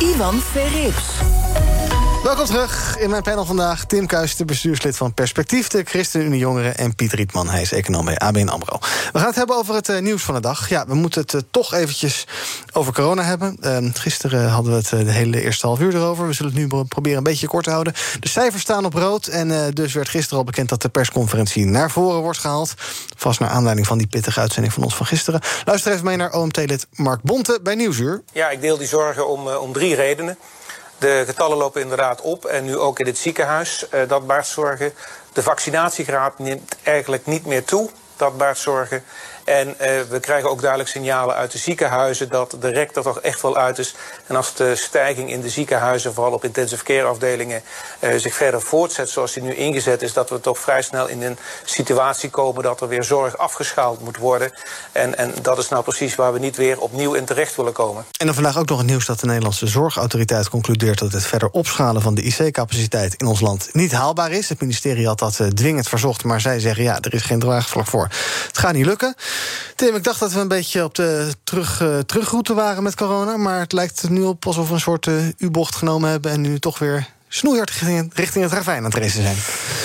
Ivan 0.00 0.40
Verrips. 0.54 1.37
Welkom 2.28 2.46
terug 2.46 2.98
in 2.98 3.10
mijn 3.10 3.22
panel 3.22 3.44
vandaag. 3.44 3.84
Tim 3.84 4.06
Kuijs, 4.06 4.36
de 4.36 4.44
bestuurslid 4.44 4.96
van 4.96 5.14
Perspectief, 5.14 5.68
de 5.68 5.84
ChristenUnie 5.84 6.38
Jongeren... 6.38 6.76
en 6.76 6.94
Piet 6.94 7.12
Rietman, 7.12 7.48
hij 7.48 7.60
is 7.60 7.72
econoom 7.72 8.04
bij 8.04 8.16
ABN 8.18 8.48
AMRO. 8.48 8.78
We 9.12 9.18
gaan 9.18 9.26
het 9.26 9.34
hebben 9.34 9.56
over 9.56 9.74
het 9.74 9.88
uh, 9.88 9.98
nieuws 9.98 10.22
van 10.22 10.34
de 10.34 10.40
dag. 10.40 10.68
Ja, 10.68 10.86
we 10.86 10.94
moeten 10.94 11.20
het 11.20 11.32
uh, 11.32 11.40
toch 11.50 11.74
eventjes 11.74 12.26
over 12.72 12.92
corona 12.92 13.22
hebben. 13.22 13.56
Uh, 13.60 13.90
gisteren 13.92 14.48
hadden 14.48 14.72
we 14.72 14.78
het 14.78 15.06
de 15.06 15.12
hele 15.12 15.42
eerste 15.42 15.66
half 15.66 15.80
uur 15.80 15.94
erover. 15.94 16.26
We 16.26 16.32
zullen 16.32 16.52
het 16.52 16.60
nu 16.60 16.84
proberen 16.84 17.18
een 17.18 17.24
beetje 17.24 17.46
kort 17.46 17.64
te 17.64 17.70
houden. 17.70 17.92
De 18.20 18.28
cijfers 18.28 18.62
staan 18.62 18.84
op 18.84 18.94
rood 18.94 19.26
en 19.26 19.74
dus 19.74 19.92
werd 19.92 20.08
gisteren 20.08 20.38
al 20.38 20.44
bekend... 20.44 20.68
dat 20.68 20.82
de 20.82 20.88
persconferentie 20.88 21.64
naar 21.64 21.90
voren 21.90 22.20
wordt 22.20 22.38
gehaald. 22.38 22.74
Vast 23.16 23.40
naar 23.40 23.50
aanleiding 23.50 23.86
van 23.86 23.98
die 23.98 24.06
pittige 24.06 24.40
uitzending 24.40 24.74
van 24.74 24.82
ons 24.82 24.96
van 24.96 25.06
gisteren. 25.06 25.40
Luister 25.64 25.92
even 25.92 26.04
mee 26.04 26.16
naar 26.16 26.32
OMT-lid 26.32 26.86
Mark 26.92 27.22
Bonte 27.22 27.60
bij 27.62 27.74
Nieuwsuur. 27.74 28.22
Ja, 28.32 28.50
ik 28.50 28.60
deel 28.60 28.78
die 28.78 28.88
zorgen 28.88 29.28
om, 29.28 29.48
om 29.48 29.72
drie 29.72 29.94
redenen. 29.94 30.38
De 30.98 31.22
getallen 31.26 31.56
lopen 31.56 31.80
inderdaad 31.80 32.20
op 32.20 32.44
en 32.44 32.64
nu 32.64 32.76
ook 32.76 32.98
in 32.98 33.06
het 33.06 33.18
ziekenhuis. 33.18 33.86
Uh, 33.94 34.08
dat 34.08 34.26
baart 34.26 34.46
zorgen. 34.46 34.92
De 35.32 35.42
vaccinatiegraad 35.42 36.38
neemt 36.38 36.76
eigenlijk 36.82 37.26
niet 37.26 37.46
meer 37.46 37.64
toe. 37.64 37.90
Dat 38.16 38.36
baart 38.36 38.58
zorgen. 38.58 39.04
En 39.48 39.78
eh, 39.78 40.00
we 40.08 40.20
krijgen 40.20 40.50
ook 40.50 40.60
duidelijk 40.60 40.90
signalen 40.90 41.34
uit 41.34 41.52
de 41.52 41.58
ziekenhuizen 41.58 42.28
dat 42.28 42.56
de 42.60 42.68
rek 42.68 42.96
er 42.96 43.02
toch 43.02 43.20
echt 43.20 43.42
wel 43.42 43.56
uit 43.56 43.78
is. 43.78 43.94
En 44.26 44.36
als 44.36 44.54
de 44.54 44.76
stijging 44.76 45.30
in 45.30 45.40
de 45.40 45.48
ziekenhuizen, 45.48 46.14
vooral 46.14 46.32
op 46.32 46.44
intensive 46.44 46.84
care 46.84 47.06
afdelingen, 47.06 47.62
eh, 47.98 48.16
zich 48.16 48.34
verder 48.34 48.60
voortzet 48.62 49.08
zoals 49.08 49.32
die 49.32 49.42
nu 49.42 49.54
ingezet 49.54 50.02
is, 50.02 50.12
dat 50.12 50.30
we 50.30 50.40
toch 50.40 50.58
vrij 50.58 50.82
snel 50.82 51.06
in 51.06 51.22
een 51.22 51.38
situatie 51.64 52.30
komen 52.30 52.62
dat 52.62 52.80
er 52.80 52.88
weer 52.88 53.04
zorg 53.04 53.38
afgeschaald 53.38 54.00
moet 54.00 54.16
worden. 54.16 54.52
En, 54.92 55.18
en 55.18 55.34
dat 55.42 55.58
is 55.58 55.68
nou 55.68 55.82
precies 55.82 56.14
waar 56.14 56.32
we 56.32 56.38
niet 56.38 56.56
weer 56.56 56.80
opnieuw 56.80 57.14
in 57.14 57.24
terecht 57.24 57.56
willen 57.56 57.72
komen. 57.72 58.04
En 58.16 58.26
dan 58.26 58.34
vandaag 58.34 58.58
ook 58.58 58.68
nog 58.68 58.78
het 58.78 58.86
nieuws 58.86 59.06
dat 59.06 59.20
de 59.20 59.26
Nederlandse 59.26 59.66
Zorgautoriteit 59.66 60.48
concludeert 60.48 60.98
dat 60.98 61.12
het 61.12 61.26
verder 61.26 61.48
opschalen 61.50 62.02
van 62.02 62.14
de 62.14 62.22
IC-capaciteit 62.22 63.14
in 63.14 63.26
ons 63.26 63.40
land 63.40 63.68
niet 63.72 63.92
haalbaar 63.92 64.30
is. 64.30 64.48
Het 64.48 64.60
ministerie 64.60 65.06
had 65.06 65.18
dat 65.18 65.40
eh, 65.40 65.46
dwingend 65.46 65.88
verzocht, 65.88 66.24
maar 66.24 66.40
zij 66.40 66.60
zeggen 66.60 66.82
ja, 66.82 66.98
er 67.00 67.14
is 67.14 67.22
geen 67.22 67.38
draagvlak 67.38 67.86
voor. 67.86 68.08
Het 68.46 68.58
gaat 68.58 68.72
niet 68.72 68.86
lukken. 68.86 69.14
Tim, 69.76 69.94
ik 69.94 70.04
dacht 70.04 70.20
dat 70.20 70.32
we 70.32 70.40
een 70.40 70.48
beetje 70.48 70.84
op 70.84 70.94
de 70.94 71.34
terug, 71.44 71.80
uh, 71.80 71.98
terugroute 71.98 72.54
waren 72.54 72.82
met 72.82 72.94
corona, 72.94 73.36
maar 73.36 73.60
het 73.60 73.72
lijkt 73.72 74.08
nu 74.08 74.22
op 74.22 74.46
alsof 74.46 74.68
we 74.68 74.74
een 74.74 74.80
soort 74.80 75.06
uh, 75.06 75.14
U-bocht 75.38 75.74
genomen 75.74 76.10
hebben 76.10 76.30
en 76.30 76.40
nu 76.40 76.58
toch 76.58 76.78
weer 76.78 77.08
snoeihard 77.28 77.70
richting, 78.14 78.44
het 78.44 78.52
ravijn 78.52 78.78
aan 78.78 78.84
het 78.84 78.94
racen 78.94 79.22
zijn. 79.22 79.36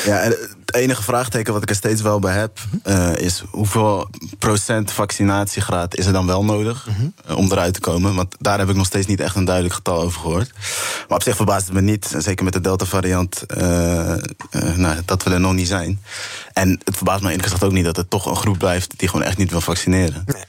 Ja, 0.06 0.22
en 0.22 0.38
het 0.74 0.82
enige 0.82 1.04
vraagteken 1.04 1.54
wat 1.54 1.62
ik 1.62 1.70
er 1.70 1.76
steeds 1.76 2.02
wel 2.02 2.20
bij 2.20 2.34
heb, 2.34 2.60
uh, 2.86 3.16
is 3.16 3.44
hoeveel 3.50 4.10
procent 4.40 4.92
vaccinatiegraad 4.92 5.96
is 5.96 6.06
er 6.06 6.14
dan 6.14 6.26
wel 6.26 6.46
nodig 6.46 6.88
uh, 7.30 7.38
om 7.38 7.52
eruit 7.52 7.74
te 7.74 7.80
komen? 7.80 8.16
Want 8.16 8.36
daar 8.40 8.60
heb 8.60 8.70
ik 8.70 8.76
nog 8.76 8.86
steeds 8.86 9.08
niet 9.08 9.20
echt 9.20 9.36
een 9.36 9.46
duidelijk 9.46 9.76
getal 9.76 10.02
over 10.02 10.22
gehoord. 10.22 10.52
Maar 11.08 11.18
op 11.18 11.24
zich 11.24 11.36
verbaast 11.36 11.66
het 11.66 11.74
me 11.74 11.82
niet, 11.82 12.16
zeker 12.18 12.44
met 12.44 12.54
de 12.54 12.62
Delta-variant, 12.62 13.44
uh, 13.58 14.16
nou, 14.76 14.98
dat 15.06 15.24
we 15.24 15.30
er 15.30 15.40
nog 15.40 15.54
niet 15.54 15.68
zijn. 15.68 16.02
En 16.54 16.80
het 16.84 16.96
verbaast 16.96 17.22
me 17.22 17.28
eerlijk 17.28 17.44
gezegd 17.44 17.64
ook 17.64 17.72
niet 17.72 17.86
dat 17.86 17.98
er 17.98 18.08
toch 18.08 18.26
een 18.26 18.36
groep 18.36 18.58
blijft 18.58 19.00
die 19.00 19.10
gewoon 19.10 19.26
echt 19.26 19.38
niet 19.38 19.52
wil 19.52 19.62
vaccineren. 19.62 20.24
Nee. 20.26 20.44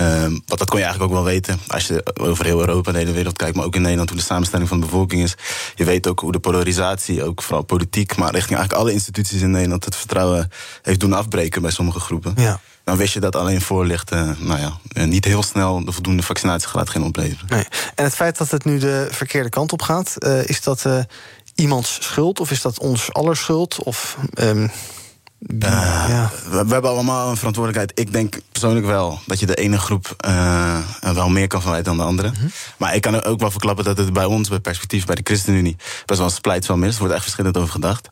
Um, 0.00 0.42
want 0.46 0.58
dat 0.58 0.70
kon 0.70 0.78
je 0.78 0.84
eigenlijk 0.84 1.12
ook 1.12 1.18
wel 1.18 1.32
weten 1.32 1.60
als 1.66 1.86
je 1.86 2.16
over 2.20 2.44
heel 2.44 2.60
Europa 2.60 2.88
en 2.88 2.92
de 2.92 2.98
hele 2.98 3.12
wereld 3.12 3.36
kijkt, 3.36 3.56
maar 3.56 3.64
ook 3.64 3.74
in 3.74 3.82
Nederland 3.82 4.08
hoe 4.08 4.18
de 4.18 4.24
samenstelling 4.24 4.68
van 4.68 4.80
de 4.80 4.86
bevolking 4.86 5.22
is. 5.22 5.34
Je 5.74 5.84
weet 5.84 6.08
ook 6.08 6.20
hoe 6.20 6.32
de 6.32 6.38
polarisatie, 6.38 7.24
ook 7.24 7.42
vooral 7.42 7.62
politiek, 7.62 8.16
maar 8.16 8.32
richting 8.32 8.58
eigenlijk 8.58 8.82
alle 8.82 8.92
instituties 8.92 9.40
in 9.40 9.50
Nederland 9.50 9.84
het 9.84 9.96
vertrouwen 9.96 10.50
heeft 10.82 11.00
doen 11.00 11.12
afbreken 11.12 11.62
bij 11.62 11.70
sommige 11.70 12.00
groepen. 12.00 12.34
Ja. 12.36 12.60
Dan 12.84 12.96
wist 12.96 13.14
je 13.14 13.20
dat 13.20 13.36
alleen 13.36 13.60
voorlichten, 13.60 14.36
nou 14.40 14.60
ja, 14.60 15.04
niet 15.04 15.24
heel 15.24 15.42
snel 15.42 15.84
de 15.84 15.92
voldoende 15.92 16.22
vaccinatiegraad 16.22 16.90
ging 16.90 17.04
opleveren. 17.04 17.46
Nee. 17.48 17.64
En 17.94 18.04
het 18.04 18.14
feit 18.14 18.38
dat 18.38 18.50
het 18.50 18.64
nu 18.64 18.78
de 18.78 19.08
verkeerde 19.10 19.48
kant 19.48 19.72
op 19.72 19.82
gaat, 19.82 20.14
uh, 20.18 20.48
is 20.48 20.62
dat 20.62 20.84
uh, 20.86 20.98
iemands 21.54 21.98
schuld 22.00 22.40
of 22.40 22.50
is 22.50 22.62
dat 22.62 22.78
ons 22.78 23.12
aller 23.12 23.36
schuld? 23.36 23.82
Of. 23.82 24.16
Um 24.40 24.70
Uh, 25.48 26.04
ja. 26.08 26.30
we, 26.50 26.64
we, 26.64 26.72
hebben 26.72 26.90
allemaal 26.90 27.30
een 27.30 27.36
verantwoordelijkheid. 27.36 28.00
Ik 28.00 28.12
denk 28.12 28.38
persoonlijk 28.52 28.86
wel 28.86 29.20
dat 29.26 29.40
je 29.40 29.46
de 29.46 29.54
ene 29.54 29.78
groep 29.78 30.16
uh, 30.26 30.78
wel 31.00 31.28
meer 31.28 31.46
kan 31.46 31.60
verwijten 31.60 31.86
dan 31.86 31.96
de 31.96 32.02
andere. 32.02 32.28
Mm 32.28 32.34
-hmm. 32.34 32.50
Maar 32.76 32.94
ik 32.94 33.00
kan 33.00 33.22
ook 33.22 33.40
wel 33.40 33.50
verklappen 33.50 33.84
dat 33.84 33.98
het 33.98 34.12
bij 34.12 34.24
ons, 34.24 34.48
bij 34.48 34.60
perspectief, 34.60 35.06
bij 35.06 35.14
de 35.14 35.20
ChristenUnie, 35.24 35.76
best 36.06 36.18
wel 36.18 36.28
een 36.28 36.34
splijtswam 36.34 36.84
is. 36.84 36.92
Er 36.92 36.98
wordt 36.98 37.14
echt 37.14 37.22
verschillend 37.22 37.56
over 37.56 37.70
gedacht. 37.70 38.08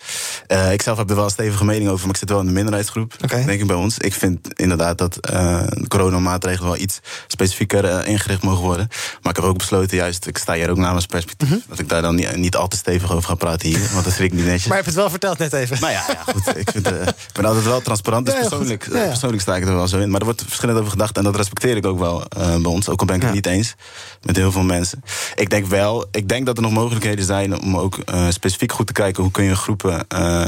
Uh, 0.48 0.72
ik 0.72 0.82
zelf 0.82 0.98
heb 0.98 1.10
er 1.10 1.16
wel 1.16 1.24
een 1.24 1.30
stevige 1.30 1.64
mening 1.64 1.90
over, 1.90 2.00
maar 2.00 2.14
ik 2.14 2.20
zit 2.20 2.28
wel 2.28 2.40
in 2.40 2.46
de 2.46 2.52
minderheidsgroep, 2.52 3.14
okay. 3.24 3.44
denk 3.44 3.60
ik 3.60 3.66
bij 3.66 3.76
ons. 3.76 3.98
Ik 3.98 4.14
vind 4.14 4.58
inderdaad 4.58 4.98
dat 4.98 5.14
de 5.14 5.84
coronamaatregelen 5.88 6.70
wel 6.70 6.80
iets 6.80 7.00
specifieker 7.26 8.06
ingericht 8.06 8.42
mogen 8.42 8.64
worden. 8.64 8.88
Maar 9.22 9.30
ik 9.30 9.36
heb 9.36 9.50
ook 9.50 9.58
besloten, 9.58 9.96
juist, 9.96 10.26
ik 10.26 10.38
sta 10.38 10.52
hier 10.54 10.70
ook 10.70 10.76
namens 10.76 11.06
perspectief, 11.06 11.48
mm 11.48 11.54
-hmm. 11.54 11.64
dat 11.68 11.78
ik 11.78 11.88
daar 11.88 12.02
dan 12.02 12.14
niet, 12.14 12.36
niet 12.36 12.56
al 12.56 12.68
te 12.68 12.76
stevig 12.76 13.12
over 13.12 13.28
ga 13.28 13.34
praten 13.34 13.68
hier. 13.68 13.88
Want 13.92 14.04
dat 14.04 14.14
vind 14.14 14.32
ik 14.32 14.38
niet 14.38 14.46
netjes. 14.46 14.66
Maar 14.66 14.76
je 14.76 14.82
hebt 14.82 14.94
het 14.94 15.02
wel 15.02 15.10
verteld 15.10 15.38
net 15.38 15.52
even. 15.52 15.80
Nou 15.80 15.92
ja, 15.92 16.04
ja 16.08 16.32
goed. 16.32 16.56
ik 16.56 16.70
vind 16.70 16.88
ik 17.26 17.32
ben 17.32 17.44
altijd 17.44 17.64
wel 17.64 17.80
transparant, 17.80 18.26
dus 18.26 18.34
ja, 18.34 18.40
persoonlijk, 18.40 18.88
ja, 18.92 18.98
ja. 18.98 19.08
persoonlijk 19.08 19.42
sta 19.42 19.56
ik 19.56 19.66
er 19.66 19.74
wel 19.74 19.88
zo 19.88 19.98
in. 19.98 20.10
Maar 20.10 20.18
er 20.18 20.24
wordt 20.26 20.42
verschillend 20.46 20.78
over 20.78 20.90
gedacht 20.90 21.16
en 21.16 21.24
dat 21.24 21.36
respecteer 21.36 21.76
ik 21.76 21.86
ook 21.86 21.98
wel 21.98 22.22
uh, 22.38 22.56
bij 22.56 22.70
ons. 22.70 22.88
Ook 22.88 23.00
al 23.00 23.06
ben 23.06 23.16
ik 23.16 23.22
het 23.22 23.32
niet 23.32 23.46
eens 23.46 23.74
met 24.22 24.36
heel 24.36 24.52
veel 24.52 24.62
mensen. 24.62 25.02
Ik 25.34 25.50
denk 25.50 25.66
wel, 25.66 26.06
ik 26.10 26.28
denk 26.28 26.46
dat 26.46 26.56
er 26.56 26.62
nog 26.62 26.72
mogelijkheden 26.72 27.24
zijn 27.24 27.60
om 27.60 27.76
ook 27.76 27.98
uh, 28.14 28.26
specifiek 28.28 28.72
goed 28.72 28.86
te 28.86 28.92
kijken 28.92 29.22
hoe 29.22 29.32
kun 29.32 29.44
je 29.44 29.56
groepen 29.56 29.92
uh, 29.92 30.00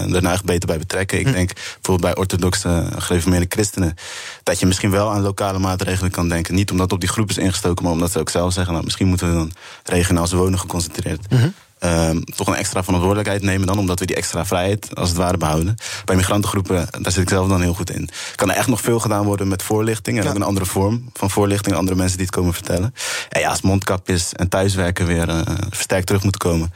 daarna 0.07 0.33
echt 0.33 0.45
beter 0.45 0.67
bij 0.67 0.79
betrekken. 0.79 1.19
Ik 1.19 1.27
hm. 1.27 1.33
denk 1.33 1.53
bijvoorbeeld 1.55 2.01
bij 2.01 2.17
orthodoxe 2.17 2.87
gereformeerde 2.99 3.47
christenen 3.49 3.95
dat 4.43 4.61
je 4.61 4.67
misschien 4.67 4.91
wel 4.91 5.11
aan 5.11 5.23
lokale 5.23 5.59
maatregelen 5.59 6.11
kan 6.11 6.29
denken. 6.29 6.55
Niet 6.55 6.71
omdat 6.71 6.93
op 6.93 7.01
die 7.01 7.09
groep 7.09 7.31
is 7.31 7.39
ingestoken, 7.39 7.85
maar 7.85 7.93
omdat 7.93 8.11
ze 8.11 8.19
ook 8.19 8.31
zelf 8.31 8.53
zeggen, 8.53 8.73
nou, 8.73 8.85
misschien 8.85 9.07
moeten 9.07 9.29
we 9.29 9.35
dan 9.35 9.53
regionaal 9.85 10.29
wonen 10.29 10.59
geconcentreerd. 10.59 11.27
Hm. 11.29 11.49
Um, 11.85 12.25
toch 12.25 12.47
een 12.47 12.55
extra 12.55 12.85
verantwoordelijkheid 12.85 13.43
nemen 13.43 13.67
dan, 13.67 13.79
omdat 13.79 13.99
we 13.99 14.07
die 14.07 14.17
extra 14.17 14.47
vrijheid 14.47 14.95
als 14.95 15.09
het 15.09 15.19
ware 15.19 15.37
behouden. 15.37 15.77
Bij 16.05 16.17
migrantengroepen, 16.17 16.89
daar 17.01 17.13
zit 17.13 17.23
ik 17.23 17.29
zelf 17.29 17.49
dan 17.49 17.61
heel 17.61 17.75
goed 17.75 17.91
in. 17.91 18.09
Kan 18.35 18.51
er 18.51 18.57
echt 18.57 18.67
nog 18.67 18.81
veel 18.81 18.99
gedaan 18.99 19.25
worden 19.25 19.49
met 19.49 19.63
voorlichting 19.63 20.19
en 20.19 20.23
ja. 20.23 20.31
ook 20.31 20.37
een 20.37 20.43
andere 20.43 20.67
vorm 20.67 21.11
van 21.13 21.31
voorlichting, 21.31 21.77
andere 21.77 21.97
mensen 21.97 22.17
die 22.17 22.27
het 22.27 22.35
komen 22.35 22.53
vertellen. 22.53 22.95
En 23.29 23.41
ja, 23.41 23.49
als 23.49 23.61
mondkapjes 23.61 24.33
en 24.33 24.49
thuiswerken 24.49 25.07
weer 25.07 25.29
uh, 25.29 25.41
versterkt 25.71 26.07
terug 26.07 26.23
moeten 26.23 26.41
komen, 26.41 26.73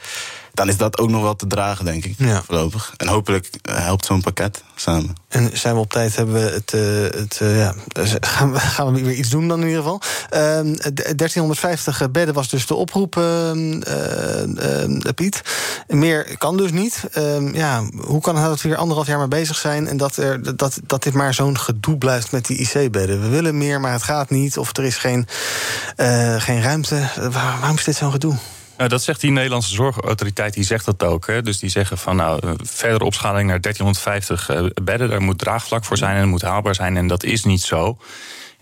dan 0.55 0.69
is 0.69 0.77
dat 0.77 0.99
ook 0.99 1.11
nog 1.11 1.23
wel 1.23 1.37
te 1.37 1.47
dragen, 1.47 1.85
denk 1.85 2.05
ik, 2.05 2.14
ja. 2.19 2.43
voorlopig. 2.43 2.95
En 2.97 3.09
hopelijk 3.09 3.51
helpt 3.62 4.05
zo'n 4.05 4.21
pakket 4.21 4.62
samen. 4.75 5.14
En 5.29 5.51
zijn 5.53 5.75
we 5.75 5.81
op 5.81 5.90
tijd, 5.90 6.17
hebben 6.17 6.35
we 6.35 6.40
het, 6.40 6.73
uh, 6.73 7.21
het 7.21 7.40
uh, 7.43 7.59
ja, 7.59 7.75
gaan, 8.21 8.53
we, 8.53 8.61
gaan 8.61 8.93
we 8.93 9.03
weer 9.03 9.14
iets 9.14 9.31
doen 9.31 9.49
dan 9.49 9.61
in 9.61 9.67
ieder 9.67 9.83
geval. 9.83 10.01
Uh, 10.25 10.40
1350 10.95 12.11
bedden 12.11 12.35
was 12.35 12.49
dus 12.49 12.67
de 12.67 12.75
oproep, 12.75 13.12
Piet. 15.14 15.43
Meer 15.88 16.38
kan 16.38 16.57
dus 16.57 16.73
niet. 16.73 17.03
ja, 17.53 17.83
hoe 18.01 18.21
kan 18.21 18.37
het 18.37 18.45
dat 18.45 18.62
we 18.62 18.69
hier 18.69 18.77
anderhalf 18.77 19.07
jaar 19.07 19.19
mee 19.19 19.29
bezig 19.29 19.57
zijn... 19.57 19.88
en 19.88 19.97
dat, 19.97 20.17
er, 20.17 20.57
dat, 20.57 20.79
dat 20.87 21.03
dit 21.03 21.14
maar 21.14 21.35
zo'n 21.35 21.59
gedoe 21.59 21.99
blijft 21.99 22.33
met 22.33 22.47
die 22.47 22.59
IC-bedden? 22.59 23.21
We 23.21 23.29
willen 23.29 23.59
meer, 23.59 23.81
maar 23.81 23.93
het 23.93 24.03
gaat 24.03 24.31
niet. 24.31 24.59
Of 24.59 24.77
er 24.77 24.85
is 24.85 24.97
geen, 24.97 25.27
geen 26.38 26.62
ruimte. 26.62 27.09
Waar, 27.17 27.59
waarom 27.59 27.77
is 27.77 27.85
dit 27.85 27.97
zo'n 27.97 28.11
gedoe? 28.11 28.37
Nou, 28.76 28.88
dat 28.88 29.02
zegt 29.02 29.20
die 29.20 29.30
Nederlandse 29.30 29.74
zorgautoriteit, 29.74 30.54
die 30.54 30.64
zegt 30.64 30.84
dat 30.84 31.02
ook. 31.02 31.26
Hè. 31.26 31.42
Dus 31.42 31.58
die 31.58 31.70
zeggen 31.70 31.98
van 31.98 32.16
nou, 32.16 32.56
verdere 32.62 33.04
opschaling 33.04 33.48
naar 33.48 33.60
1350 33.60 34.72
bedden, 34.84 35.08
daar 35.08 35.22
moet 35.22 35.38
draagvlak 35.38 35.84
voor 35.84 35.96
zijn 35.96 36.14
en 36.14 36.20
het 36.20 36.30
moet 36.30 36.42
haalbaar 36.42 36.74
zijn. 36.74 36.96
En 36.96 37.06
dat 37.06 37.24
is 37.24 37.44
niet 37.44 37.62
zo. 37.62 37.98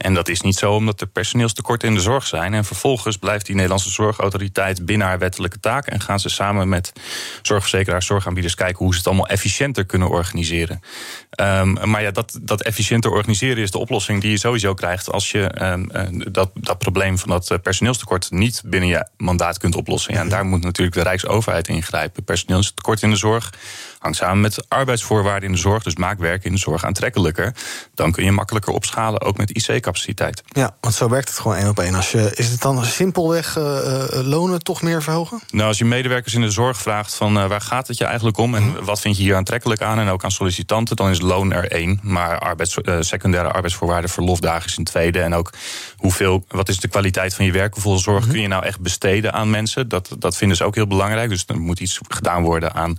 En 0.03 0.15
dat 0.15 0.29
is 0.29 0.41
niet 0.41 0.57
zo 0.57 0.73
omdat 0.73 1.01
er 1.01 1.07
personeelstekorten 1.07 1.89
in 1.89 1.95
de 1.95 2.01
zorg 2.01 2.27
zijn. 2.27 2.55
En 2.55 2.65
vervolgens 2.65 3.17
blijft 3.17 3.47
die 3.47 3.55
Nederlandse 3.55 3.91
zorgautoriteit 3.91 4.87
binnen 4.87 5.07
haar 5.07 5.19
wettelijke 5.19 5.61
taak. 5.61 5.87
En 5.87 6.01
gaan 6.01 6.21
ze 6.21 6.29
samen 6.29 6.69
met 6.69 6.93
zorgverzekeraars, 7.43 8.07
zorgaanbieders 8.07 8.55
kijken 8.55 8.79
hoe 8.79 8.93
ze 8.93 8.99
het 8.99 9.07
allemaal 9.07 9.29
efficiënter 9.29 9.85
kunnen 9.85 10.09
organiseren. 10.09 10.81
Um, 11.41 11.91
maar 11.91 12.03
ja, 12.03 12.11
dat, 12.11 12.39
dat 12.43 12.63
efficiënter 12.63 13.11
organiseren 13.11 13.63
is 13.63 13.71
de 13.71 13.79
oplossing 13.79 14.21
die 14.21 14.31
je 14.31 14.39
sowieso 14.39 14.75
krijgt 14.75 15.11
als 15.11 15.31
je 15.31 15.63
um, 15.63 15.89
dat, 16.33 16.51
dat 16.55 16.79
probleem 16.79 17.19
van 17.19 17.29
dat 17.29 17.63
personeelstekort 17.63 18.31
niet 18.31 18.63
binnen 18.65 18.89
je 18.89 19.07
mandaat 19.17 19.59
kunt 19.59 19.77
oplossen. 19.77 20.15
Ja, 20.15 20.21
en 20.21 20.29
daar 20.29 20.45
moet 20.45 20.63
natuurlijk 20.63 20.97
de 20.97 21.03
Rijksoverheid 21.03 21.69
ingrijpen. 21.69 22.25
Personeelstekort 22.25 23.03
in 23.03 23.11
de 23.11 23.17
zorg 23.17 23.53
hangt 24.03 24.17
samen 24.17 24.41
met 24.41 24.65
arbeidsvoorwaarden 24.69 25.49
in 25.49 25.55
de 25.55 25.61
zorg. 25.61 25.83
Dus 25.83 25.97
maak 25.97 26.19
werk 26.19 26.45
in 26.45 26.53
de 26.53 26.59
zorg 26.59 26.85
aantrekkelijker. 26.85 27.55
Dan 27.95 28.13
kun 28.13 28.25
je 28.25 28.33
makkelijker 28.33 28.73
opschalen, 28.73 29.21
ook 29.21 29.37
met 29.37 29.51
IC-capaciteit. 29.51 30.43
Ja, 30.47 30.77
want 30.81 30.95
zo 30.95 31.09
werkt 31.09 31.29
het 31.29 31.39
gewoon 31.39 31.57
één 31.57 31.69
op 31.69 31.79
één. 31.79 31.95
Als 31.95 32.11
je, 32.11 32.31
is 32.35 32.49
het 32.49 32.61
dan 32.61 32.85
simpelweg 32.85 33.57
uh, 33.57 34.05
lonen 34.11 34.63
toch 34.63 34.83
meer 34.83 35.03
verhogen? 35.03 35.41
Nou, 35.51 35.69
als 35.69 35.79
je 35.79 35.85
medewerkers 35.85 36.35
in 36.35 36.41
de 36.41 36.51
zorg 36.51 36.77
vraagt 36.77 37.15
van 37.15 37.37
uh, 37.37 37.47
waar 37.47 37.61
gaat 37.61 37.89
het 37.89 37.99
je 37.99 38.05
eigenlijk 38.05 38.37
om... 38.37 38.55
en 38.55 38.85
wat 38.85 39.01
vind 39.01 39.17
je 39.17 39.23
hier 39.23 39.37
aantrekkelijk 39.37 39.83
aan 39.83 39.99
en 39.99 40.09
ook 40.09 40.25
aan 40.25 40.31
sollicitanten... 40.31 40.97
dan 40.97 41.11
is 41.11 41.21
loon 41.21 41.53
er 41.53 41.71
één, 41.71 42.01
maar 42.03 42.39
arbeids, 42.39 42.79
uh, 42.83 42.97
secundaire 43.01 43.53
arbeidsvoorwaarden... 43.53 44.11
verlofdagen 44.11 44.67
is 44.67 44.77
een 44.77 44.85
tweede. 44.85 45.21
En 45.21 45.35
ook 45.35 45.53
hoeveel, 45.97 46.45
wat 46.49 46.69
is 46.69 46.81
de 46.81 46.89
kwaliteit 46.89 47.35
van 47.35 47.45
je 47.45 47.53
werk? 47.53 47.75
Hoeveel 47.75 47.99
zorg 47.99 48.19
mm 48.19 48.25
-hmm. 48.25 48.33
kun 48.33 48.43
je 48.43 48.49
nou 48.49 48.65
echt 48.65 48.81
besteden 48.81 49.33
aan 49.33 49.51
mensen? 49.51 49.89
Dat, 49.89 50.17
dat 50.19 50.37
vinden 50.37 50.57
ze 50.57 50.65
ook 50.65 50.75
heel 50.75 50.87
belangrijk. 50.87 51.29
Dus 51.29 51.45
er 51.47 51.61
moet 51.61 51.81
iets 51.81 52.01
gedaan 52.09 52.43
worden 52.43 52.75
aan, 52.75 52.99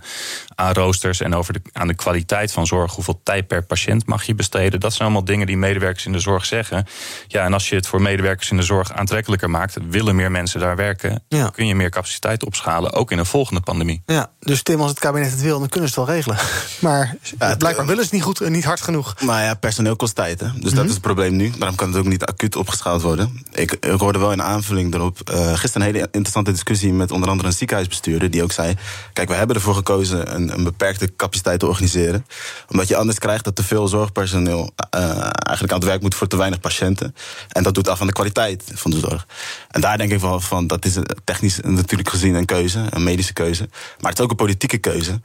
aan 0.54 0.72
roosters... 0.72 1.20
en 1.20 1.34
over 1.34 1.52
de, 1.52 1.60
aan 1.72 1.86
de 1.86 1.94
kwaliteit 1.94 2.52
van 2.52 2.66
zorg. 2.66 2.94
Hoeveel 2.94 3.20
tijd 3.22 3.46
per 3.46 3.62
patiënt 3.62 4.06
mag 4.06 4.24
je 4.24 4.34
besteden? 4.34 4.80
Dat 4.80 4.92
zijn 4.92 5.02
allemaal 5.02 5.24
dingen 5.24 5.46
die 5.46 5.56
medewerkers 5.56 6.06
in 6.06 6.12
de 6.12 6.18
zorg 6.18 6.44
zeggen. 6.44 6.86
Ja, 7.26 7.44
en 7.44 7.52
als 7.52 7.68
je 7.68 7.74
het 7.74 7.86
voor 7.86 8.02
medewerkers 8.02 8.50
in 8.50 8.56
de 8.56 8.62
zorg 8.62 8.92
aantrekkelijker 8.92 9.50
maakt... 9.50 9.76
willen 9.88 10.16
meer 10.16 10.30
mensen 10.30 10.60
daar 10.60 10.76
werken... 10.76 11.22
Ja. 11.28 11.48
kun 11.48 11.66
je 11.66 11.74
meer 11.74 11.90
capaciteit 11.90 12.44
opschalen, 12.44 12.92
ook 12.92 13.10
in 13.10 13.18
een 13.18 13.26
volgende 13.26 13.60
pandemie. 13.60 14.02
Ja, 14.06 14.30
dus 14.40 14.62
Tim, 14.62 14.80
als 14.80 14.90
het 14.90 14.98
kabinet 14.98 15.30
het 15.30 15.42
wil, 15.42 15.58
dan 15.58 15.68
kunnen 15.68 15.90
ze 15.90 16.00
het 16.00 16.06
wel 16.06 16.16
regelen. 16.16 16.38
Maar 16.80 17.16
ja, 17.38 17.56
blijkbaar 17.56 17.86
willen 17.86 18.04
ze 18.04 18.10
het 18.10 18.12
niet 18.12 18.22
goed 18.22 18.40
en 18.40 18.52
niet 18.52 18.64
hard 18.64 18.80
genoeg. 18.80 19.14
Maar 19.20 19.44
ja, 19.44 19.54
personeel 19.54 19.96
kost 19.96 20.14
tijd, 20.14 20.40
hè? 20.40 20.46
Dus 20.46 20.56
mm 20.56 20.62
-hmm. 20.62 20.74
dat 20.74 20.84
is 20.84 20.90
het 20.90 21.00
probleem 21.00 21.36
nu. 21.36 21.52
Daarom 21.58 21.76
kan 21.76 21.88
het 21.88 21.96
ook 21.96 22.04
niet 22.04 22.24
acuut 22.24 22.56
opgeschaald 22.56 23.02
worden. 23.02 23.44
Ik, 23.52 23.72
ik 23.72 24.00
hoorde 24.00 24.18
wel 24.18 24.32
in 24.32 24.42
aanvulling 24.42 24.94
erop... 24.94 25.30
Uh, 25.30 25.52
gisteren 25.52 25.86
een 25.86 25.94
hele 25.94 26.08
interessante 26.10 26.50
discussie 26.50 26.92
met 26.92 27.10
onder 27.10 27.28
andere 27.28 27.48
een 27.48 27.54
ziekenhuisbestuurder... 27.54 28.30
die 28.30 28.42
ook 28.42 28.52
zei, 28.52 28.74
kijk, 29.12 29.28
we 29.28 29.34
hebben 29.34 29.56
ervoor 29.56 29.74
gekozen 29.74 30.43
een, 30.50 30.64
beperkte 30.64 31.16
capaciteit 31.16 31.60
te 31.60 31.66
organiseren. 31.66 32.26
Omdat 32.68 32.88
je 32.88 32.96
anders 32.96 33.18
krijgt 33.18 33.44
dat 33.44 33.56
te 33.56 33.64
veel 33.64 33.88
zorgpersoneel... 33.88 34.70
Uh, 34.96 35.00
eigenlijk 35.20 35.72
aan 35.72 35.78
het 35.78 35.88
werk 35.88 36.02
moet 36.02 36.14
voor 36.14 36.26
te 36.26 36.36
weinig 36.36 36.60
patiënten. 36.60 37.14
En 37.48 37.62
dat 37.62 37.74
doet 37.74 37.88
af 37.88 38.00
aan 38.00 38.06
de 38.06 38.12
kwaliteit 38.12 38.62
van 38.74 38.90
de 38.90 38.98
zorg. 38.98 39.26
En 39.70 39.80
daar 39.80 39.98
denk 39.98 40.12
ik 40.12 40.20
wel 40.20 40.40
van, 40.40 40.66
dat 40.66 40.84
is 40.84 40.98
technisch 41.24 41.60
natuurlijk 41.62 42.08
gezien 42.08 42.34
een 42.34 42.44
keuze, 42.44 42.84
een 42.90 43.04
medische 43.04 43.32
keuze. 43.32 43.68
Maar 44.00 44.10
het 44.10 44.18
is 44.18 44.24
ook 44.24 44.30
een 44.30 44.36
politieke 44.36 44.78
keuze. 44.78 45.20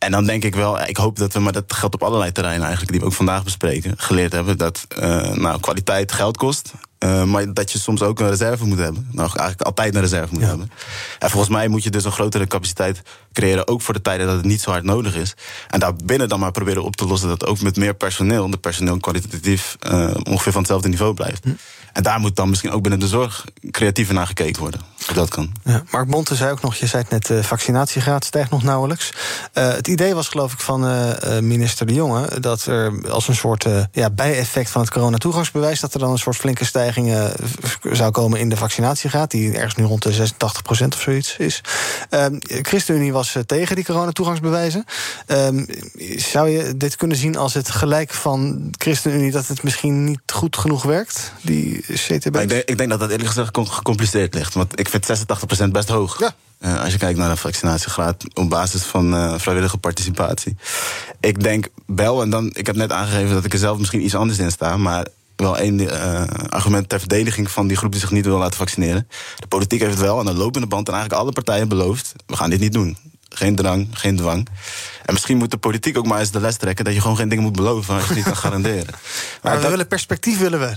En 0.00 0.10
dan 0.10 0.24
denk 0.24 0.44
ik 0.44 0.54
wel, 0.54 0.80
ik 0.80 0.96
hoop 0.96 1.16
dat 1.18 1.32
we, 1.32 1.40
maar 1.40 1.52
dat 1.52 1.72
geldt 1.72 1.94
op 1.94 2.02
allerlei 2.02 2.32
terreinen 2.32 2.62
eigenlijk, 2.62 2.92
die 2.92 3.00
we 3.00 3.06
ook 3.06 3.16
vandaag 3.16 3.44
bespreken, 3.44 3.94
geleerd 3.96 4.32
hebben 4.32 4.58
dat 4.58 4.86
uh, 4.98 5.32
nou, 5.32 5.60
kwaliteit 5.60 6.12
geld 6.12 6.36
kost. 6.36 6.72
Uh, 7.04 7.24
maar 7.24 7.52
dat 7.52 7.72
je 7.72 7.78
soms 7.78 8.02
ook 8.02 8.20
een 8.20 8.28
reserve 8.28 8.64
moet 8.64 8.78
hebben. 8.78 9.08
Nou, 9.12 9.28
eigenlijk 9.28 9.62
altijd 9.62 9.94
een 9.94 10.00
reserve 10.00 10.34
moet 10.34 10.42
hebben. 10.42 10.70
En 11.18 11.30
volgens 11.30 11.52
mij 11.52 11.68
moet 11.68 11.82
je 11.82 11.90
dus 11.90 12.04
een 12.04 12.12
grotere 12.12 12.46
capaciteit 12.46 13.02
creëren, 13.32 13.68
ook 13.68 13.82
voor 13.82 13.94
de 13.94 14.02
tijden 14.02 14.26
dat 14.26 14.36
het 14.36 14.44
niet 14.44 14.60
zo 14.60 14.70
hard 14.70 14.84
nodig 14.84 15.14
is. 15.14 15.34
En 15.68 15.80
daarbinnen 15.80 16.28
dan 16.28 16.40
maar 16.40 16.50
proberen 16.50 16.84
op 16.84 16.96
te 16.96 17.06
lossen 17.06 17.28
dat 17.28 17.46
ook 17.46 17.60
met 17.60 17.76
meer 17.76 17.94
personeel, 17.94 18.50
de 18.50 18.56
personeel 18.56 18.98
kwalitatief 18.98 19.76
uh, 19.90 20.10
ongeveer 20.22 20.52
van 20.52 20.60
hetzelfde 20.60 20.88
niveau 20.88 21.14
blijft. 21.14 21.44
Hm. 21.44 21.50
En 21.92 22.02
daar 22.02 22.20
moet 22.20 22.36
dan 22.36 22.48
misschien 22.48 22.70
ook 22.70 22.82
binnen 22.82 23.00
de 23.00 23.08
zorg 23.08 23.44
creatiever 23.70 24.14
naar 24.14 24.26
gekeken 24.26 24.60
worden. 24.60 24.80
Dat 25.06 25.28
kan. 25.28 25.52
Ja, 25.64 25.82
Mark 25.90 26.08
Bonte 26.08 26.34
zei 26.34 26.50
ook 26.50 26.62
nog, 26.62 26.74
je 26.74 26.86
zei 26.86 27.02
het 27.02 27.10
net, 27.10 27.26
de 27.26 27.34
uh, 27.34 27.42
vaccinatiegraad 27.42 28.24
stijgt 28.24 28.50
nog 28.50 28.62
nauwelijks. 28.62 29.12
Uh, 29.54 29.72
het 29.72 29.88
idee 29.88 30.14
was 30.14 30.28
geloof 30.28 30.52
ik 30.52 30.60
van 30.60 30.84
uh, 30.84 31.38
minister 31.38 31.86
De 31.86 31.94
Jonge... 31.94 32.40
dat 32.40 32.66
er 32.66 33.10
als 33.10 33.28
een 33.28 33.34
soort 33.34 33.66
ja, 33.92 34.10
bijeffect 34.10 34.70
van 34.70 34.80
het 34.80 34.90
coronatoegangsbewijs... 34.90 35.80
dat 35.80 35.94
er 35.94 36.00
dan 36.00 36.10
een 36.10 36.18
soort 36.18 36.36
flinke 36.36 36.64
stijging 36.64 37.16
zou 37.92 38.10
komen 38.10 38.40
in 38.40 38.48
de 38.48 38.56
vaccinatiegraad... 38.56 39.30
die 39.30 39.52
ergens 39.52 39.74
nu 39.74 39.84
rond 39.84 40.02
de 40.02 40.12
86 40.12 40.62
procent 40.62 40.94
of 40.94 41.00
zoiets 41.00 41.36
is. 41.36 41.60
Ehm, 42.10 42.34
ChristenUnie 42.40 43.12
was 43.12 43.36
tegen 43.46 43.76
die 43.76 43.84
coronatoegangsbewijzen. 43.84 44.84
Ehm, 45.26 45.64
zou 46.16 46.48
je 46.48 46.76
dit 46.76 46.96
kunnen 46.96 47.16
zien 47.16 47.36
als 47.36 47.54
het 47.54 47.70
gelijk 47.70 48.14
van 48.14 48.70
ChristenUnie... 48.78 49.30
dat 49.30 49.46
het 49.46 49.62
misschien 49.62 50.04
niet 50.04 50.20
goed 50.32 50.56
genoeg 50.56 50.82
werkt, 50.82 51.32
die 51.42 51.84
CTB? 51.92 52.36
Ik 52.36 52.48
denk, 52.48 52.52
ik 52.52 52.78
denk 52.78 52.90
dat 52.90 53.00
dat 53.00 53.10
eerlijk 53.10 53.28
gezegd 53.28 53.58
gecompliceerd 53.68 54.34
ligt. 54.34 54.54
Want 54.54 54.78
ik 54.78 54.88
vind 54.90 55.28
86% 55.66 55.70
best 55.70 55.88
hoog. 55.88 56.18
Ja. 56.18 56.34
Uh, 56.60 56.82
als 56.82 56.92
je 56.92 56.98
kijkt 56.98 57.18
naar 57.18 57.28
de 57.28 57.36
vaccinatiegraad 57.36 58.24
op 58.34 58.50
basis 58.50 58.82
van 58.82 59.14
uh, 59.14 59.34
vrijwillige 59.38 59.78
participatie. 59.78 60.56
Ik 61.20 61.42
denk 61.42 61.68
wel, 61.86 62.22
en 62.22 62.30
dan, 62.30 62.50
ik 62.52 62.66
heb 62.66 62.76
net 62.76 62.92
aangegeven 62.92 63.34
dat 63.34 63.44
ik 63.44 63.52
er 63.52 63.58
zelf 63.58 63.78
misschien 63.78 64.04
iets 64.04 64.14
anders 64.14 64.38
in 64.38 64.50
sta, 64.50 64.76
maar 64.76 65.06
wel 65.36 65.58
één 65.58 65.78
uh, 65.78 66.22
argument 66.48 66.88
ter 66.88 66.98
verdediging 66.98 67.50
van 67.50 67.66
die 67.66 67.76
groep 67.76 67.90
die 67.90 68.00
zich 68.00 68.10
niet 68.10 68.24
wil 68.24 68.38
laten 68.38 68.56
vaccineren. 68.56 69.08
De 69.36 69.46
politiek 69.46 69.80
heeft 69.80 69.92
het 69.92 70.02
wel 70.02 70.18
aan 70.18 70.26
de 70.26 70.34
lopende 70.34 70.66
band 70.66 70.88
en 70.88 70.94
eigenlijk 70.94 71.22
alle 71.22 71.32
partijen 71.32 71.68
beloofd: 71.68 72.12
we 72.26 72.36
gaan 72.36 72.50
dit 72.50 72.60
niet 72.60 72.72
doen. 72.72 72.96
Geen 73.28 73.54
drang, 73.56 73.88
geen 73.92 74.16
dwang. 74.16 74.48
En 75.04 75.12
misschien 75.12 75.36
moet 75.36 75.50
de 75.50 75.56
politiek 75.56 75.98
ook 75.98 76.06
maar 76.06 76.20
eens 76.20 76.30
de 76.30 76.40
les 76.40 76.56
trekken 76.56 76.84
dat 76.84 76.94
je 76.94 77.00
gewoon 77.00 77.16
geen 77.16 77.28
dingen 77.28 77.44
moet 77.44 77.56
beloven 77.56 77.94
als 77.94 78.08
je 78.08 78.14
niet 78.14 78.24
kan 78.24 78.36
garanderen. 78.36 78.86
Maar, 79.42 79.52
maar 79.52 79.56
we 79.56 79.60
dat... 79.60 79.70
willen 79.70 79.86
perspectief, 79.86 80.38
willen 80.38 80.60
we. 80.60 80.76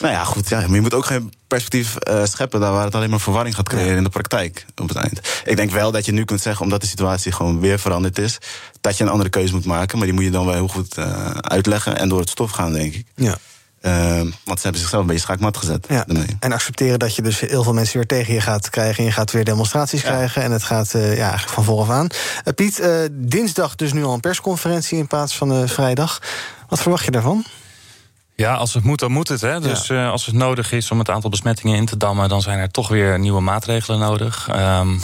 Nou 0.00 0.12
ja, 0.12 0.24
goed. 0.24 0.48
Ja, 0.48 0.60
maar 0.60 0.74
je 0.74 0.80
moet 0.80 0.94
ook 0.94 1.06
geen 1.06 1.32
perspectief 1.46 1.96
uh, 2.08 2.24
scheppen 2.24 2.60
daar 2.60 2.72
waar 2.72 2.84
het 2.84 2.94
alleen 2.94 3.10
maar 3.10 3.20
verwarring 3.20 3.54
gaat 3.54 3.68
creëren 3.68 3.96
in 3.96 4.04
de 4.04 4.10
praktijk 4.10 4.66
op 4.76 4.88
het 4.88 4.96
eind. 4.96 5.20
Ik 5.44 5.56
denk 5.56 5.70
wel 5.70 5.90
dat 5.90 6.04
je 6.04 6.12
nu 6.12 6.24
kunt 6.24 6.40
zeggen, 6.40 6.64
omdat 6.64 6.80
de 6.80 6.86
situatie 6.86 7.32
gewoon 7.32 7.60
weer 7.60 7.78
veranderd 7.78 8.18
is, 8.18 8.38
dat 8.80 8.96
je 8.96 9.04
een 9.04 9.10
andere 9.10 9.30
keuze 9.30 9.54
moet 9.54 9.64
maken. 9.64 9.98
Maar 9.98 10.06
die 10.06 10.16
moet 10.16 10.24
je 10.24 10.30
dan 10.30 10.44
wel 10.44 10.54
heel 10.54 10.68
goed 10.68 10.98
uh, 10.98 11.30
uitleggen 11.30 11.98
en 11.98 12.08
door 12.08 12.20
het 12.20 12.30
stof 12.30 12.50
gaan, 12.50 12.72
denk 12.72 12.94
ik. 12.94 13.06
Ja. 13.14 13.38
Uh, 13.82 14.20
want 14.20 14.56
ze 14.56 14.62
hebben 14.62 14.80
zichzelf 14.80 15.02
een 15.02 15.06
beetje 15.06 15.22
schaakmat 15.22 15.56
gezet. 15.56 15.86
Ja. 15.88 16.06
En 16.38 16.52
accepteren 16.52 16.98
dat 16.98 17.16
je 17.16 17.22
dus 17.22 17.40
heel 17.40 17.62
veel 17.62 17.72
mensen 17.72 17.96
weer 17.96 18.06
tegen 18.06 18.34
je 18.34 18.40
gaat 18.40 18.70
krijgen. 18.70 18.98
En 18.98 19.04
je 19.04 19.12
gaat 19.12 19.30
weer 19.30 19.44
demonstraties 19.44 20.02
ja. 20.02 20.08
krijgen. 20.08 20.42
En 20.42 20.50
het 20.50 20.62
gaat 20.62 20.94
uh, 20.94 21.16
ja, 21.16 21.22
eigenlijk 21.22 21.52
van 21.52 21.64
vooraf 21.64 21.90
aan. 21.90 22.06
Uh, 22.44 22.54
Piet, 22.54 22.82
dinsdag 23.10 23.74
dus 23.74 23.92
nu 23.92 24.04
al 24.04 24.14
een 24.14 24.20
persconferentie 24.20 24.98
in 24.98 25.06
plaats 25.06 25.36
van 25.36 25.68
vrijdag. 25.68 26.20
Wat 26.68 26.80
verwacht 26.80 27.04
je 27.04 27.10
daarvan? 27.10 27.44
Ja, 28.34 28.54
als 28.54 28.74
het 28.74 28.84
moet, 28.84 28.98
dan 28.98 29.12
moet 29.12 29.28
het. 29.28 29.40
Hè. 29.40 29.60
Dus 29.60 29.86
ja. 29.86 30.04
uh, 30.04 30.10
als 30.10 30.26
het 30.26 30.34
nodig 30.34 30.72
is 30.72 30.90
om 30.90 30.98
het 30.98 31.10
aantal 31.10 31.30
besmettingen 31.30 31.76
in 31.76 31.86
te 31.86 31.96
dammen, 31.96 32.28
dan 32.28 32.42
zijn 32.42 32.58
er 32.58 32.70
toch 32.70 32.88
weer 32.88 33.18
nieuwe 33.18 33.40
maatregelen 33.40 33.98
nodig. 33.98 34.48
Um, 34.48 35.00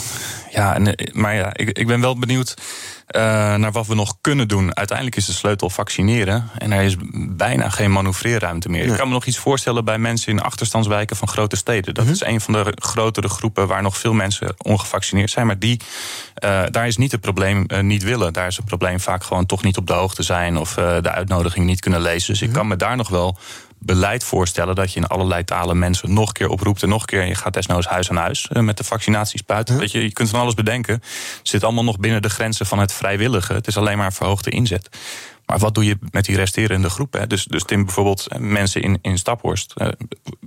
ja, 0.51 0.75
en, 0.75 1.11
maar 1.13 1.35
ja, 1.35 1.49
ik, 1.53 1.69
ik 1.69 1.87
ben 1.87 2.01
wel 2.01 2.19
benieuwd. 2.19 2.53
Uh, 3.15 3.21
naar 3.55 3.71
wat 3.71 3.87
we 3.87 3.95
nog 3.95 4.17
kunnen 4.21 4.47
doen. 4.47 4.75
Uiteindelijk 4.75 5.17
is 5.17 5.25
de 5.25 5.31
sleutel 5.31 5.69
vaccineren. 5.69 6.49
En 6.57 6.71
er 6.71 6.81
is 6.81 6.95
bijna 7.29 7.69
geen 7.69 7.91
manoeuvreerruimte 7.91 8.69
meer. 8.69 8.81
Nee. 8.81 8.91
Ik 8.91 8.97
kan 8.97 9.07
me 9.07 9.13
nog 9.13 9.25
iets 9.25 9.37
voorstellen 9.37 9.85
bij 9.85 9.97
mensen 9.97 10.31
in 10.31 10.41
achterstandswijken 10.41 11.15
van 11.15 11.27
grote 11.27 11.55
steden. 11.55 11.93
Dat 11.93 12.03
-hmm. 12.03 12.13
is 12.13 12.23
een 12.23 12.41
van 12.41 12.53
de 12.53 12.73
grotere 12.75 13.29
groepen 13.29 13.67
waar 13.67 13.81
nog 13.81 13.97
veel 13.97 14.13
mensen 14.13 14.53
ongevaccineerd 14.57 15.29
zijn. 15.29 15.45
Maar 15.45 15.59
die, 15.59 15.79
uh, 16.43 16.63
daar 16.71 16.87
is 16.87 16.97
niet 16.97 17.11
het 17.11 17.21
probleem 17.21 17.65
uh, 17.67 17.79
niet 17.79 18.03
willen. 18.03 18.33
Daar 18.33 18.47
is 18.47 18.57
het 18.57 18.65
probleem 18.65 18.99
vaak 18.99 19.23
gewoon 19.23 19.45
toch 19.45 19.63
niet 19.63 19.77
op 19.77 19.87
de 19.87 19.93
hoogte 19.93 20.23
zijn. 20.23 20.57
Of 20.57 20.73
de 20.73 21.11
uitnodiging 21.11 21.65
niet 21.65 21.79
kunnen 21.79 22.01
lezen. 22.01 22.33
Dus 22.33 22.41
ik 22.41 22.53
kan 22.53 22.67
me 22.67 22.75
daar 22.75 22.95
nog 22.95 23.09
wel 23.09 23.37
beleid 23.79 24.23
voorstellen 24.23 24.75
dat 24.75 24.93
je 24.93 24.99
in 24.99 25.07
allerlei 25.07 25.43
talen 25.43 25.79
mensen 25.79 26.13
nog 26.13 26.27
een 26.27 26.33
keer 26.33 26.49
oproept 26.49 26.83
en 26.83 26.89
nog 26.89 27.01
een 27.01 27.07
keer. 27.07 27.21
En 27.21 27.27
je 27.27 27.35
gaat 27.35 27.53
desnoods 27.53 27.87
huis 27.87 28.09
aan 28.09 28.15
huis 28.15 28.49
met 28.49 28.77
de 28.77 28.83
vaccinatiespuit. 28.83 29.69
Huh? 29.69 29.77
Weet 29.77 29.91
je, 29.91 30.01
je 30.01 30.13
kunt 30.13 30.29
van 30.29 30.39
alles 30.39 30.53
bedenken. 30.53 30.93
Het 30.93 31.39
zit 31.43 31.63
allemaal 31.63 31.83
nog 31.83 31.99
binnen 31.99 32.21
de 32.21 32.29
grenzen 32.29 32.65
van 32.65 32.79
het 32.79 32.93
vrijwillige. 32.93 33.53
Het 33.53 33.67
is 33.67 33.77
alleen 33.77 33.97
maar 33.97 34.05
een 34.05 34.11
verhoogde 34.11 34.49
inzet. 34.49 34.89
Maar 35.45 35.59
wat 35.59 35.75
doe 35.75 35.85
je 35.85 35.97
met 36.11 36.25
die 36.25 36.35
resterende 36.35 36.89
groep? 36.89 37.13
Hè? 37.13 37.27
Dus, 37.27 37.43
dus 37.43 37.63
Tim, 37.63 37.85
bijvoorbeeld 37.85 38.27
mensen 38.37 38.81
in, 38.81 38.99
in 39.01 39.17
Staphorst 39.17 39.73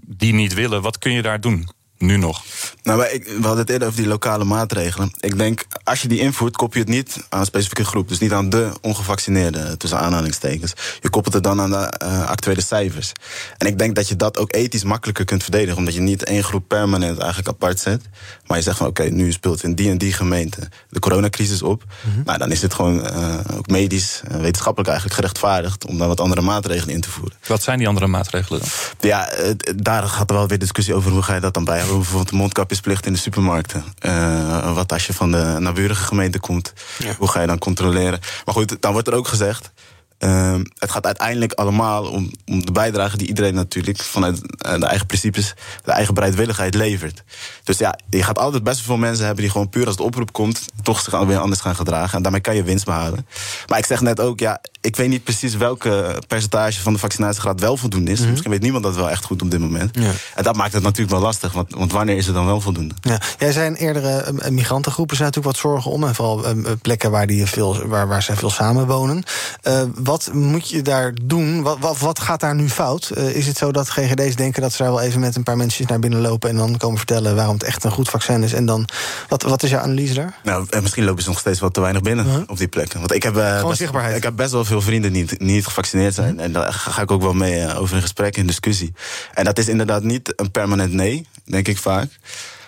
die 0.07 0.35
niet 0.35 0.55
willen, 0.55 0.83
wat 0.83 0.99
kun 0.99 1.13
je 1.13 1.23
daar 1.23 1.41
doen? 1.41 1.69
Nu 2.03 2.17
nog. 2.17 2.43
Nou, 2.83 3.05
ik, 3.05 3.25
we 3.25 3.33
hadden 3.33 3.59
het 3.59 3.71
eerder 3.71 3.89
over 3.89 4.01
die 4.01 4.09
lokale 4.09 4.45
maatregelen. 4.45 5.13
Ik 5.21 5.39
denk, 5.39 5.65
als 5.85 6.03
je 6.03 6.09
die 6.09 6.19
invoert, 6.19 6.57
koppel 6.57 6.79
je 6.79 6.85
het 6.85 6.95
niet 6.95 7.27
aan 7.29 7.41
een 7.41 7.47
specifieke 7.47 7.85
groep. 7.85 8.09
Dus 8.09 8.19
niet 8.19 8.33
aan 8.33 8.51
de 8.51 8.71
ongevaccineerden, 8.81 9.79
tussen 9.79 9.99
aanhalingstekens. 9.99 10.73
Je 11.01 11.11
koppelt 11.11 11.35
het 11.35 11.43
dan 11.43 11.61
aan 11.61 11.71
de 11.71 11.93
uh, 12.03 12.29
actuele 12.29 12.63
cijfers. 12.63 13.13
En 13.59 13.67
ik 13.67 13.79
denk 13.79 13.95
dat 13.95 14.09
je 14.09 14.17
dat 14.17 14.39
ook 14.39 14.55
ethisch 14.55 14.85
makkelijker 14.85 15.25
kunt 15.25 15.43
verdedigen. 15.43 15.79
Omdat 15.79 15.95
je 15.95 16.01
niet 16.01 16.25
één 16.25 16.45
groep 16.45 16.69
permanent 16.69 17.19
eigenlijk 17.19 17.49
apart 17.49 17.81
zet. 17.81 18.03
Maar 18.47 18.57
je 18.57 18.63
zegt 18.63 18.77
van, 18.77 18.87
oké, 18.87 19.03
okay, 19.03 19.15
nu 19.15 19.33
speelt 19.33 19.63
in 19.63 19.75
die 19.75 19.91
en 19.91 19.99
die 19.99 20.13
gemeente 20.13 20.69
de 20.89 20.99
coronacrisis 20.99 21.63
op. 21.63 21.85
Mm 21.85 22.13
-hmm. 22.13 22.23
Nou, 22.25 22.39
dan 22.39 22.51
is 22.51 22.63
het 22.63 22.75
gewoon 22.75 22.99
uh, 22.99 23.39
ook 23.57 23.67
medisch, 23.67 24.23
uh, 24.31 24.37
wetenschappelijk 24.37 24.91
eigenlijk 24.91 25.21
gerechtvaardigd... 25.21 25.87
om 25.87 25.99
dan 25.99 26.09
wat 26.09 26.21
andere 26.21 26.41
maatregelen 26.41 26.95
in 26.95 27.01
te 27.01 27.11
voeren. 27.11 27.37
Wat 27.47 27.63
zijn 27.63 27.79
die 27.79 27.89
andere 27.89 28.07
maatregelen 28.07 28.61
dan? 28.61 28.69
Ja, 29.01 29.31
daar 29.77 30.03
gaat 30.03 30.31
er 30.31 30.37
wel 30.37 30.49
weer 30.49 30.59
discussie 30.59 30.95
over 30.95 31.11
hoe 31.11 31.23
ga 31.23 31.35
je 31.35 31.41
dat 31.41 31.55
dan 31.55 31.65
bij 31.65 31.83
bijvoorbeeld 31.97 32.29
de 32.29 32.37
mondkapjesplicht 32.37 33.07
in 33.07 33.13
de 33.13 33.19
supermarkten. 33.19 33.85
Uh, 34.01 34.75
wat 34.75 34.93
als 34.93 35.07
je 35.07 35.13
van 35.13 35.31
de 35.31 35.57
naburige 35.59 36.05
gemeente 36.05 36.41
komt, 36.41 36.73
ja. 36.99 37.15
hoe 37.19 37.29
ga 37.29 37.41
je 37.41 37.47
dan 37.47 37.59
controleren? 37.59 38.21
Maar 38.45 38.55
goed, 38.55 38.77
dan 38.81 38.93
wordt 38.93 39.09
er 39.09 39.15
ook 39.15 39.29
gezegd. 39.29 39.73
Uh, 40.19 40.55
het 40.79 40.91
gaat 40.91 41.07
uiteindelijk 41.07 41.53
allemaal 41.53 42.05
om, 42.05 42.31
om 42.47 42.65
de 42.67 42.73
bijdrage 42.73 43.17
die 43.17 43.29
iedereen 43.29 43.55
natuurlijk 43.55 43.99
vanuit 43.99 44.37
uh, 44.37 44.79
de 44.79 44.87
eigen 44.87 45.07
principes, 45.07 45.55
de 45.85 45.93
eigen 45.93 46.15
bereidwilligheid 46.15 46.75
levert. 46.75 47.23
Dus 47.65 47.79
ja, 47.79 47.99
je 48.11 48.23
gaat 48.23 48.39
altijd 48.39 48.63
best 48.63 48.77
wel 48.77 48.87
veel 48.87 48.97
mensen 48.97 49.25
hebben 49.25 49.43
die 49.43 49.53
gewoon 49.53 49.69
puur 49.69 49.87
als 49.87 49.95
het 49.95 50.05
oproep 50.05 50.33
komt, 50.33 50.65
toch 50.83 51.01
zich 51.01 51.21
weer 51.21 51.39
anders 51.39 51.61
gaan 51.61 51.75
gedragen. 51.75 52.17
En 52.17 52.23
daarmee 52.23 52.41
kan 52.41 52.55
je 52.55 52.63
winst 52.63 52.85
behalen. 52.85 53.27
Maar 53.67 53.79
ik 53.79 53.87
zeg 53.87 54.01
net 54.01 54.21
ook, 54.21 54.41
ja, 54.41 54.61
ik 54.83 54.97
weet 54.97 55.09
niet 55.09 55.25
precies 55.25 55.57
welke 55.57 56.23
percentage 56.27 56.81
van 56.81 56.93
de 56.93 56.99
vaccinatiegraad 56.99 57.61
wel 57.61 57.77
voldoende 57.77 58.11
is. 58.11 58.17
Mm 58.17 58.23
-hmm. 58.23 58.31
Misschien 58.31 58.51
weet 58.51 58.63
niemand 58.63 58.85
dat 58.85 58.95
wel 58.95 59.11
echt 59.11 59.25
goed 59.25 59.43
op 59.43 59.51
dit 59.51 59.61
moment. 59.61 59.97
Ja. 59.97 60.11
En 60.35 60.43
dat 60.43 60.57
maakt 60.57 60.73
het 60.73 60.83
natuurlijk 60.83 61.11
wel 61.11 61.21
lastig, 61.21 61.53
want, 61.53 61.75
want 61.75 61.93
wanneer 61.93 62.17
is 62.17 62.27
het 62.27 62.35
dan 62.35 62.47
wel 62.47 62.61
voldoende? 62.61 62.95
Ja. 63.01 63.21
Jij 63.39 63.53
zei 63.53 63.67
in 63.67 63.75
eerdere 63.75 64.33
uh, 64.33 64.49
migrantengroepen 64.49 65.17
zijn 65.17 65.29
natuurlijk 65.29 65.57
wat 65.57 65.71
zorgen 65.71 65.91
om. 65.91 66.05
En 66.05 66.15
vooral 66.15 66.57
uh, 66.57 66.71
plekken 66.83 67.11
waar, 67.11 67.27
die 67.27 67.47
veel, 67.47 67.87
waar, 67.87 68.09
waar 68.09 68.23
zij 68.23 68.37
veel 68.37 68.51
samenwonen. 68.51 69.23
Uh, 69.63 69.83
wat 69.95 70.31
moet 70.33 70.69
je 70.69 70.83
daar 70.83 71.13
doen? 71.23 71.63
Wat, 71.63 71.79
wat, 71.81 71.99
wat 71.99 72.21
gaat 72.21 72.41
daar 72.41 72.55
nu 72.55 72.69
fout? 72.69 73.11
is 73.17 73.47
het 73.47 73.57
zo 73.57 73.73
dat 73.73 73.91
GGD's 73.91 74.37
denken 74.37 74.63
dat 74.63 74.73
ze 74.73 74.83
daar 74.83 74.93
wel 74.93 75.01
even 75.01 75.21
met 75.21 75.37
een 75.37 75.43
paar 75.43 75.57
mensen 75.57 75.87
naar 75.89 75.99
binnen 75.99 76.21
lopen... 76.21 76.51
en 76.51 76.57
dan 76.57 76.77
komen 76.77 76.97
vertellen 76.97 77.37
waarom 77.37 77.55
het 77.55 77.63
echt 77.63 77.85
een 77.85 77.91
goed 77.91 78.09
vaccin 78.09 78.43
is? 78.43 78.53
En 78.53 78.67
dan, 78.67 78.89
wat, 79.29 79.43
wat 79.43 79.63
is 79.63 79.71
jouw 79.71 79.81
analyse 79.81 80.15
daar? 80.15 80.39
Nou, 80.43 80.67
misschien 80.83 81.05
lopen 81.05 81.23
ze 81.23 81.29
nog 81.29 81.39
steeds 81.39 81.61
wat 81.61 81.75
te 81.75 81.81
weinig 81.81 82.03
binnen 82.03 82.25
-huh. 82.25 82.43
op 82.47 82.59
die 82.59 82.69
plekken. 82.69 82.99
Want 82.99 83.13
ik 83.13 83.23
heb, 83.23 83.35
Gewoon 83.35 83.77
zichtbaarheid. 83.77 84.17
Ik 84.17 84.23
heb 84.23 84.37
best 84.37 84.53
wel 84.53 84.65
veel 84.65 84.72
vrienden 84.81 85.13
die 85.13 85.27
niet 85.39 85.65
gevaccineerd 85.65 86.15
zijn. 86.15 86.41
En 86.41 86.53
daar 86.53 86.73
ga 86.73 87.03
ik 87.03 87.11
ook 87.11 87.23
wel 87.23 87.33
mee 87.33 87.61
uh, 87.61 87.81
over 87.81 87.97
in 87.97 88.03
gesprek, 88.03 88.37
in 88.37 88.47
discussie. 88.47 88.93
En 89.35 89.45
dat 89.45 89.59
is 89.59 89.69
inderdaad 89.69 90.03
niet 90.03 90.33
een 90.37 90.51
permanent 90.51 90.93
nee, 90.93 91.27
denk 91.45 91.69
ik 91.69 91.79
vaak. 91.79 92.19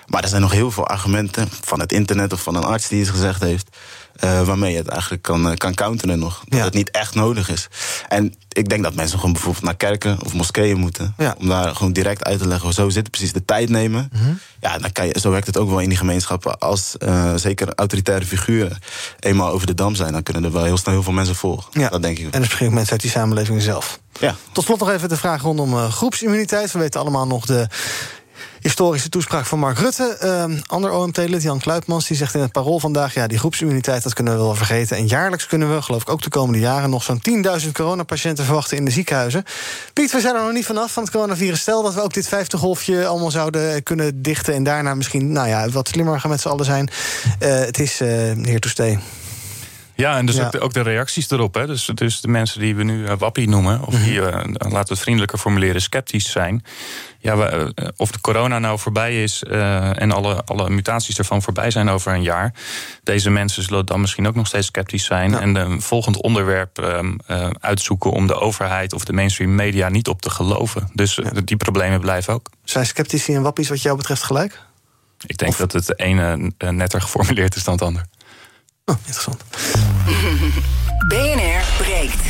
Maar 0.07 0.23
er 0.23 0.29
zijn 0.29 0.40
nog 0.40 0.53
heel 0.53 0.71
veel 0.71 0.87
argumenten 0.87 1.49
van 1.64 1.81
het 1.81 1.93
internet 1.93 2.33
of 2.33 2.43
van 2.43 2.55
een 2.55 2.64
arts 2.64 2.88
die 2.88 3.01
iets 3.01 3.11
gezegd 3.11 3.43
heeft. 3.43 3.77
Uh, 4.25 4.43
waarmee 4.43 4.73
je 4.73 4.79
het 4.79 4.88
eigenlijk 4.88 5.23
kan, 5.23 5.51
uh, 5.51 5.57
kan 5.57 5.75
counteren 5.75 6.19
nog. 6.19 6.43
Dat 6.49 6.59
ja. 6.59 6.64
het 6.64 6.75
niet 6.75 6.90
echt 6.90 7.14
nodig 7.14 7.49
is. 7.49 7.69
En 8.09 8.35
ik 8.49 8.69
denk 8.69 8.83
dat 8.83 8.95
mensen 8.95 9.19
gewoon 9.19 9.33
bijvoorbeeld 9.33 9.64
naar 9.64 9.77
kerken 9.77 10.19
of 10.25 10.35
moskeeën 10.35 10.79
moeten. 10.79 11.14
Ja. 11.19 11.35
Om 11.38 11.49
daar 11.49 11.75
gewoon 11.75 11.93
direct 11.93 12.25
uit 12.25 12.38
te 12.38 12.49
leggen. 12.49 12.73
Zo 12.73 12.88
zit 12.88 13.03
het 13.03 13.11
precies 13.11 13.33
de 13.33 13.45
tijd 13.45 13.69
nemen. 13.69 14.11
Mm 14.12 14.21
-hmm. 14.21 14.38
Ja, 14.61 14.79
dan 14.79 14.93
kan 14.93 15.07
je, 15.07 15.19
zo 15.21 15.31
werkt 15.31 15.47
het 15.47 15.57
ook 15.57 15.69
wel 15.69 15.79
in 15.79 15.88
die 15.88 15.99
gemeenschappen. 15.99 16.59
Als 16.59 16.95
uh, 16.99 17.35
zeker 17.35 17.75
autoritaire 17.75 18.27
figuren 18.27 18.79
eenmaal 19.21 19.51
over 19.51 19.67
de 19.67 19.75
dam 19.75 19.95
zijn, 19.95 20.12
dan 20.12 20.23
kunnen 20.23 20.45
er 20.45 20.53
wel 20.53 20.64
heel 20.64 20.77
snel 20.77 20.95
heel 20.95 21.03
veel 21.03 21.12
mensen 21.12 21.35
volgen. 21.35 21.81
Ja. 21.81 21.88
Dat 21.88 22.03
denk 22.03 22.19
ik. 22.19 22.35
En 22.35 22.43
er 22.43 22.49
springen 22.49 22.75
mensen 22.75 22.93
uit 22.93 23.03
die 23.03 23.11
samenleving 23.11 23.62
zelf. 23.62 23.99
Ja. 24.21 24.37
Tot 24.53 24.64
slot 24.64 24.79
nog 24.79 24.90
even 24.90 25.09
de 25.09 25.17
vraag 25.17 25.43
rondom 25.43 25.90
groepsimmuniteit. 25.90 26.73
We 26.73 26.79
weten 26.79 27.01
allemaal 27.01 27.27
nog 27.27 27.47
de 27.47 27.69
historische 28.64 29.09
toespraak 29.09 29.46
van 29.46 29.59
Mark 29.59 29.79
Rutte. 29.79 30.16
Uh, 30.22 30.61
ander 30.66 30.90
OMT-lid, 30.90 31.42
Jan 31.42 31.59
Kluitmans, 31.59 32.07
die 32.07 32.16
zegt 32.16 32.35
in 32.35 32.40
het 32.40 32.53
parool 32.53 32.79
vandaag... 32.79 33.14
ja, 33.14 33.27
die 33.27 33.38
groepsimmuniteit, 33.38 34.03
dat 34.03 34.14
kunnen 34.14 34.33
we 34.33 34.38
wel 34.38 34.55
vergeten. 34.55 34.96
En 34.96 35.07
jaarlijks 35.07 35.46
kunnen 35.46 35.74
we, 35.74 35.83
geloof 35.83 36.03
ik 36.03 36.09
ook 36.09 36.22
de 36.22 36.29
komende 36.29 36.59
jaren... 36.59 36.90
nog 36.90 37.03
zo'n 37.03 37.22
10.000 37.62 37.72
coronapatiënten 37.72 38.44
verwachten 38.44 38.77
in 38.77 38.85
de 38.85 38.90
ziekenhuizen. 38.90 39.44
Piet, 39.92 40.12
we 40.12 40.20
zijn 40.20 40.35
er 40.35 40.42
nog 40.42 40.53
niet 40.53 40.66
vanaf 40.66 40.92
van 40.92 41.03
het 41.03 41.12
coronavirus. 41.12 41.61
Stel 41.61 41.83
dat 41.83 41.94
we 41.94 42.03
ook 42.03 42.14
dit 42.14 42.29
vijfde 42.29 42.57
golfje 42.57 43.07
allemaal 43.07 43.31
zouden 43.31 43.83
kunnen 43.83 44.22
dichten... 44.22 44.55
en 44.55 44.62
daarna 44.62 44.94
misschien 44.94 45.33
nou 45.33 45.48
ja, 45.48 45.68
wat 45.68 45.88
slimmer 45.88 46.20
gaan 46.20 46.31
met 46.31 46.40
z'n 46.40 46.48
allen 46.48 46.64
zijn. 46.64 46.90
Uh, 47.40 47.48
het 47.55 47.79
is 47.79 48.00
uh, 48.00 48.09
hier 48.42 48.61
to 48.61 48.68
stay. 48.68 48.98
Ja, 49.97 50.17
en 50.17 50.27
dus 50.27 50.35
Ja. 50.37 50.45
Ook, 50.45 50.53
de, 50.53 50.61
ook 50.61 50.73
de 50.73 50.81
reacties 50.81 51.31
erop. 51.31 51.55
Hè. 51.55 51.67
Dus, 51.67 51.91
dus 51.95 52.21
de 52.21 52.29
mensen 52.29 52.61
die 52.61 52.75
we 52.77 52.83
nu 52.83 53.07
eh, 53.07 53.13
wappie 53.19 53.49
noemen, 53.49 53.83
of 53.87 53.95
die, 53.95 54.21
Mhm. 54.21 54.29
eh, 54.31 54.45
laten 54.53 54.71
we 54.71 54.79
het 54.89 54.99
vriendelijker 54.99 55.39
formuleren, 55.39 55.83
sceptisch 55.83 56.31
zijn. 56.31 56.65
Ja, 57.19 57.37
we, 57.37 57.73
eh, 57.75 57.89
of 57.97 58.11
de 58.11 58.21
corona 58.21 58.59
nou 58.59 58.79
voorbij 58.79 59.23
is 59.23 59.43
en 59.43 60.13
alle, 60.13 60.43
alle 60.45 60.71
mutaties 60.71 61.19
ervan 61.19 61.43
voorbij 61.43 61.71
zijn 61.71 61.89
over 61.89 62.13
een 62.13 62.23
jaar. 62.23 62.55
Deze 63.03 63.31
mensen 63.31 63.63
zullen 63.63 63.87
dan 63.87 64.01
misschien 64.01 64.27
ook 64.27 64.35
nog 64.35 64.47
steeds 64.47 64.67
sceptisch 64.67 65.05
zijn. 65.05 65.35
En 65.35 65.55
een 65.55 65.83
volgend 65.83 66.23
onderwerp 66.23 66.79
ehm, 66.79 67.13
eh, 67.27 67.49
uitzoeken 67.61 68.11
om 68.11 68.27
de 68.27 68.35
overheid 68.35 68.92
of 68.92 69.05
de 69.05 69.13
mainstream 69.13 69.55
media 69.55 69.88
niet 69.88 70.09
op 70.09 70.23
te 70.23 70.31
geloven. 70.31 70.88
Dus 70.92 71.19
die 71.45 71.57
problemen 71.57 72.01
blijven 72.01 72.35
ook. 72.35 72.51
Zijn 72.65 72.87
sceptici 72.87 73.35
en 73.35 73.42
wappies 73.42 73.69
wat 73.69 73.83
jou 73.83 73.97
betreft 73.97 74.23
gelijk? 74.23 74.61
Ik 75.27 75.37
denk 75.38 75.57
dat 75.57 75.73
het 75.73 75.99
ene 75.99 76.53
netter 76.59 77.01
geformuleerd 77.01 77.57
is 77.57 77.65
dan 77.65 77.75
het 77.75 77.83
ander. 77.83 78.05
Oh, 78.87 78.97
interessant. 78.97 79.43
BNR 81.09 81.63
breekt. 81.79 82.21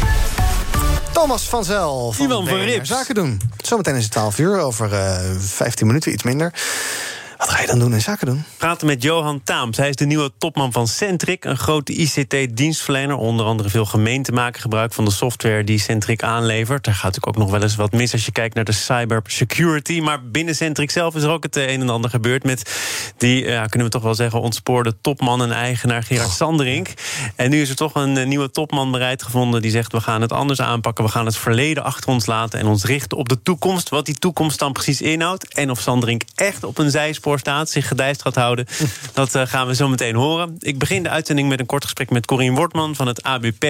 Thomas 1.13 1.43
van 1.49 1.65
Zel 1.65 2.13
van 2.13 2.29
van 2.29 2.45
BNR 2.45 2.65
Rips. 2.65 2.89
Zaken 2.89 3.15
doen. 3.15 3.41
Zometeen 3.63 3.95
is 3.95 4.03
het 4.03 4.13
12 4.13 4.39
uur, 4.39 4.59
over 4.59 4.93
eh 4.93 5.19
15 5.39 5.87
minuten, 5.87 6.13
iets 6.13 6.23
minder. 6.23 6.53
Ga 7.55 7.61
je 7.61 7.67
dan 7.67 7.79
doen 7.79 7.93
in 7.93 8.01
zaken 8.01 8.27
doen? 8.27 8.45
praten 8.57 8.87
met 8.87 9.03
Johan 9.03 9.43
Taams. 9.43 9.77
Hij 9.77 9.89
is 9.89 9.97
de 9.97 10.07
nieuwe 10.07 10.33
topman 10.39 10.73
van 10.73 10.89
Centric, 10.89 11.45
een 11.45 11.57
grote 11.57 11.93
ICT-dienstverlener. 11.93 13.17
Onder 13.17 13.47
andere 13.47 13.69
veel 13.69 13.85
gemeenten 13.85 14.35
maken 14.35 14.61
gebruik 14.61 14.93
van 14.93 15.05
de 15.05 15.11
software 15.11 15.65
die 15.65 15.79
Centric 15.79 16.23
aanlevert. 16.23 16.85
Daar 16.85 16.95
gaat 16.95 17.03
natuurlijk 17.05 17.37
ook 17.37 17.43
nog 17.43 17.51
wel 17.51 17.63
eens 17.63 17.77
wat 17.77 17.93
mis 17.93 18.13
als 18.13 18.25
je 18.25 18.33
kijkt 18.33 18.55
naar 18.55 18.65
de 18.65 18.73
cybersecurity. 18.73 20.01
Maar 20.01 20.25
binnen 20.25 20.57
Centric 20.57 20.91
zelf 20.91 21.15
is 21.15 21.23
er 21.23 21.31
ook 21.31 21.43
het 21.43 21.57
een 21.57 21.81
en 21.81 21.89
ander 21.89 22.11
gebeurd 22.11 22.45
met 22.45 22.73
die, 23.17 23.45
ja, 23.45 23.67
kunnen 23.67 23.89
we 23.89 23.95
toch 23.95 24.03
wel 24.03 24.15
zeggen, 24.15 24.41
ontspoorde 24.41 24.95
topman 25.01 25.43
en 25.43 25.53
eigenaar 25.53 26.03
Gerard 26.03 26.31
Sanderink. 26.31 26.89
En 27.37 27.51
nu 27.51 27.61
is 27.61 27.69
er 27.69 27.77
toch 27.77 27.95
een 27.95 28.17
eh, 28.17 28.27
nieuwe 28.27 28.51
topman 28.51 28.91
bereid 28.91 29.23
gevonden 29.23 29.63
die 29.63 29.71
zegt: 29.71 29.93
we 29.93 30.01
gaan 30.01 30.21
het 30.21 30.33
anders 30.33 30.61
aanpakken. 30.61 31.05
We 31.05 31.11
gaan 31.11 31.27
het 31.27 31.37
verleden 31.37 31.85
achter 31.85 32.11
ons 32.11 32.27
laten 32.27 32.59
en 32.59 32.67
ons 32.67 32.85
richten 32.85 33.19
op 33.19 33.29
de 33.29 33.43
toekomst. 33.43 33.89
Wat 33.89 34.07
die 34.07 34.19
toekomst 34.19 34.59
dan 34.59 34.73
precies 34.73 35.01
inhoudt. 35.01 35.55
En 35.55 35.71
of 35.71 35.81
Sanderink 35.81 36.23
echt 36.35 36.65
op 36.65 36.79
een 36.79 36.91
zijspoor 36.91 37.43
staat, 37.45 37.71
zich 37.71 37.89
gedijst 37.89 38.23
gaat 38.23 38.35
houden. 38.35 38.67
Dat 39.13 39.35
eh, 39.35 39.43
gaan 39.47 39.67
we 39.67 39.75
zo 39.75 39.89
meteen 39.89 40.15
horen. 40.15 40.57
Ik 40.59 40.79
begin 40.79 41.03
de 41.03 41.09
uitzending 41.09 41.49
met 41.49 41.61
een 41.61 41.67
kort 41.67 41.85
gesprek 41.85 42.11
met 42.11 42.27
Corien 42.27 42.55
Wortman 42.55 42.95
van 42.95 43.07
het 43.07 43.23
ABP. 43.23 43.65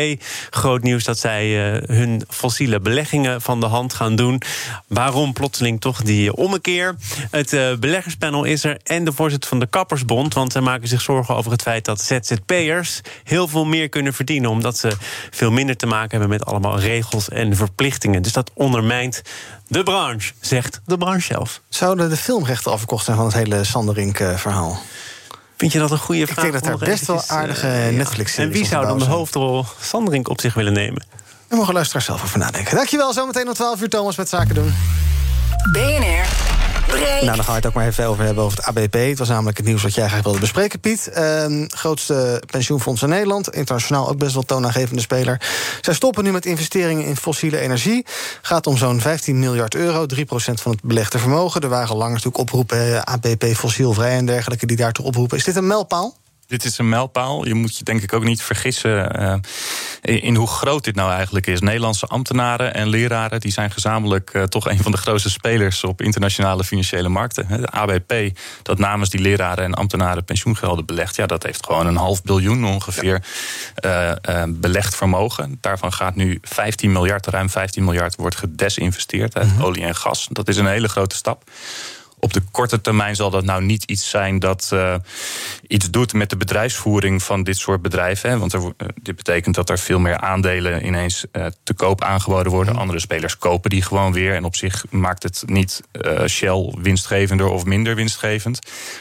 Groot 0.51 0.83
nieuws 0.83 1.05
dat 1.05 1.19
zij 1.19 1.75
eh, 1.75 1.97
hun 1.97 2.23
fossiele 2.29 2.81
beleggingen 2.81 3.41
van 3.41 3.61
de 3.61 3.67
hand 3.67 3.95
gaan 3.95 4.17
doen. 4.17 4.43
Waarom 4.87 5.33
plotseling 5.33 5.81
toch 5.81 6.03
die 6.03 6.37
ommekeer? 6.37 6.95
Het 7.31 7.53
eh, 7.53 7.75
beleggerspanel 7.77 8.45
is 8.45 8.65
er 8.65 8.79
en 8.83 9.05
de 9.05 9.13
voorzitter 9.13 9.49
van 9.49 9.59
de 9.59 9.67
Kappersbond. 9.67 10.35
Want 10.35 10.53
zij 10.53 10.61
maken 10.61 10.89
zich 10.89 11.01
zorgen 11.01 11.37
over 11.37 11.53
het 11.53 11.63
feit 11.63 11.85
dat 11.85 12.01
ZZP'ers 12.01 13.01
heel 13.25 13.49
veel 13.49 13.65
meer 13.65 13.89
kunnen 13.89 14.15
verdienen. 14.15 14.51
Omdat 14.51 14.79
ze 14.79 14.93
veel 15.31 15.51
minder 15.51 15.77
te 15.77 15.87
maken 15.87 16.11
hebben 16.11 16.29
met 16.29 16.47
allemaal 16.47 16.79
regels 16.79 17.29
en 17.29 17.57
verplichtingen. 17.57 18.23
Dus 18.23 18.33
dat 18.33 18.51
ondermijnt 18.55 19.23
de 19.67 19.83
branche, 19.83 20.33
zegt 20.41 20.81
de 20.87 20.99
branche 20.99 21.27
zelf. 21.33 21.61
Zouden 21.69 22.11
de 22.11 22.17
filmrechten 22.17 22.73
afgekocht 22.73 23.05
zijn 23.05 23.17
van 23.17 23.27
het 23.27 23.35
hele 23.35 23.65
Sanderink-verhaal? 23.65 24.83
Vind 25.57 25.73
je 25.73 25.79
dat 25.79 25.91
een 25.91 25.99
goede 25.99 26.27
vraag? 26.27 26.45
Ik 26.45 26.53
denk 26.53 26.65
dat 26.65 26.79
daar 26.79 26.89
best 26.89 27.07
wel 27.07 27.17
eh, 27.17 27.29
aardige 27.29 27.67
ja. 27.67 27.91
Netflix-series 27.91 28.53
En 28.55 28.59
wie 28.59 28.69
zou 28.69 28.87
dan 28.87 28.99
de 28.99 29.05
zijn. 29.05 29.17
hoofdrol 29.17 29.67
Sanderink 29.81 30.29
op 30.29 30.41
zich 30.41 30.55
willen 30.55 30.73
nemen? 30.73 31.05
Daar 31.49 31.59
mogen 31.59 31.75
luisteraars 31.75 32.05
zelf 32.05 32.23
over 32.23 32.39
nadenken. 32.39 32.77
Dankjewel, 32.77 33.13
zometeen 33.13 33.49
om 33.49 33.55
12 33.55 33.81
uur 33.81 33.89
Thomas 33.89 34.17
met 34.17 34.29
Zaken 34.29 34.55
doen. 34.55 34.75
BNR 35.73 36.54
Nou, 37.01 37.37
dan 37.37 37.45
gaan 37.45 37.47
we 37.47 37.53
het 37.53 37.67
ook 37.67 37.73
maar 37.73 37.87
even 37.87 38.07
over 38.07 38.25
hebben 38.25 38.45
over 38.45 38.59
het 38.59 38.67
ABP. 38.67 38.93
Het 38.93 39.19
was 39.19 39.29
namelijk 39.29 39.57
het 39.57 39.67
nieuws 39.67 39.83
wat 39.83 39.95
jij 39.95 40.09
graag 40.09 40.23
wilde 40.23 40.39
bespreken, 40.39 40.81
Piet. 40.81 41.09
Ehm, 41.09 41.65
grootste 41.69 42.43
pensioenfonds 42.51 43.03
in 43.03 43.09
Nederland. 43.09 43.55
Internationaal 43.55 44.09
ook 44.09 44.19
best 44.19 44.35
wel 44.35 44.43
toonaangevende 44.43 45.03
speler. 45.03 45.41
Zij 45.81 45.95
stoppen 45.95 46.25
nu 46.25 46.33
met 46.33 46.47
investeringen 46.47 47.05
in 47.05 47.17
fossiele 47.17 47.59
energie. 47.59 48.07
Gaat 48.43 48.67
om 48.67 48.77
zo'n 48.77 49.01
15 49.01 49.39
miljard 49.39 49.75
euro, 49.75 50.07
3% 50.07 50.61
van 50.61 50.73
het 50.73 50.83
belegde 50.83 51.19
vermogen. 51.19 51.61
Er 51.61 51.69
waren 51.69 51.89
al 51.89 52.09
natuurlijk 52.09 52.39
oproepen, 52.39 52.95
eh, 52.95 53.15
ABP 53.15 53.45
fossielvrij 53.45 54.17
en 54.17 54.27
dergelijke, 54.27 54.67
die 54.67 54.77
daartoe 54.77 55.05
oproepen. 55.05 55.37
Is 55.39 55.45
dit 55.45 55.57
een 55.57 55.67
mijlpaal? 55.67 56.15
Dit 56.47 56.65
is 56.65 56.79
een 56.79 56.89
mijlpaal. 56.89 57.47
Je 57.47 57.55
moet 57.55 57.79
je 57.79 57.85
denk 57.85 58.03
ik 58.03 58.13
ook 58.13 58.25
niet 58.25 58.43
vergissen 58.43 59.11
eh, 59.11 60.25
in 60.25 60.35
hoe 60.35 60.47
groot 60.47 60.85
dit 60.85 60.95
nou 60.95 61.13
eigenlijk 61.13 61.47
is. 61.47 61.61
Nederlandse 61.61 62.07
ambtenaren 62.07 62.75
en 62.75 62.89
leraren 62.89 63.41
die 63.41 63.53
zijn 63.53 63.71
gezamenlijk 63.71 64.31
eh, 64.31 64.43
toch 64.43 64.69
een 64.69 64.83
van 64.83 64.93
de 64.93 64.97
grootste 64.97 65.31
spelers 65.31 65.85
op 65.85 66.03
internationale 66.03 66.65
financiële 66.65 67.09
markten. 67.09 67.47
De 67.49 67.71
ABP, 67.71 68.39
dat 68.63 68.79
namens 68.79 69.11
die 69.11 69.21
leraren 69.21 69.65
en 69.65 69.75
ambtenaren 69.75 70.25
pensioengelden 70.25 70.87
belegt, 70.87 71.17
ja, 71.17 71.27
dat 71.27 71.43
heeft 71.43 71.67
gewoon 71.67 71.87
een 71.87 71.97
half 71.97 72.23
biljoen 72.23 72.65
ongeveer 72.65 73.23
eh, 73.75 74.13
belegd 74.49 74.97
vermogen. 74.97 75.59
Daarvan 75.61 75.93
gaat 75.93 76.15
nu 76.15 76.39
15 76.43 76.93
miljard, 76.93 77.27
ruim 77.27 77.51
15 77.51 77.85
miljard, 77.85 78.17
wordt 78.17 78.37
gedesinvesteerd 78.37 79.37
uit 79.37 79.49
olie 79.61 79.85
en 79.85 79.97
gas. 79.97 80.29
Dat 80.31 80.49
is 80.49 80.57
een 80.57 80.67
hele 80.67 80.89
grote 80.89 81.17
stap. 81.17 81.45
Op 82.25 82.33
de 82.33 82.43
korte 82.51 82.81
termijn 82.81 83.17
zal 83.17 83.31
dat 83.31 83.45
nou 83.45 83.63
niet 83.63 83.85
iets 83.85 84.11
zijn 84.11 84.39
dat 84.39 84.71
eh, 84.73 84.95
iets 85.67 85.91
doet 85.91 86.13
met 86.13 86.31
de 86.31 86.37
bedrijfsvoering 86.37 87.23
van 87.23 87.43
dit 87.43 87.57
soort 87.57 87.83
bedrijven. 87.83 88.31
Hè? 88.31 88.39
Want 88.39 88.53
er, 88.53 88.61
eh, 88.77 88.89
dit 89.03 89.17
betekent 89.17 89.55
dat 89.55 89.71
er 89.71 89.79
veel 89.79 89.99
meer 89.99 90.19
aandelen 90.19 90.87
ineens 90.87 91.25
eh, 91.33 91.47
te 91.63 91.75
koop 91.75 92.03
aangeboden 92.03 92.53
worden. 92.53 92.77
Andere 92.77 93.01
spelers 93.01 93.39
kopen 93.39 93.71
die 93.71 93.83
gewoon 93.83 94.13
weer. 94.13 94.35
En 94.35 94.45
op 94.45 94.57
zich 94.57 94.85
maakt 94.91 95.23
het 95.23 95.43
niet 95.47 95.81
Shell 96.27 96.75
winstgevender 96.79 97.49
of 97.49 97.65
minder 97.65 97.95
winstgevend. 97.95 98.59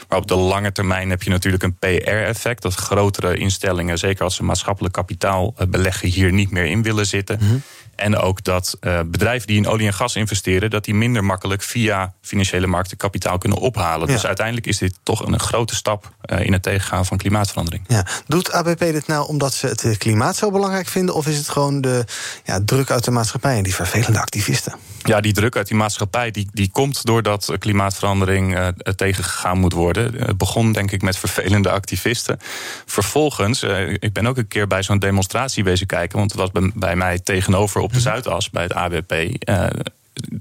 Maar 0.08 0.18
op 0.18 0.26
de 0.26 0.36
lange 0.36 0.72
termijn 0.72 1.10
heb 1.10 1.22
je 1.22 1.30
natuurlijk 1.30 1.62
een 1.62 1.76
PR-effect. 1.78 2.62
Dat 2.62 2.74
grotere 2.74 3.36
instellingen, 3.36 3.98
zeker 3.98 4.24
als 4.24 4.34
ze 4.34 4.42
maatschappelijk 4.42 4.94
kapitaal 4.94 5.54
beleggen, 5.68 6.08
hier 6.08 6.32
niet 6.32 6.50
meer 6.50 6.66
in 6.66 6.82
willen 6.82 7.06
zitten. 7.06 7.62
En 7.96 8.16
ook 8.16 8.44
dat 8.44 8.76
eh, 8.80 9.00
bedrijven 9.06 9.46
die 9.46 9.56
in 9.56 9.66
olie 9.66 9.86
en 9.86 9.94
gas 9.94 10.16
investeren, 10.16 10.70
dat 10.70 10.84
die 10.84 10.94
minder 10.94 11.24
makkelijk 11.24 11.62
via 11.62 12.12
financiële 12.20 12.66
markten 12.66 12.96
kapitaal 12.96 13.38
kunnen 13.38 13.58
ophalen. 13.58 14.06
Ja. 14.06 14.14
Dus 14.14 14.26
uiteindelijk 14.26 14.66
is 14.66 14.78
dit 14.78 14.98
toch 15.02 15.26
een 15.26 15.40
grote 15.40 15.74
stap 15.74 16.12
eh, 16.20 16.40
in 16.40 16.52
het 16.52 16.62
tegengaan 16.62 17.06
van 17.06 17.16
klimaatverandering. 17.16 17.84
Ja. 17.88 18.06
Doet 18.26 18.52
ABP 18.52 18.78
dit 18.78 19.06
nou 19.06 19.28
omdat 19.28 19.54
ze 19.54 19.66
het 19.66 19.98
klimaat 19.98 20.36
zo 20.36 20.50
belangrijk 20.50 20.88
vinden? 20.88 21.14
Of 21.14 21.26
is 21.26 21.36
het 21.36 21.48
gewoon 21.48 21.80
de 21.80 22.04
ja, 22.44 22.60
druk 22.64 22.90
uit 22.90 23.04
de 23.04 23.10
maatschappij 23.10 23.56
en 23.56 23.62
die 23.62 23.74
vervelende 23.74 24.20
activisten? 24.20 24.74
Ja, 25.06 25.20
die 25.20 25.32
druk 25.32 25.56
uit 25.56 25.66
die 25.68 25.76
maatschappij 25.76 26.30
die, 26.30 26.48
die 26.52 26.70
komt 26.70 27.04
doordat 27.04 27.52
klimaatverandering 27.58 28.56
eh, 28.56 28.68
tegengegaan 28.96 29.58
moet 29.58 29.72
worden. 29.72 30.14
Het 30.14 30.38
begon 30.38 30.72
denk 30.72 30.90
ik 30.90 31.02
met 31.02 31.16
vervelende 31.18 31.70
activisten. 31.70 32.38
Vervolgens, 32.86 33.62
eh, 33.62 33.88
ik 33.92 34.12
ben 34.12 34.26
ook 34.26 34.36
een 34.36 34.48
keer 34.48 34.66
bij 34.66 34.82
zo'n 34.82 34.98
demonstratie 34.98 35.64
wezen 35.64 35.86
kijken, 35.86 36.18
want 36.18 36.30
het 36.30 36.40
was 36.40 36.50
bij, 36.50 36.70
bij 36.74 36.96
mij 36.96 37.18
tegenover 37.18 37.80
op 37.80 37.92
de 37.92 38.00
Zuidas 38.00 38.50
bij 38.50 38.62
het 38.62 38.72
ABP. 38.72 39.12
eh, 39.12 39.66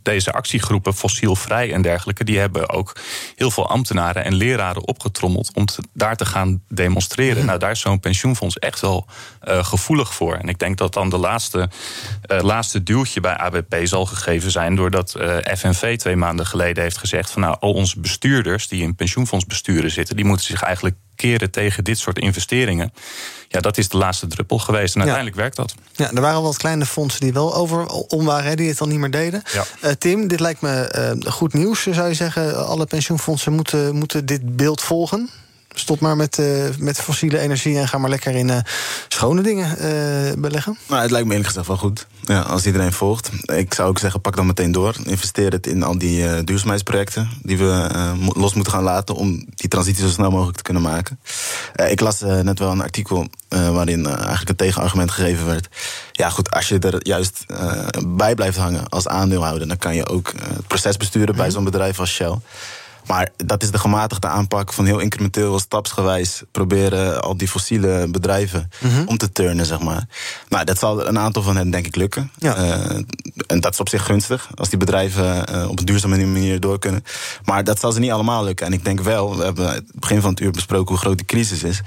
deze 0.01 0.32
actiegroepen, 0.32 0.93
fossielvrij 0.93 1.74
en 1.74 1.82
dergelijke, 1.82 2.24
die 2.24 2.39
hebben 2.39 2.69
ook 2.69 2.95
heel 3.36 3.51
veel 3.51 3.69
ambtenaren 3.69 4.24
en 4.24 4.34
leraren 4.36 4.88
opgetrommeld 4.88 5.51
om 5.53 5.65
te- 5.65 5.84
daar 5.93 6.15
te 6.15 6.26
gaan 6.26 6.61
demonstreren. 6.67 7.45
Nou, 7.45 7.59
daar 7.59 7.71
is 7.71 7.80
zo'n 7.80 7.99
pensioenfonds 7.99 8.59
echt 8.59 8.80
wel 8.82 9.05
eh, 9.39 9.65
gevoelig 9.65 10.13
voor. 10.13 10.36
En 10.36 10.49
ik 10.49 10.59
denk 10.59 10.78
dat 10.78 10.93
dan 10.93 11.09
de 11.09 11.17
laatste, 11.17 11.69
eh, 12.21 12.41
laatste 12.41 12.84
duwtje 12.84 13.19
bij 13.19 13.38
ABP 13.38 13.76
zal 13.84 14.05
gegeven 14.05 14.51
zijn 14.51 14.76
doordat 14.76 15.15
eh, 15.15 15.38
FNV 15.57 15.97
twee 15.97 16.15
maanden 16.15 16.45
geleden 16.45 16.84
heeft 16.84 16.97
gezegd 16.97 17.32
van 17.32 17.41
nou, 17.41 17.57
al 17.59 17.74
onze 17.74 17.99
bestuurders 17.99 18.67
die 18.67 18.82
in 18.82 18.95
pensioenfondsbesturen 18.95 19.91
zitten, 19.91 20.15
die 20.15 20.26
moeten 20.26 20.45
zich 20.45 20.61
eigenlijk 20.61 20.95
keren 21.16 21.51
tegen 21.51 21.84
dit 21.84 21.97
soort 21.97 22.20
investeringen. 22.20 22.93
Ja, 23.47 23.59
dat 23.59 23.78
is 23.78 23.89
de 23.89 23.97
laatste 23.97 24.28
druppel 24.28 24.59
geweest. 24.59 24.93
En 24.93 24.99
uiteindelijk 24.99 25.38
werkt 25.38 25.55
dat. 25.55 25.76
Ja, 25.91 26.11
er 26.11 26.22
waren 26.22 26.41
wat 26.41 26.57
kleine 26.57 26.86
fondsen 26.86 27.22
die 27.22 27.34
wel 27.34 27.55
over 27.55 27.86
om 27.88 28.26
waren, 28.26 28.49
hè, 28.49 28.55
die 28.55 28.68
het 28.68 28.78
dan 28.78 28.89
niet 28.89 28.99
meer 28.99 29.11
deden. 29.11 29.43
Ja. 29.53 29.64
Eh, 29.82 29.91
Tim, 29.91 30.28
dit 30.28 30.39
lijkt 30.39 30.61
me 30.61 30.72
eh, 30.72 31.32
goed 31.32 31.53
nieuws, 31.53 31.84
zou 31.84 32.07
je 32.07 32.14
zeggen. 32.14 32.68
Alle 32.68 32.86
pensioenfondsen 32.86 33.53
moeten, 33.53 33.95
moeten 33.95 34.26
dit 34.26 34.55
beeld 34.55 34.82
volgen. 34.82 35.30
Stop 35.74 35.99
maar 35.99 36.15
met, 36.15 36.39
eh, 36.39 36.45
met 36.78 37.01
fossiele 37.01 37.39
energie 37.39 37.78
en 37.78 37.88
ga 37.88 37.97
maar 37.97 38.09
lekker 38.09 38.36
in 38.36 38.49
eh, 38.49 38.57
schone 39.07 39.41
dingen 39.41 39.78
eh, 39.78 40.34
beleggen. 40.38 40.78
Nou, 40.88 41.01
het 41.01 41.11
lijkt 41.11 41.26
me 41.28 41.34
eerlijk 41.34 41.49
gezegd 41.49 41.67
wel 41.67 41.78
goed. 41.78 42.07
Ja, 42.21 42.39
als 42.39 42.65
iedereen 42.65 42.93
volgt. 42.93 43.30
Ik 43.41 43.74
zou 43.74 43.89
ook 43.89 43.99
zeggen, 43.99 44.21
pak 44.21 44.36
dan 44.36 44.45
meteen 44.45 44.71
door. 44.71 44.95
Investeer 45.03 45.51
het 45.51 45.67
in 45.67 45.84
al 45.84 45.97
die 45.97 46.43
duurzaamheidsprojecten 46.43 47.30
die 47.41 47.57
we 47.57 47.89
los 48.36 48.53
moeten 48.53 48.74
gaan 48.74 48.84
laten 48.84 49.15
om 49.15 49.45
die 49.55 49.69
transitie 49.69 50.03
zo 50.03 50.09
snel 50.09 50.32
mogelijk 50.32 50.57
te 50.57 50.63
kunnen 50.63 50.84
maken. 50.84 51.19
Ik 51.88 51.99
las 51.99 52.19
net 52.19 52.59
wel 52.59 52.71
een 52.71 52.82
artikel 52.82 53.28
waarin 53.47 54.05
eigenlijk 54.07 54.49
een 54.49 54.55
tegenargument 54.55 55.11
gegeven 55.11 55.45
werd. 55.45 55.67
Ja, 56.11 56.30
goed, 56.30 56.51
als 56.51 56.67
je 56.67 56.80
er 56.80 57.07
juist 57.07 57.45
bij 58.07 58.36
blijft 58.36 58.57
hangen 58.57 58.89
als 58.89 59.07
aandeelhouder, 59.07 59.67
dan 59.67 59.78
kan 59.78 59.95
je 59.95 60.07
ook 60.07 60.34
het 60.38 60.67
proces 60.67 60.97
besturen 60.97 61.36
bij 61.36 61.51
zo'n 61.51 61.63
bedrijf 61.63 61.99
als 61.99 62.13
Shell. 62.13 62.38
Maar 63.08 63.30
dat 63.38 63.64
is 63.64 63.72
de 63.72 63.78
gematigde 63.80 64.28
aanpak 64.28 64.74
van 64.74 64.86
heel 64.86 64.99
incrementeel, 64.99 65.60
stapsgewijs 65.60 66.41
proberen 66.51 67.22
al 67.22 67.38
die 67.38 67.47
fossiele 67.47 68.08
bedrijven 68.12 68.70
Mhm. 68.82 69.04
om 69.06 69.18
te 69.18 69.32
turnen, 69.32 69.66
zeg 69.66 69.80
maar. 69.80 70.08
Nou, 70.49 70.66
dat 70.66 70.80
zal 70.80 71.08
een 71.08 71.20
aantal 71.20 71.41
van 71.41 71.56
hen 71.56 71.70
denk 71.70 71.86
ik 71.86 71.95
lukken. 71.95 72.32
Eh, 72.39 72.95
en 73.47 73.60
dat 73.60 73.74
is 73.74 73.80
op 73.80 73.89
zich 73.89 74.06
gunstig, 74.06 74.49
als 74.56 74.70
die 74.70 74.78
bedrijven 74.80 75.45
eh, 75.45 75.70
op 75.70 75.80
een 75.80 75.86
duurzame 75.86 76.26
manier 76.26 76.60
door 76.60 76.80
kunnen. 76.80 77.04
Maar 77.45 77.64
dat 77.64 77.80
zal 77.80 77.91
ze 77.91 77.99
niet 77.99 78.12
allemaal 78.12 78.43
lukken. 78.43 78.66
En 78.66 78.74
ik 78.74 78.84
denk 78.86 78.99
wel, 79.01 79.38
we 79.38 79.43
hebben 79.43 79.74
het 79.74 79.84
begin 79.93 80.22
van 80.22 80.30
het 80.30 80.39
uur 80.39 80.51
besproken 80.51 80.88
hoe 80.88 80.97
groot 80.97 81.18
die 81.18 81.26
crisis 81.26 81.64
is. 81.64 81.82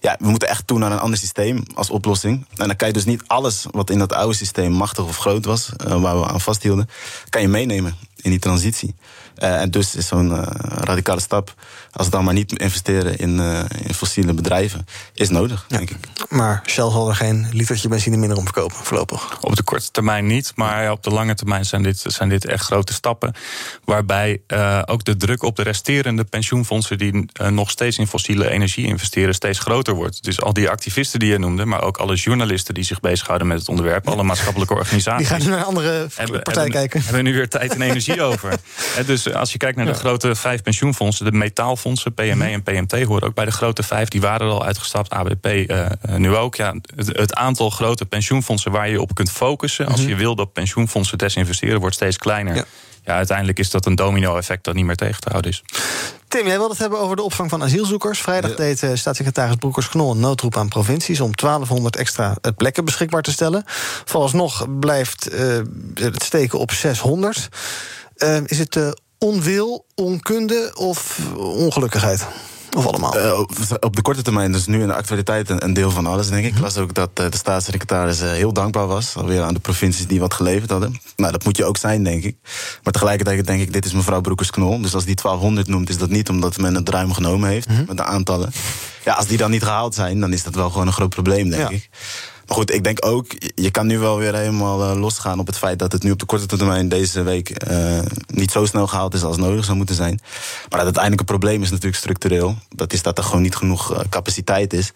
Ja, 0.00 0.16
we 0.18 0.28
moeten 0.28 0.48
echt 0.48 0.66
toe 0.66 0.78
naar 0.78 0.92
een 0.92 0.98
ander 0.98 1.18
systeem 1.18 1.62
als 1.74 1.90
oplossing. 1.90 2.46
En 2.56 2.66
dan 2.66 2.76
kan 2.76 2.88
je 2.88 2.94
dus 2.94 3.04
niet 3.04 3.22
alles 3.26 3.66
wat 3.70 3.90
in 3.90 3.98
dat 3.98 4.12
oude 4.12 4.34
systeem 4.36 4.72
machtig 4.72 5.04
of 5.04 5.16
groot 5.18 5.44
was, 5.44 5.70
eh, 5.76 6.00
waar 6.00 6.20
we 6.20 6.26
aan 6.26 6.40
vasthielden, 6.40 6.88
kan 7.28 7.40
je 7.40 7.48
meenemen 7.48 7.96
in 8.16 8.30
die 8.30 8.38
transitie. 8.38 8.94
Eh, 9.36 9.60
en 9.60 9.70
dus 9.70 9.94
is 9.94 10.06
zo'n 10.06 10.32
eh, 10.36 10.46
radicale 10.62 11.20
stap, 11.20 11.54
als 11.92 12.10
dan 12.10 12.24
maar 12.24 12.34
niet 12.34 12.58
investeren 12.58 13.18
in, 13.18 13.40
eh, 13.40 13.64
in 13.86 13.94
fossiele 13.94 14.34
bedrijven, 14.34 14.86
is 15.14 15.28
nodig, 15.28 15.64
denk 15.68 15.90
ik. 15.90 15.96
Maar 16.28 16.62
Shell 16.66 16.90
zal 16.90 17.08
er 17.08 17.14
geen 17.14 17.46
litertje 17.52 17.88
benzine 17.88 18.16
minder 18.16 18.38
om 18.38 18.44
verkopen, 18.44 18.76
voorlopig. 18.76 19.38
Op 19.40 19.56
de 19.56 19.62
korte 19.62 19.90
termijn 19.90 20.26
niet, 20.26 20.52
maar 20.54 20.82
ja, 20.82 20.92
op 20.92 21.02
de 21.02 21.10
lange 21.10 21.34
termijn 21.34 21.64
zijn 21.64 21.82
dit, 21.82 22.04
zijn 22.06 22.28
dit 22.28 22.44
echt 22.44 22.64
grote 22.64 22.92
stappen. 22.92 23.34
Waarbij 23.84 24.40
eh, 24.46 24.82
ook 24.84 25.04
de 25.04 25.16
druk 25.16 25.42
op 25.42 25.56
de 25.56 25.62
resterende 25.62 26.24
pensioenfondsen 26.24 26.98
die 26.98 27.28
nog 27.50 27.70
steeds 27.70 27.98
in 27.98 28.06
fossiele 28.06 28.50
energie 28.50 28.86
investeren, 28.86 29.34
steeds 29.34 29.58
groter 29.58 29.94
wordt. 29.94 30.24
Dus 30.24 30.40
al 30.40 30.52
die 30.52 30.68
activisten 30.68 31.18
die 31.18 31.30
je 31.30 31.38
noemde, 31.38 31.64
maar 31.64 31.82
ook 31.82 31.96
alle 31.96 32.14
journalisten 32.14 32.74
die 32.74 32.84
zich 32.84 33.00
bezighouden 33.00 33.46
met 33.46 33.58
het 33.58 33.68
onderwerp, 33.68 34.08
alle 34.08 34.22
maatschappelijke 34.22 34.74
organisaties. 34.74 35.28
Die 35.28 35.36
gaan 35.36 35.46
nu 35.46 35.50
naar 35.50 35.58
een 35.58 35.64
andere 35.64 36.06
partij 36.06 36.34
hebben, 36.44 36.70
kijken. 36.70 37.02
Hebben 37.02 37.24
nu 37.24 37.34
weer 37.34 37.48
tijd 37.48 37.74
en 37.74 37.82
energie 37.90 38.05
over. 38.20 38.50
Hè, 38.96 39.04
dus 39.04 39.32
als 39.32 39.52
je 39.52 39.58
kijkt 39.58 39.76
naar 39.76 39.86
de 39.86 39.94
grote 39.94 40.34
vijf 40.34 40.62
pensioenfondsen, 40.62 41.24
de 41.24 41.32
metaalfondsen, 41.32 42.14
PME 42.14 42.34
Mhm. 42.34 42.42
en 42.42 42.62
PMT 42.62 43.02
horen 43.02 43.22
ook 43.28 43.34
bij 43.34 43.44
de 43.44 43.50
grote 43.50 43.82
vijf. 43.82 44.08
Die 44.08 44.20
waren 44.20 44.46
er 44.46 44.52
al 44.52 44.64
uitgestapt, 44.64 45.10
ABP 45.10 45.46
eh, 45.46 45.80
eh, 45.84 45.90
nu 46.16 46.36
ook. 46.36 46.54
Ja, 46.54 46.74
het, 46.96 47.06
het 47.06 47.34
aantal 47.34 47.70
grote 47.70 48.04
pensioenfondsen 48.06 48.70
waar 48.70 48.88
je 48.88 49.00
op 49.00 49.14
kunt 49.14 49.30
focussen, 49.30 49.86
als 49.86 50.00
Mhm. 50.00 50.08
je 50.08 50.16
wil 50.16 50.34
dat 50.34 50.52
pensioenfondsen 50.52 51.18
desinvesteren, 51.18 51.80
wordt 51.80 51.94
steeds 51.94 52.16
kleiner. 52.16 52.54
Ja. 52.54 52.64
uiteindelijk 53.14 53.58
is 53.58 53.70
dat 53.70 53.86
een 53.86 53.94
domino-effect 53.94 54.64
dat 54.64 54.74
niet 54.74 54.84
meer 54.84 54.96
tegen 54.96 55.20
te 55.20 55.28
houden 55.30 55.50
is. 55.50 55.62
Tim, 56.28 56.46
jij 56.46 56.56
wilde 56.56 56.70
het 56.70 56.78
hebben 56.78 56.98
over 57.00 57.16
de 57.16 57.22
opvang 57.22 57.50
van 57.50 57.62
asielzoekers. 57.62 58.20
Vrijdag 58.20 58.54
deed 58.54 58.82
eh, 58.82 58.90
staatssecretaris 58.94 59.54
Broekers-Knol 59.56 60.10
een 60.10 60.20
noodroep 60.20 60.56
aan 60.56 60.68
provincies... 60.68 61.20
om 61.20 61.34
1200 61.34 61.96
extra 61.96 62.36
plekken 62.56 62.84
beschikbaar 62.84 63.22
te 63.22 63.30
stellen. 63.32 63.64
Vooralsnog 64.04 64.66
blijft 64.80 65.26
eh, 65.28 65.58
het 65.94 66.22
steken 66.22 66.58
op 66.58 66.70
600. 66.72 67.48
Eh, 68.16 68.44
is 68.46 68.58
het 68.58 68.76
eh, 68.76 68.90
onwil, 69.18 69.86
onkunde 69.94 70.72
of 70.74 71.18
ongelukkigheid? 71.36 72.26
Of 72.76 72.86
allemaal? 72.86 73.18
Eh, 73.18 73.38
op, 73.80 73.96
de 73.96 74.02
korte 74.02 74.22
termijn, 74.22 74.52
dus 74.52 74.66
nu 74.66 74.80
in 74.80 74.86
de 74.86 74.94
actualiteit, 74.94 75.50
een, 75.50 75.64
een 75.64 75.72
deel 75.72 75.90
van 75.90 76.06
alles, 76.06 76.28
denk 76.28 76.44
ik. 76.44 76.54
Ik 76.54 76.60
las 76.60 76.76
ook 76.76 76.94
dat 76.94 77.10
eh, 77.14 77.30
de 77.30 77.36
staatssecretaris 77.36 78.20
heel 78.20 78.52
dankbaar 78.52 78.86
was. 78.86 79.16
Alweer 79.16 79.42
aan 79.42 79.54
de 79.54 79.60
provincies 79.60 80.06
die 80.06 80.20
wat 80.20 80.34
geleverd 80.34 80.70
hadden. 80.70 81.00
Nou, 81.16 81.32
dat 81.32 81.44
moet 81.44 81.56
je 81.56 81.64
ook 81.64 81.76
zijn, 81.76 82.04
denk 82.04 82.24
ik. 82.24 82.36
Maar 82.82 82.92
tegelijkertijd 82.92 83.46
denk 83.46 83.60
ik, 83.60 83.72
dit 83.72 83.84
is 83.84 83.92
mevrouw 83.92 84.20
Broekers-Knol. 84.20 84.80
Dus 84.80 84.94
als 84.94 85.04
die 85.04 85.14
1200 85.14 85.68
noemt, 85.68 85.88
is 85.88 85.98
dat 85.98 86.10
niet 86.10 86.28
omdat 86.28 86.56
men 86.56 86.74
het 86.74 86.88
ruim 86.88 87.12
genomen 87.12 87.48
heeft. 87.48 87.68
Met 87.86 87.96
de 87.96 88.04
aantallen. 88.04 88.52
Ja, 89.04 89.14
als 89.14 89.26
die 89.26 89.38
dan 89.38 89.50
niet 89.50 89.62
gehaald 89.62 89.94
zijn, 89.94 90.20
dan 90.20 90.32
is 90.32 90.42
dat 90.42 90.54
wel 90.54 90.70
gewoon 90.70 90.86
een 90.86 90.92
groot 90.92 91.10
probleem, 91.10 91.50
denk 91.50 91.70
ik. 91.70 91.88
Maar 92.46 92.56
goed, 92.56 92.72
ik 92.74 92.84
denk 92.84 93.06
ook, 93.06 93.26
je 93.54 93.70
kan 93.70 93.86
nu 93.86 93.98
wel 93.98 94.18
weer 94.18 94.34
helemaal 94.34 94.82
eh, 94.82 95.00
losgaan 95.00 95.38
op 95.38 95.46
het 95.46 95.58
feit 95.58 95.78
dat 95.78 95.92
het 95.92 96.02
nu 96.02 96.10
op 96.10 96.18
de 96.18 96.26
korte 96.26 96.46
termijn 96.46 96.88
deze 96.88 97.22
week 97.22 97.50
eh, 97.50 97.98
niet 98.26 98.50
zo 98.50 98.64
snel 98.64 98.86
gehaald 98.86 99.14
is 99.14 99.22
als 99.22 99.36
nodig 99.36 99.64
zou 99.64 99.76
moeten 99.76 99.94
zijn. 99.94 100.20
Maar 100.68 100.78
het 100.78 100.82
uiteindelijke 100.82 101.24
probleem 101.24 101.62
is 101.62 101.70
natuurlijk 101.70 101.96
structureel. 101.96 102.56
Dat 102.68 102.92
is 102.92 103.02
dat 103.02 103.18
er 103.18 103.24
gewoon 103.24 103.42
niet 103.42 103.56
genoeg 103.56 103.92
eh, 103.92 104.00
capaciteit 104.08 104.72
is. 104.72 104.92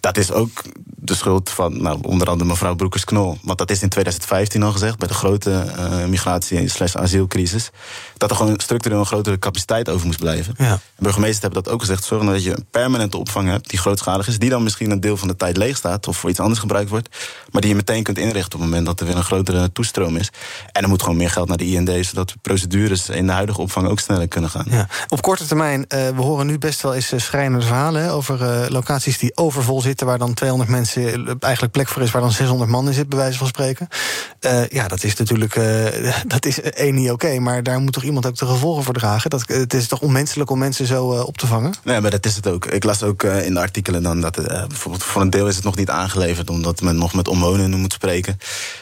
Dat 0.00 0.16
is 0.16 0.32
ook 0.32 0.62
de 0.82 1.14
schuld 1.14 1.50
van 1.50 1.82
nou, 1.82 1.98
onder 2.02 2.28
andere 2.28 2.50
mevrouw 2.50 2.74
Broekers-Knol. 2.74 3.38
Want 3.42 3.58
dat 3.58 3.70
is 3.70 3.82
in 3.82 3.88
2015 3.88 4.62
al 4.62 4.72
gezegd, 4.72 4.98
bij 4.98 5.08
de 5.08 5.14
grote 5.14 5.64
migratie- 6.08 6.68
slash 6.68 6.94
asielcrisis. 6.94 7.70
Dat 8.18 8.30
er 8.30 8.36
gewoon 8.36 8.60
structureel 8.60 8.98
een 8.98 9.06
grotere 9.06 9.38
capaciteit 9.38 9.88
over 9.88 10.06
moest 10.06 10.18
blijven. 10.18 10.54
Ja. 10.58 10.78
Burgemeesters 10.98 11.42
hebben 11.42 11.62
dat 11.62 11.72
ook 11.72 11.80
gezegd. 11.80 12.04
Zorg 12.04 12.24
dat 12.24 12.44
je 12.44 12.56
een 12.56 12.66
permanente 12.70 13.16
opvang 13.16 13.48
hebt 13.48 13.70
die 13.70 13.78
grootschalig 13.78 14.28
is. 14.28 14.38
Die 14.38 14.50
dan 14.50 14.62
misschien 14.62 14.90
een 14.90 15.00
deel 15.00 15.16
van 15.16 15.28
de 15.28 15.36
tijd 15.36 15.56
leeg 15.56 15.76
staat 15.76 16.08
of 16.08 16.16
voor 16.16 16.30
iets 16.30 16.40
anders 16.40 16.60
gebruikt 16.60 16.90
wordt. 16.90 17.08
Maar 17.50 17.60
die 17.60 17.70
je 17.70 17.76
meteen 17.76 18.02
kunt 18.02 18.18
inrichten 18.18 18.54
op 18.54 18.60
het 18.60 18.68
moment 18.68 18.86
dat 18.86 19.00
er 19.00 19.06
weer 19.06 19.16
een 19.16 19.24
grotere 19.24 19.72
toestroom 19.72 20.16
is. 20.16 20.30
En 20.72 20.82
er 20.82 20.88
moet 20.88 21.02
gewoon 21.02 21.16
meer 21.16 21.30
geld 21.30 21.48
naar 21.48 21.56
de 21.56 21.64
IND, 21.64 22.06
zodat 22.06 22.34
procedures 22.42 23.08
in 23.08 23.26
de 23.26 23.32
huidige 23.32 23.60
opvang 23.60 23.88
ook 23.88 24.00
sneller 24.00 24.28
kunnen 24.28 24.50
gaan. 24.50 24.66
Ja. 24.70 24.88
Op 25.08 25.22
korte 25.22 25.46
termijn, 25.46 25.86
eh, 25.86 26.08
we 26.08 26.22
horen 26.22 26.46
nu 26.46 26.58
best 26.58 26.80
wel 26.80 26.94
eens 26.94 27.12
eh, 27.12 27.20
schrijnende 27.20 27.66
verhalen... 27.66 28.02
Hè, 28.02 28.12
over 28.12 28.42
eh, 28.42 28.68
locaties 28.68 29.18
die 29.18 29.36
overvol 29.36 29.80
zitten... 29.80 30.06
waar 30.06 30.18
dan 30.18 30.34
200 30.34 30.70
mensen 30.70 31.38
eigenlijk 31.40 31.72
plek 31.72 31.88
voor 31.88 32.02
is... 32.02 32.10
waar 32.10 32.22
dan 32.22 32.32
600 32.32 32.70
man 32.70 32.86
in 32.86 32.94
zit, 32.94 33.08
bij 33.08 33.18
wijze 33.18 33.38
van 33.38 33.46
spreken. 33.46 33.88
Ja, 34.68 34.88
dat 34.88 35.04
is 35.04 35.16
natuurlijk 35.16 35.60
dat 36.26 36.46
is 36.46 36.60
één 36.60 36.94
niet 36.94 37.10
oké... 37.10 37.38
maar 37.38 37.62
daar 37.62 37.80
moet 37.80 37.92
toch 37.92 38.02
iemand 38.08 38.26
ook 38.26 38.36
de 38.36 38.46
gevolgen 38.46 38.84
voor 38.84 38.94
dragen? 38.94 39.30
Dat, 39.30 39.44
het 39.46 39.74
is 39.74 39.88
toch 39.88 40.00
onmenselijk 40.00 40.50
om 40.50 40.58
mensen 40.58 40.86
zo 40.86 41.12
eh, 41.12 41.26
op 41.26 41.38
te 41.38 41.46
vangen? 41.46 41.74
Nee, 41.84 42.00
maar 42.00 42.10
dat 42.10 42.26
is 42.26 42.36
het 42.36 42.46
ook. 42.46 42.66
Ik 42.66 42.84
las 42.84 43.02
ook 43.02 43.22
eh, 43.22 43.46
in 43.46 43.54
de 43.54 43.60
artikelen 43.60 44.02
dan 44.02 44.20
dat 44.20 44.38
eh, 44.38 44.66
bijvoorbeeld 44.66 45.04
voor 45.04 45.22
een 45.22 45.30
deel 45.30 45.48
is 45.48 45.54
het 45.54 45.64
nog 45.64 45.76
niet 45.76 45.90
aangeleverd, 45.90 46.50
omdat 46.50 46.80
men 46.80 46.96
nog 46.96 47.14
met 47.14 47.28
omwonenden 47.28 47.80
moet 47.80 47.92
spreken. 47.92 48.32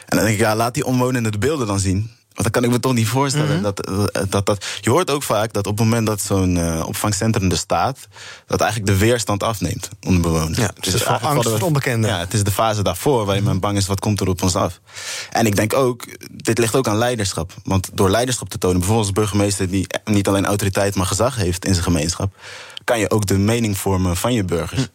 En 0.07 0.17
dan 0.17 0.27
denk 0.27 0.39
ik, 0.39 0.45
ja, 0.45 0.57
laat 0.57 0.75
die 0.75 0.85
omwonenden 0.85 1.33
de 1.33 1.39
beelden 1.39 1.67
dan 1.67 1.81
zien. 1.81 2.11
Want 2.37 2.53
dan 2.53 2.63
kan 2.63 2.65
ik 2.65 2.71
me 2.71 2.81
toch 2.81 2.95
niet 2.95 3.09
voorstellen 3.09 3.63
dat, 3.63 3.91
dat, 4.29 4.47
dat. 4.47 4.65
Je 4.81 4.91
hoort 4.91 5.11
ook 5.11 5.23
vaak 5.23 5.53
dat 5.53 5.67
op 5.67 5.79
het 5.79 5.87
moment 5.87 6.07
dat 6.07 6.21
zo'n 6.21 6.57
eh, 6.57 6.87
opvangcentrum 6.87 7.51
er 7.51 7.57
staat, 7.57 7.99
dat 8.47 8.61
eigenlijk 8.61 8.91
de 8.93 8.99
weerstand 8.99 9.43
afneemt 9.43 9.89
onder 10.07 10.21
bewoners. 10.21 10.59
Ja, 10.59 10.71
dus 10.81 10.93
het 10.93 11.03
is 11.03 11.07
angst 11.07 11.49
voor 11.49 11.61
onbekende. 11.61 12.09
Ja, 12.09 12.19
het 12.19 12.35
is 12.35 12.45
de 12.45 12.51
fase 12.51 12.83
daarvoor 12.83 13.25
waarin 13.25 13.45
men 13.45 13.61
bang 13.61 13.77
is 13.77 13.87
wat 13.87 14.01
komt 14.01 14.21
er 14.21 14.29
op 14.29 14.43
ons 14.43 14.55
af. 14.55 14.81
En 15.31 15.47
ik 15.47 15.57
denk 15.57 15.75
ook, 15.75 16.05
dit 16.31 16.59
ligt 16.59 16.75
ook 16.75 16.89
aan 16.89 16.99
leiderschap. 16.99 17.55
Want 17.65 17.91
door 17.93 18.11
leiderschap 18.11 18.49
te 18.49 18.59
tonen, 18.59 18.79
bijvoorbeeld 18.79 19.07
als 19.07 19.17
burgemeester 19.17 19.71
die 19.71 19.87
niet 20.05 20.29
alleen 20.29 20.47
autoriteit 20.47 20.95
maar 20.95 21.07
gezag 21.07 21.37
heeft 21.37 21.65
in 21.65 21.73
zijn 21.73 21.85
gemeenschap, 21.85 22.35
kan 22.85 22.99
je 22.99 23.11
ook 23.11 23.27
de 23.27 23.39
mening 23.39 23.79
vormen 23.79 24.17
van 24.17 24.33
je 24.33 24.45
burgers. 24.45 24.89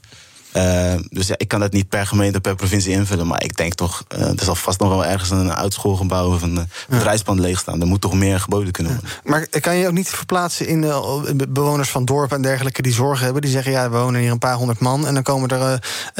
Eh, 0.52 0.94
dus 1.10 1.28
ja, 1.28 1.36
ik 1.38 1.48
kan 1.48 1.60
dat 1.60 1.72
niet 1.72 1.90
per 1.90 2.08
gemeente, 2.08 2.42
per 2.42 2.56
provincie 2.56 2.92
invullen. 2.92 3.28
Maar 3.28 3.44
ik 3.44 3.58
denk 3.58 3.74
toch, 3.74 4.04
eh, 4.08 4.22
er 4.22 4.44
zal 4.44 4.56
vast 4.56 4.80
nog 4.80 4.90
wel 4.90 5.06
ergens 5.06 5.30
een 5.30 5.54
oud 5.54 5.74
schoolgebouw 5.74 6.34
of 6.34 6.42
een 6.42 6.56
uh, 6.56 6.62
bedrijfspand 6.90 7.40
leeg 7.40 7.60
staan. 7.60 7.82
Er 7.82 7.88
moet 7.88 8.02
toch 8.02 8.14
meer 8.14 8.40
geboden 8.40 8.72
kunnen 8.72 8.92
worden. 8.92 9.12
Maar 9.24 9.48
kan 9.60 9.76
je 9.76 9.88
ook 9.88 9.94
niet 9.94 10.10
verplaatsen 10.10 10.68
in 10.68 10.84
eh, 10.84 11.22
bewoners 11.50 11.90
van 11.90 12.06
dorpen 12.06 12.36
en 12.36 12.42
dergelijke... 12.42 12.82
die 12.82 12.94
zorgen 12.94 13.24
hebben, 13.24 13.42
die 13.42 13.52
zeggen, 13.52 13.72
ja, 13.72 13.90
we 13.90 13.98
wonen 13.98 14.22
hier 14.22 14.32
een 14.32 14.38
paar 14.38 14.56
honderd 14.56 14.80
man... 14.80 15.08
en 15.08 15.14
dan 15.14 15.24
komen 15.24 15.50
er, 15.50 15.62
eh, 15.62 15.74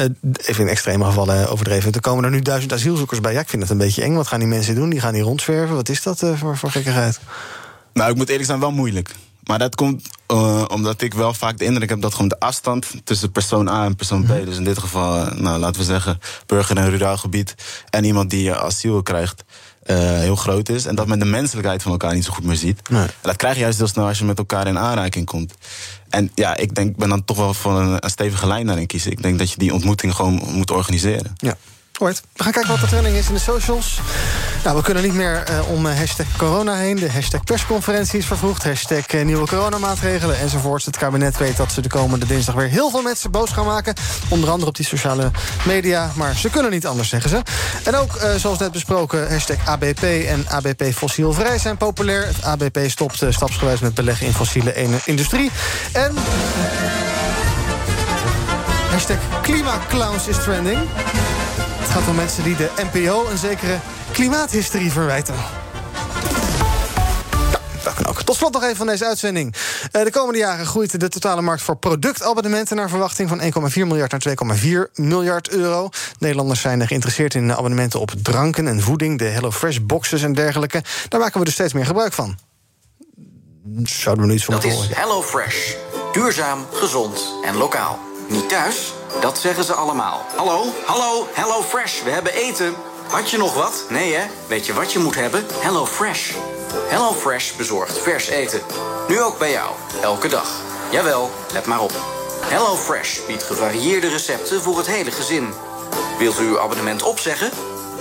eh, 0.04 0.10
even 0.46 0.64
in 0.64 0.70
extreme 0.70 1.04
gevallen 1.04 1.42
eh, 1.42 1.52
overdreven... 1.52 1.92
dan 1.92 2.00
komen 2.00 2.24
er 2.24 2.30
nu 2.30 2.40
duizend 2.40 2.72
asielzoekers 2.72 3.20
bij. 3.20 3.32
Ja, 3.32 3.40
ik 3.40 3.48
vind 3.48 3.62
dat 3.62 3.70
een 3.70 3.78
beetje 3.78 4.02
eng. 4.02 4.14
Wat 4.14 4.26
gaan 4.26 4.38
die 4.38 4.48
mensen 4.48 4.74
doen? 4.74 4.90
Die 4.90 5.00
gaan 5.00 5.14
hier 5.14 5.22
rondzwerven. 5.22 5.74
Wat 5.74 5.88
is 5.88 6.02
dat 6.02 6.22
eh, 6.22 6.38
voor, 6.38 6.56
voor 6.56 6.70
gekkigheid? 6.70 7.20
Nou, 7.92 8.10
ik 8.10 8.16
moet 8.16 8.28
eerlijk 8.28 8.46
zijn, 8.46 8.60
wel 8.60 8.72
moeilijk. 8.72 9.14
Maar 9.42 9.58
dat 9.58 9.74
komt 9.74 10.08
uh, 10.32 10.64
omdat 10.68 11.02
ik 11.02 11.14
wel 11.14 11.34
vaak 11.34 11.58
de 11.58 11.64
indruk 11.64 11.88
heb 11.88 12.00
dat 12.00 12.12
gewoon 12.12 12.28
de 12.28 12.40
afstand 12.40 12.86
tussen 13.04 13.32
persoon 13.32 13.68
A 13.68 13.84
en 13.84 13.96
persoon 13.96 14.22
B, 14.22 14.28
mm. 14.28 14.44
dus 14.44 14.56
in 14.56 14.64
dit 14.64 14.78
geval, 14.78 15.26
nou 15.34 15.58
laten 15.58 15.80
we 15.80 15.86
zeggen, 15.86 16.18
burger 16.46 16.76
in 16.76 16.82
een 16.82 16.90
ruraal 16.90 17.16
gebied 17.16 17.54
en 17.90 18.04
iemand 18.04 18.30
die 18.30 18.54
asiel 18.54 19.02
krijgt, 19.02 19.44
heel 19.84 20.36
groot 20.36 20.68
is. 20.68 20.86
En 20.86 20.94
dat 20.94 21.06
men 21.06 21.18
de 21.18 21.24
menselijkheid 21.24 21.82
van 21.82 21.92
elkaar 21.92 22.14
niet 22.14 22.24
zo 22.24 22.32
goed 22.32 22.44
meer 22.44 22.56
ziet. 22.56 22.88
Nee. 22.88 23.02
En 23.02 23.10
dat 23.20 23.36
krijg 23.36 23.54
je 23.54 23.60
juist 23.60 23.78
heel 23.78 23.86
snel 23.86 24.06
als 24.06 24.18
je 24.18 24.24
met 24.24 24.38
elkaar 24.38 24.66
in 24.66 24.78
aanraking 24.78 25.26
komt. 25.26 25.54
En 26.08 26.30
ja, 26.34 26.56
ik 26.56 26.74
denk, 26.74 26.96
ben 26.96 27.08
dan 27.08 27.24
toch 27.24 27.36
wel 27.36 27.54
voor 27.54 27.80
een, 27.80 28.04
een 28.04 28.10
stevige 28.10 28.46
lijn 28.46 28.66
daarin 28.66 28.86
kiezen. 28.86 29.10
Ik 29.10 29.22
denk 29.22 29.38
dat 29.38 29.50
je 29.50 29.58
die 29.58 29.74
ontmoeting 29.74 30.14
gewoon 30.14 30.42
moet 30.52 30.70
organiseren. 30.70 31.32
Ja. 31.36 31.56
Right. 31.98 32.22
We 32.32 32.42
gaan 32.42 32.52
kijken 32.52 32.70
wat 32.70 32.80
de 32.80 32.86
trending 32.86 33.16
is 33.16 33.28
in 33.28 33.34
de 33.34 33.40
socials. 33.40 34.00
Nou, 34.64 34.76
we 34.76 34.82
kunnen 34.82 35.02
niet 35.02 35.14
meer 35.14 35.44
uh, 35.50 35.70
om 35.70 35.86
uh, 35.86 35.96
hashtag 35.96 36.26
corona 36.36 36.74
heen. 36.74 36.96
De 36.96 37.10
hashtag 37.10 37.44
persconferentie 37.44 38.18
is 38.18 38.26
vervroegd. 38.26 38.64
Hashtag 38.64 39.12
uh, 39.12 39.24
nieuwe 39.24 39.46
coronamaatregelen 39.46 40.38
enzovoorts. 40.38 40.84
Het 40.84 40.96
kabinet 40.96 41.38
weet 41.38 41.56
dat 41.56 41.72
ze 41.72 41.80
de 41.80 41.88
komende 41.88 42.26
dinsdag 42.26 42.54
weer 42.54 42.68
heel 42.68 42.90
veel 42.90 43.02
mensen 43.02 43.30
boos 43.30 43.50
gaan 43.50 43.66
maken. 43.66 43.94
Onder 44.28 44.50
andere 44.50 44.68
op 44.68 44.76
die 44.76 44.86
sociale 44.86 45.30
media. 45.66 46.10
Maar 46.14 46.36
ze 46.36 46.50
kunnen 46.50 46.70
niet 46.70 46.86
anders, 46.86 47.08
zeggen 47.08 47.30
ze. 47.30 47.42
En 47.84 47.94
ook, 47.94 48.20
zoals 48.36 48.58
net 48.58 48.72
besproken, 48.72 49.30
hashtag 49.30 49.56
ABP 49.66 50.02
en 50.02 50.44
ABP 50.48 50.84
fossielvrij 50.94 51.58
zijn 51.58 51.76
populair. 51.76 52.26
Het 52.26 52.44
ABP 52.44 52.78
stopt 52.86 53.24
stapsgewijs 53.28 53.80
met 53.80 53.94
beleggen 53.94 54.26
in 54.26 54.32
fossiele 54.32 54.74
industrie. 55.04 55.50
En... 55.92 56.14
Hashtag 58.90 59.18
klimaclowns 59.42 60.26
is 60.28 60.36
trending. 60.36 60.78
Gaat 61.92 62.08
om 62.08 62.14
mensen 62.14 62.44
die 62.44 62.56
de 62.56 62.70
NPO 62.92 63.26
een 63.30 63.38
zekere 63.38 63.78
klimaathysterie 64.12 64.92
verwijten. 64.92 65.34
Dat 67.82 67.94
kan 67.94 68.06
ook. 68.06 68.22
Tot 68.22 68.36
slot 68.36 68.52
nog 68.52 68.62
even 68.62 68.76
van 68.76 68.86
deze 68.86 69.06
uitzending. 69.06 69.54
Uh, 69.92 70.04
de 70.04 70.10
komende 70.10 70.38
jaren 70.38 70.66
groeit 70.66 71.00
de 71.00 71.08
totale 71.08 71.42
markt 71.42 71.62
voor 71.62 71.76
productabonnementen... 71.76 72.76
naar 72.76 72.88
verwachting 72.88 73.28
van 73.28 73.40
1,4 73.70 73.74
miljard 73.74 74.24
naar 74.24 74.56
2,4 74.88 74.92
miljard 74.94 75.48
euro. 75.48 75.88
Nederlanders 76.18 76.60
zijn 76.60 76.86
geïnteresseerd 76.86 77.34
in 77.34 77.52
abonnementen 77.52 78.00
op 78.00 78.12
dranken 78.22 78.66
en 78.66 78.80
voeding... 78.80 79.18
de 79.18 79.24
HelloFresh-boxes 79.24 80.22
en 80.22 80.32
dergelijke. 80.32 80.82
Daar 81.08 81.20
maken 81.20 81.38
we 81.38 81.44
dus 81.44 81.54
steeds 81.54 81.72
meer 81.72 81.86
gebruik 81.86 82.12
van. 82.12 82.38
zouden 83.82 84.24
we 84.24 84.30
nu 84.30 84.36
iets 84.36 84.44
van 84.44 84.54
Dat 84.54 84.64
is. 84.64 84.88
HelloFresh. 84.92 85.74
Duurzaam, 86.12 86.66
gezond 86.72 87.34
en 87.44 87.56
lokaal. 87.56 87.98
Niet 88.28 88.48
thuis? 88.48 88.92
Dat 89.20 89.38
zeggen 89.38 89.64
ze 89.64 89.74
allemaal. 89.74 90.26
Hallo, 90.36 90.64
hallo, 90.84 91.28
HelloFresh, 91.32 92.02
we 92.02 92.10
hebben 92.10 92.32
eten. 92.32 92.74
Had 93.08 93.30
je 93.30 93.38
nog 93.38 93.54
wat? 93.54 93.84
Nee 93.88 94.14
hè? 94.14 94.26
Weet 94.46 94.66
je 94.66 94.72
wat 94.72 94.92
je 94.92 94.98
moet 94.98 95.14
hebben? 95.14 95.46
HelloFresh. 95.58 96.32
HelloFresh 96.88 97.52
bezorgt 97.52 97.98
vers 97.98 98.28
eten. 98.28 98.60
Nu 99.08 99.20
ook 99.20 99.38
bij 99.38 99.50
jou, 99.50 99.70
elke 100.02 100.28
dag. 100.28 100.48
Jawel, 100.90 101.30
let 101.52 101.66
maar 101.66 101.80
op. 101.80 101.92
HelloFresh 102.40 103.18
biedt 103.26 103.42
gevarieerde 103.42 104.08
recepten 104.08 104.62
voor 104.62 104.76
het 104.76 104.86
hele 104.86 105.10
gezin. 105.10 105.54
Wilt 106.18 106.38
u 106.40 106.46
uw 106.46 106.60
abonnement 106.60 107.02
opzeggen? 107.02 107.50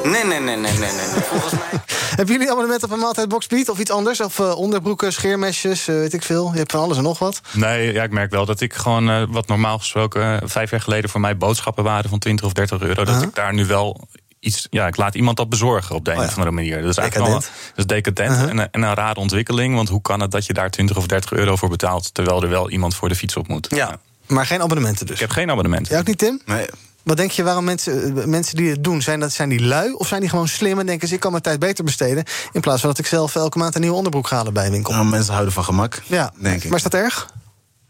Nee, 0.03 0.25
nee, 0.25 0.39
nee, 0.39 0.55
nee, 0.55 0.71
nee, 0.71 0.91
nee. 0.91 1.21
Volgens 1.31 1.51
mij... 1.51 1.81
Hebben 2.15 2.35
jullie 2.35 2.51
abonnement 2.51 2.83
op 2.83 2.91
een 2.91 2.99
maaltijdbox, 2.99 3.47
Piet? 3.47 3.69
Of 3.69 3.79
iets 3.79 3.91
anders? 3.91 4.21
Of 4.21 4.39
eh, 4.39 4.57
onderbroeken, 4.57 5.13
scheermesjes, 5.13 5.87
eh, 5.87 5.95
weet 5.95 6.13
ik 6.13 6.23
veel. 6.23 6.51
Je 6.51 6.57
hebt 6.57 6.71
van 6.71 6.81
alles 6.81 6.97
en 6.97 7.03
nog 7.03 7.19
wat. 7.19 7.41
Nee, 7.51 7.93
ja, 7.93 8.03
ik 8.03 8.11
merk 8.11 8.31
wel 8.31 8.45
dat 8.45 8.61
ik 8.61 8.73
gewoon 8.73 9.09
eh, 9.09 9.23
wat 9.29 9.47
normaal 9.47 9.77
gesproken 9.77 10.49
vijf 10.49 10.71
jaar 10.71 10.81
geleden 10.81 11.09
voor 11.09 11.19
mij 11.19 11.37
boodschappen 11.37 11.83
waren 11.83 12.09
van 12.09 12.19
20 12.19 12.45
of 12.45 12.53
30 12.53 12.81
euro. 12.81 13.03
Dat 13.03 13.21
ik 13.21 13.35
daar 13.35 13.53
nu 13.53 13.65
wel 13.65 14.07
iets. 14.39 14.67
Ja, 14.69 14.87
ik 14.87 14.97
laat 14.97 15.15
iemand 15.15 15.37
dat 15.37 15.49
bezorgen 15.49 15.95
op 15.95 16.05
de 16.05 16.11
een 16.11 16.17
of 16.17 16.33
andere 16.33 16.51
manier. 16.51 16.81
Dat 16.81 16.89
is 16.89 16.97
eigenlijk 16.97 17.29
wel, 17.29 17.39
Decadent. 17.39 17.73
dat 17.75 17.77
is 17.77 17.85
decadent 17.85 18.49
en, 18.49 18.71
en 18.71 18.83
een 18.83 18.93
rare 18.93 19.19
ontwikkeling. 19.19 19.75
Want 19.75 19.89
hoe 19.89 20.01
kan 20.01 20.19
het 20.19 20.31
dat 20.31 20.45
je 20.45 20.53
daar 20.53 20.69
20 20.69 20.97
of 20.97 21.05
30 21.05 21.31
euro 21.31 21.55
voor 21.55 21.69
betaalt 21.69 22.13
terwijl 22.13 22.43
er 22.43 22.49
wel 22.49 22.69
iemand 22.69 22.95
voor 22.95 23.09
de 23.09 23.15
fiets 23.15 23.35
op 23.35 23.47
moet? 23.47 23.67
Ja. 23.69 23.99
Maar 24.27 24.45
geen 24.45 24.61
abonnementen 24.61 25.05
dus. 25.05 25.15
Ik 25.15 25.21
heb 25.21 25.29
geen 25.29 25.49
abonnement. 25.49 25.87
Jij 25.87 25.99
ook 25.99 26.07
niet, 26.07 26.17
Tim? 26.17 26.41
Nee. 26.45 26.67
Wat 27.03 27.17
denk 27.17 27.31
je 27.31 27.43
waarom 27.43 27.63
mensen, 27.63 28.17
eh, 28.17 28.25
mensen 28.25 28.55
die 28.55 28.69
het 28.69 28.83
doen, 28.83 29.01
zijn, 29.01 29.19
dat, 29.19 29.31
zijn 29.31 29.49
die 29.49 29.61
lui? 29.61 29.93
Of 29.93 30.07
zijn 30.07 30.21
die 30.21 30.29
gewoon 30.29 30.47
slim 30.47 30.79
en 30.79 30.85
denken 30.85 31.07
ze, 31.07 31.13
ik 31.13 31.19
kan 31.19 31.31
mijn 31.31 31.43
tijd 31.43 31.59
beter 31.59 31.83
besteden... 31.83 32.23
in 32.51 32.61
plaats 32.61 32.79
van 32.81 32.89
dat 32.89 32.99
ik 32.99 33.05
zelf 33.05 33.35
elke 33.35 33.57
maand 33.57 33.75
een 33.75 33.81
nieuwe 33.81 33.95
onderbroek 33.95 34.27
ga 34.27 34.35
halen 34.35 34.53
bij 34.53 34.71
winkel? 34.71 34.93
Nou, 34.93 35.05
mensen 35.05 35.33
houden 35.33 35.53
van 35.53 35.63
gemak, 35.63 36.01
Ja, 36.05 36.31
denk 36.37 36.63
ik. 36.63 36.69
maar 36.69 36.77
is 36.77 36.83
dat 36.83 36.93
erg? 36.93 37.29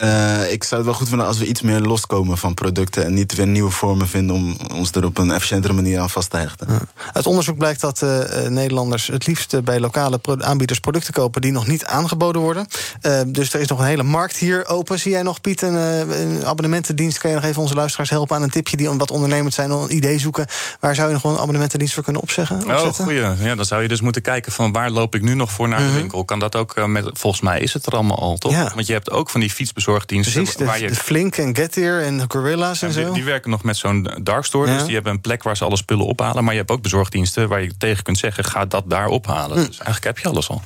Eh, 0.01 0.51
ik 0.51 0.63
zou 0.63 0.75
het 0.81 0.89
wel 0.89 0.99
goed 0.99 1.07
vinden 1.09 1.27
als 1.27 1.37
we 1.37 1.45
iets 1.45 1.61
meer 1.61 1.79
loskomen 1.79 2.37
van 2.37 2.53
producten... 2.53 3.05
en 3.05 3.13
niet 3.13 3.35
weer 3.35 3.47
nieuwe 3.47 3.71
vormen 3.71 4.07
vinden 4.07 4.35
om 4.35 4.57
ons 4.73 4.91
er 4.91 5.05
op 5.05 5.17
een 5.17 5.31
efficiëntere 5.31 5.73
manier 5.73 5.99
aan 5.99 6.09
vast 6.09 6.29
te 6.29 6.37
hechten. 6.37 6.67
Uit 7.13 7.25
onderzoek 7.27 7.57
blijkt 7.57 7.81
dat 7.81 8.01
eh, 8.01 8.45
eh, 8.45 8.51
Nederlanders 8.51 9.07
het 9.07 9.27
liefst 9.27 9.63
bij 9.63 9.79
lokale 9.79 10.17
pro- 10.17 10.39
aanbieders 10.39 10.79
producten 10.79 11.13
kopen 11.13 11.41
die 11.41 11.51
nog 11.51 11.67
niet 11.67 11.85
aangeboden 11.85 12.41
worden. 12.41 12.67
Dus 13.27 13.53
er 13.53 13.59
is 13.59 13.67
nog 13.67 13.79
een 13.79 13.85
hele 13.85 14.03
markt 14.03 14.37
hier 14.37 14.67
open. 14.67 14.99
Zie 14.99 15.11
jij 15.11 15.21
nog, 15.21 15.41
Piet, 15.41 15.61
een, 15.61 15.77
eh, 15.77 15.99
een 16.21 16.45
abonnementendienst? 16.45 17.17
Kan 17.17 17.29
je 17.29 17.35
nog 17.35 17.45
even 17.45 17.61
onze 17.61 17.73
luisteraars 17.75 18.09
helpen 18.09 18.35
aan 18.35 18.43
een 18.43 18.49
tipje 18.49 18.77
die 18.77 18.89
wat 18.89 19.11
ondernemend 19.11 19.53
zijn, 19.53 19.71
een 19.71 19.95
idee 19.95 20.19
zoeken? 20.19 20.47
Waar 20.79 20.95
zou 20.95 21.07
je 21.07 21.13
nog 21.13 21.23
een 21.23 21.37
abonnementendienst 21.39 21.93
voor 21.93 22.03
kunnen 22.03 22.21
opzeggen? 22.21 22.63
Oh, 22.67 22.93
goeie. 22.93 23.19
Ja, 23.39 23.55
dan 23.55 23.65
zou 23.65 23.81
je 23.81 23.87
dus 23.87 24.01
moeten 24.01 24.21
kijken 24.21 24.51
van 24.51 24.71
waar 24.71 24.89
loop 24.89 25.15
ik 25.15 25.21
nu 25.21 25.33
nog 25.33 25.51
voor 25.51 25.67
naar 25.67 25.79
Mhm. 25.81 25.89
de 25.91 25.95
winkel. 25.95 26.25
Kan 26.25 26.39
dat 26.39 26.55
ook 26.55 26.87
met. 26.87 27.09
Volgens 27.13 27.41
mij 27.41 27.59
is 27.59 27.73
het 27.73 27.85
er 27.85 27.93
allemaal 27.93 28.19
al, 28.19 28.37
toch? 28.37 28.73
Want 28.73 28.87
je 28.87 28.93
hebt 28.93 29.11
ook 29.11 29.29
van 29.29 29.39
die 29.39 29.53
fietsbezorgdiensten 29.99 30.43
Precies, 30.43 30.57
de, 30.57 30.65
waar 30.65 30.79
je. 30.79 30.87
de 30.87 30.95
Flink 30.95 31.37
en 31.37 31.55
Getir 31.55 32.01
en 32.01 32.25
Gorilla's 32.27 32.81
en 32.81 32.91
zo. 32.91 33.03
die, 33.03 33.13
die 33.13 33.23
werken 33.23 33.49
nog 33.49 33.63
met 33.63 33.77
zo'n 33.77 34.11
darkstore. 34.23 34.69
Ja. 34.71 34.77
Dus 34.77 34.85
die 34.85 34.93
hebben 34.93 35.13
een 35.13 35.21
plek 35.21 35.43
waar 35.43 35.57
ze 35.57 35.63
alle 35.63 35.77
spullen 35.77 36.05
ophalen. 36.05 36.43
Maar 36.43 36.53
je 36.53 36.59
hebt 36.59 36.71
ook 36.71 36.81
bezorgdiensten 36.81 37.49
waar 37.49 37.61
je 37.61 37.77
tegen 37.77 38.03
kunt 38.03 38.17
zeggen: 38.17 38.43
ga 38.43 38.65
dat 38.65 38.83
daar 38.87 39.07
ophalen. 39.07 39.57
Hm. 39.57 39.65
Dus 39.65 39.77
eigenlijk 39.77 40.03
heb 40.03 40.17
je 40.17 40.27
alles 40.27 40.49
al. 40.49 40.61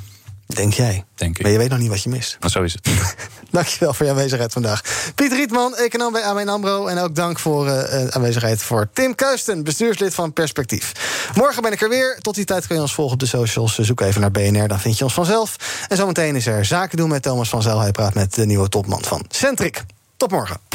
Denk 0.48 0.74
jij. 0.74 1.04
Denk 1.16 1.38
ik. 1.38 1.44
Maar 1.44 1.52
je 1.52 1.58
weet 1.58 1.70
nog 1.70 1.80
niet 1.80 1.90
wat 1.90 2.04
je 2.04 2.10
mist. 2.10 2.38
Maar 2.40 2.50
zo 2.50 2.64
is 2.64 2.74
het. 2.74 2.90
Dankjewel 3.52 3.94
voor 3.94 4.06
je 4.06 4.12
aanwezigheid 4.12 4.54
vandaag. 4.54 4.82
Piet 5.16 5.32
Rietman, 5.32 5.76
econoom 5.76 6.12
bij 6.12 6.24
ABN 6.24 6.48
AMRO. 6.48 6.88
En 6.88 6.98
ook 6.98 7.16
dank 7.16 7.40
voor 7.40 7.68
eh, 7.68 8.02
eh, 8.02 8.08
aanwezigheid 8.08 8.64
voor 8.64 8.90
Tim 8.94 9.16
Kuisten, 9.16 9.64
bestuurslid 9.64 10.14
van 10.14 10.34
Perspectief. 10.34 10.92
Morgen 11.36 11.62
ben 11.62 11.72
ik 11.72 11.82
er 11.82 11.90
weer. 11.90 12.18
Tot 12.22 12.36
die 12.36 12.46
tijd 12.46 12.68
kun 12.68 12.76
je 12.76 12.82
ons 12.82 12.94
volgen 12.94 13.14
op 13.14 13.20
de 13.20 13.26
socials. 13.26 13.78
Zoek 13.80 14.02
even 14.02 14.22
naar 14.22 14.32
BNR, 14.32 14.68
dan 14.68 14.80
vind 14.80 14.98
je 14.98 15.04
ons 15.04 15.14
vanzelf. 15.14 15.56
En 15.88 15.98
zometeen 15.98 16.36
is 16.36 16.46
er 16.46 16.66
Zaken 16.66 16.98
doen 16.98 17.10
met 17.10 17.22
Thomas 17.22 17.50
van 17.50 17.62
Zel. 17.62 17.80
Hij 17.80 17.92
praat 17.92 18.14
met 18.14 18.34
de 18.34 18.46
nieuwe 18.46 18.70
topman 18.70 19.04
van 19.04 19.26
Centric. 19.30 19.84
Tot 20.18 20.32
morgen. 20.32 20.75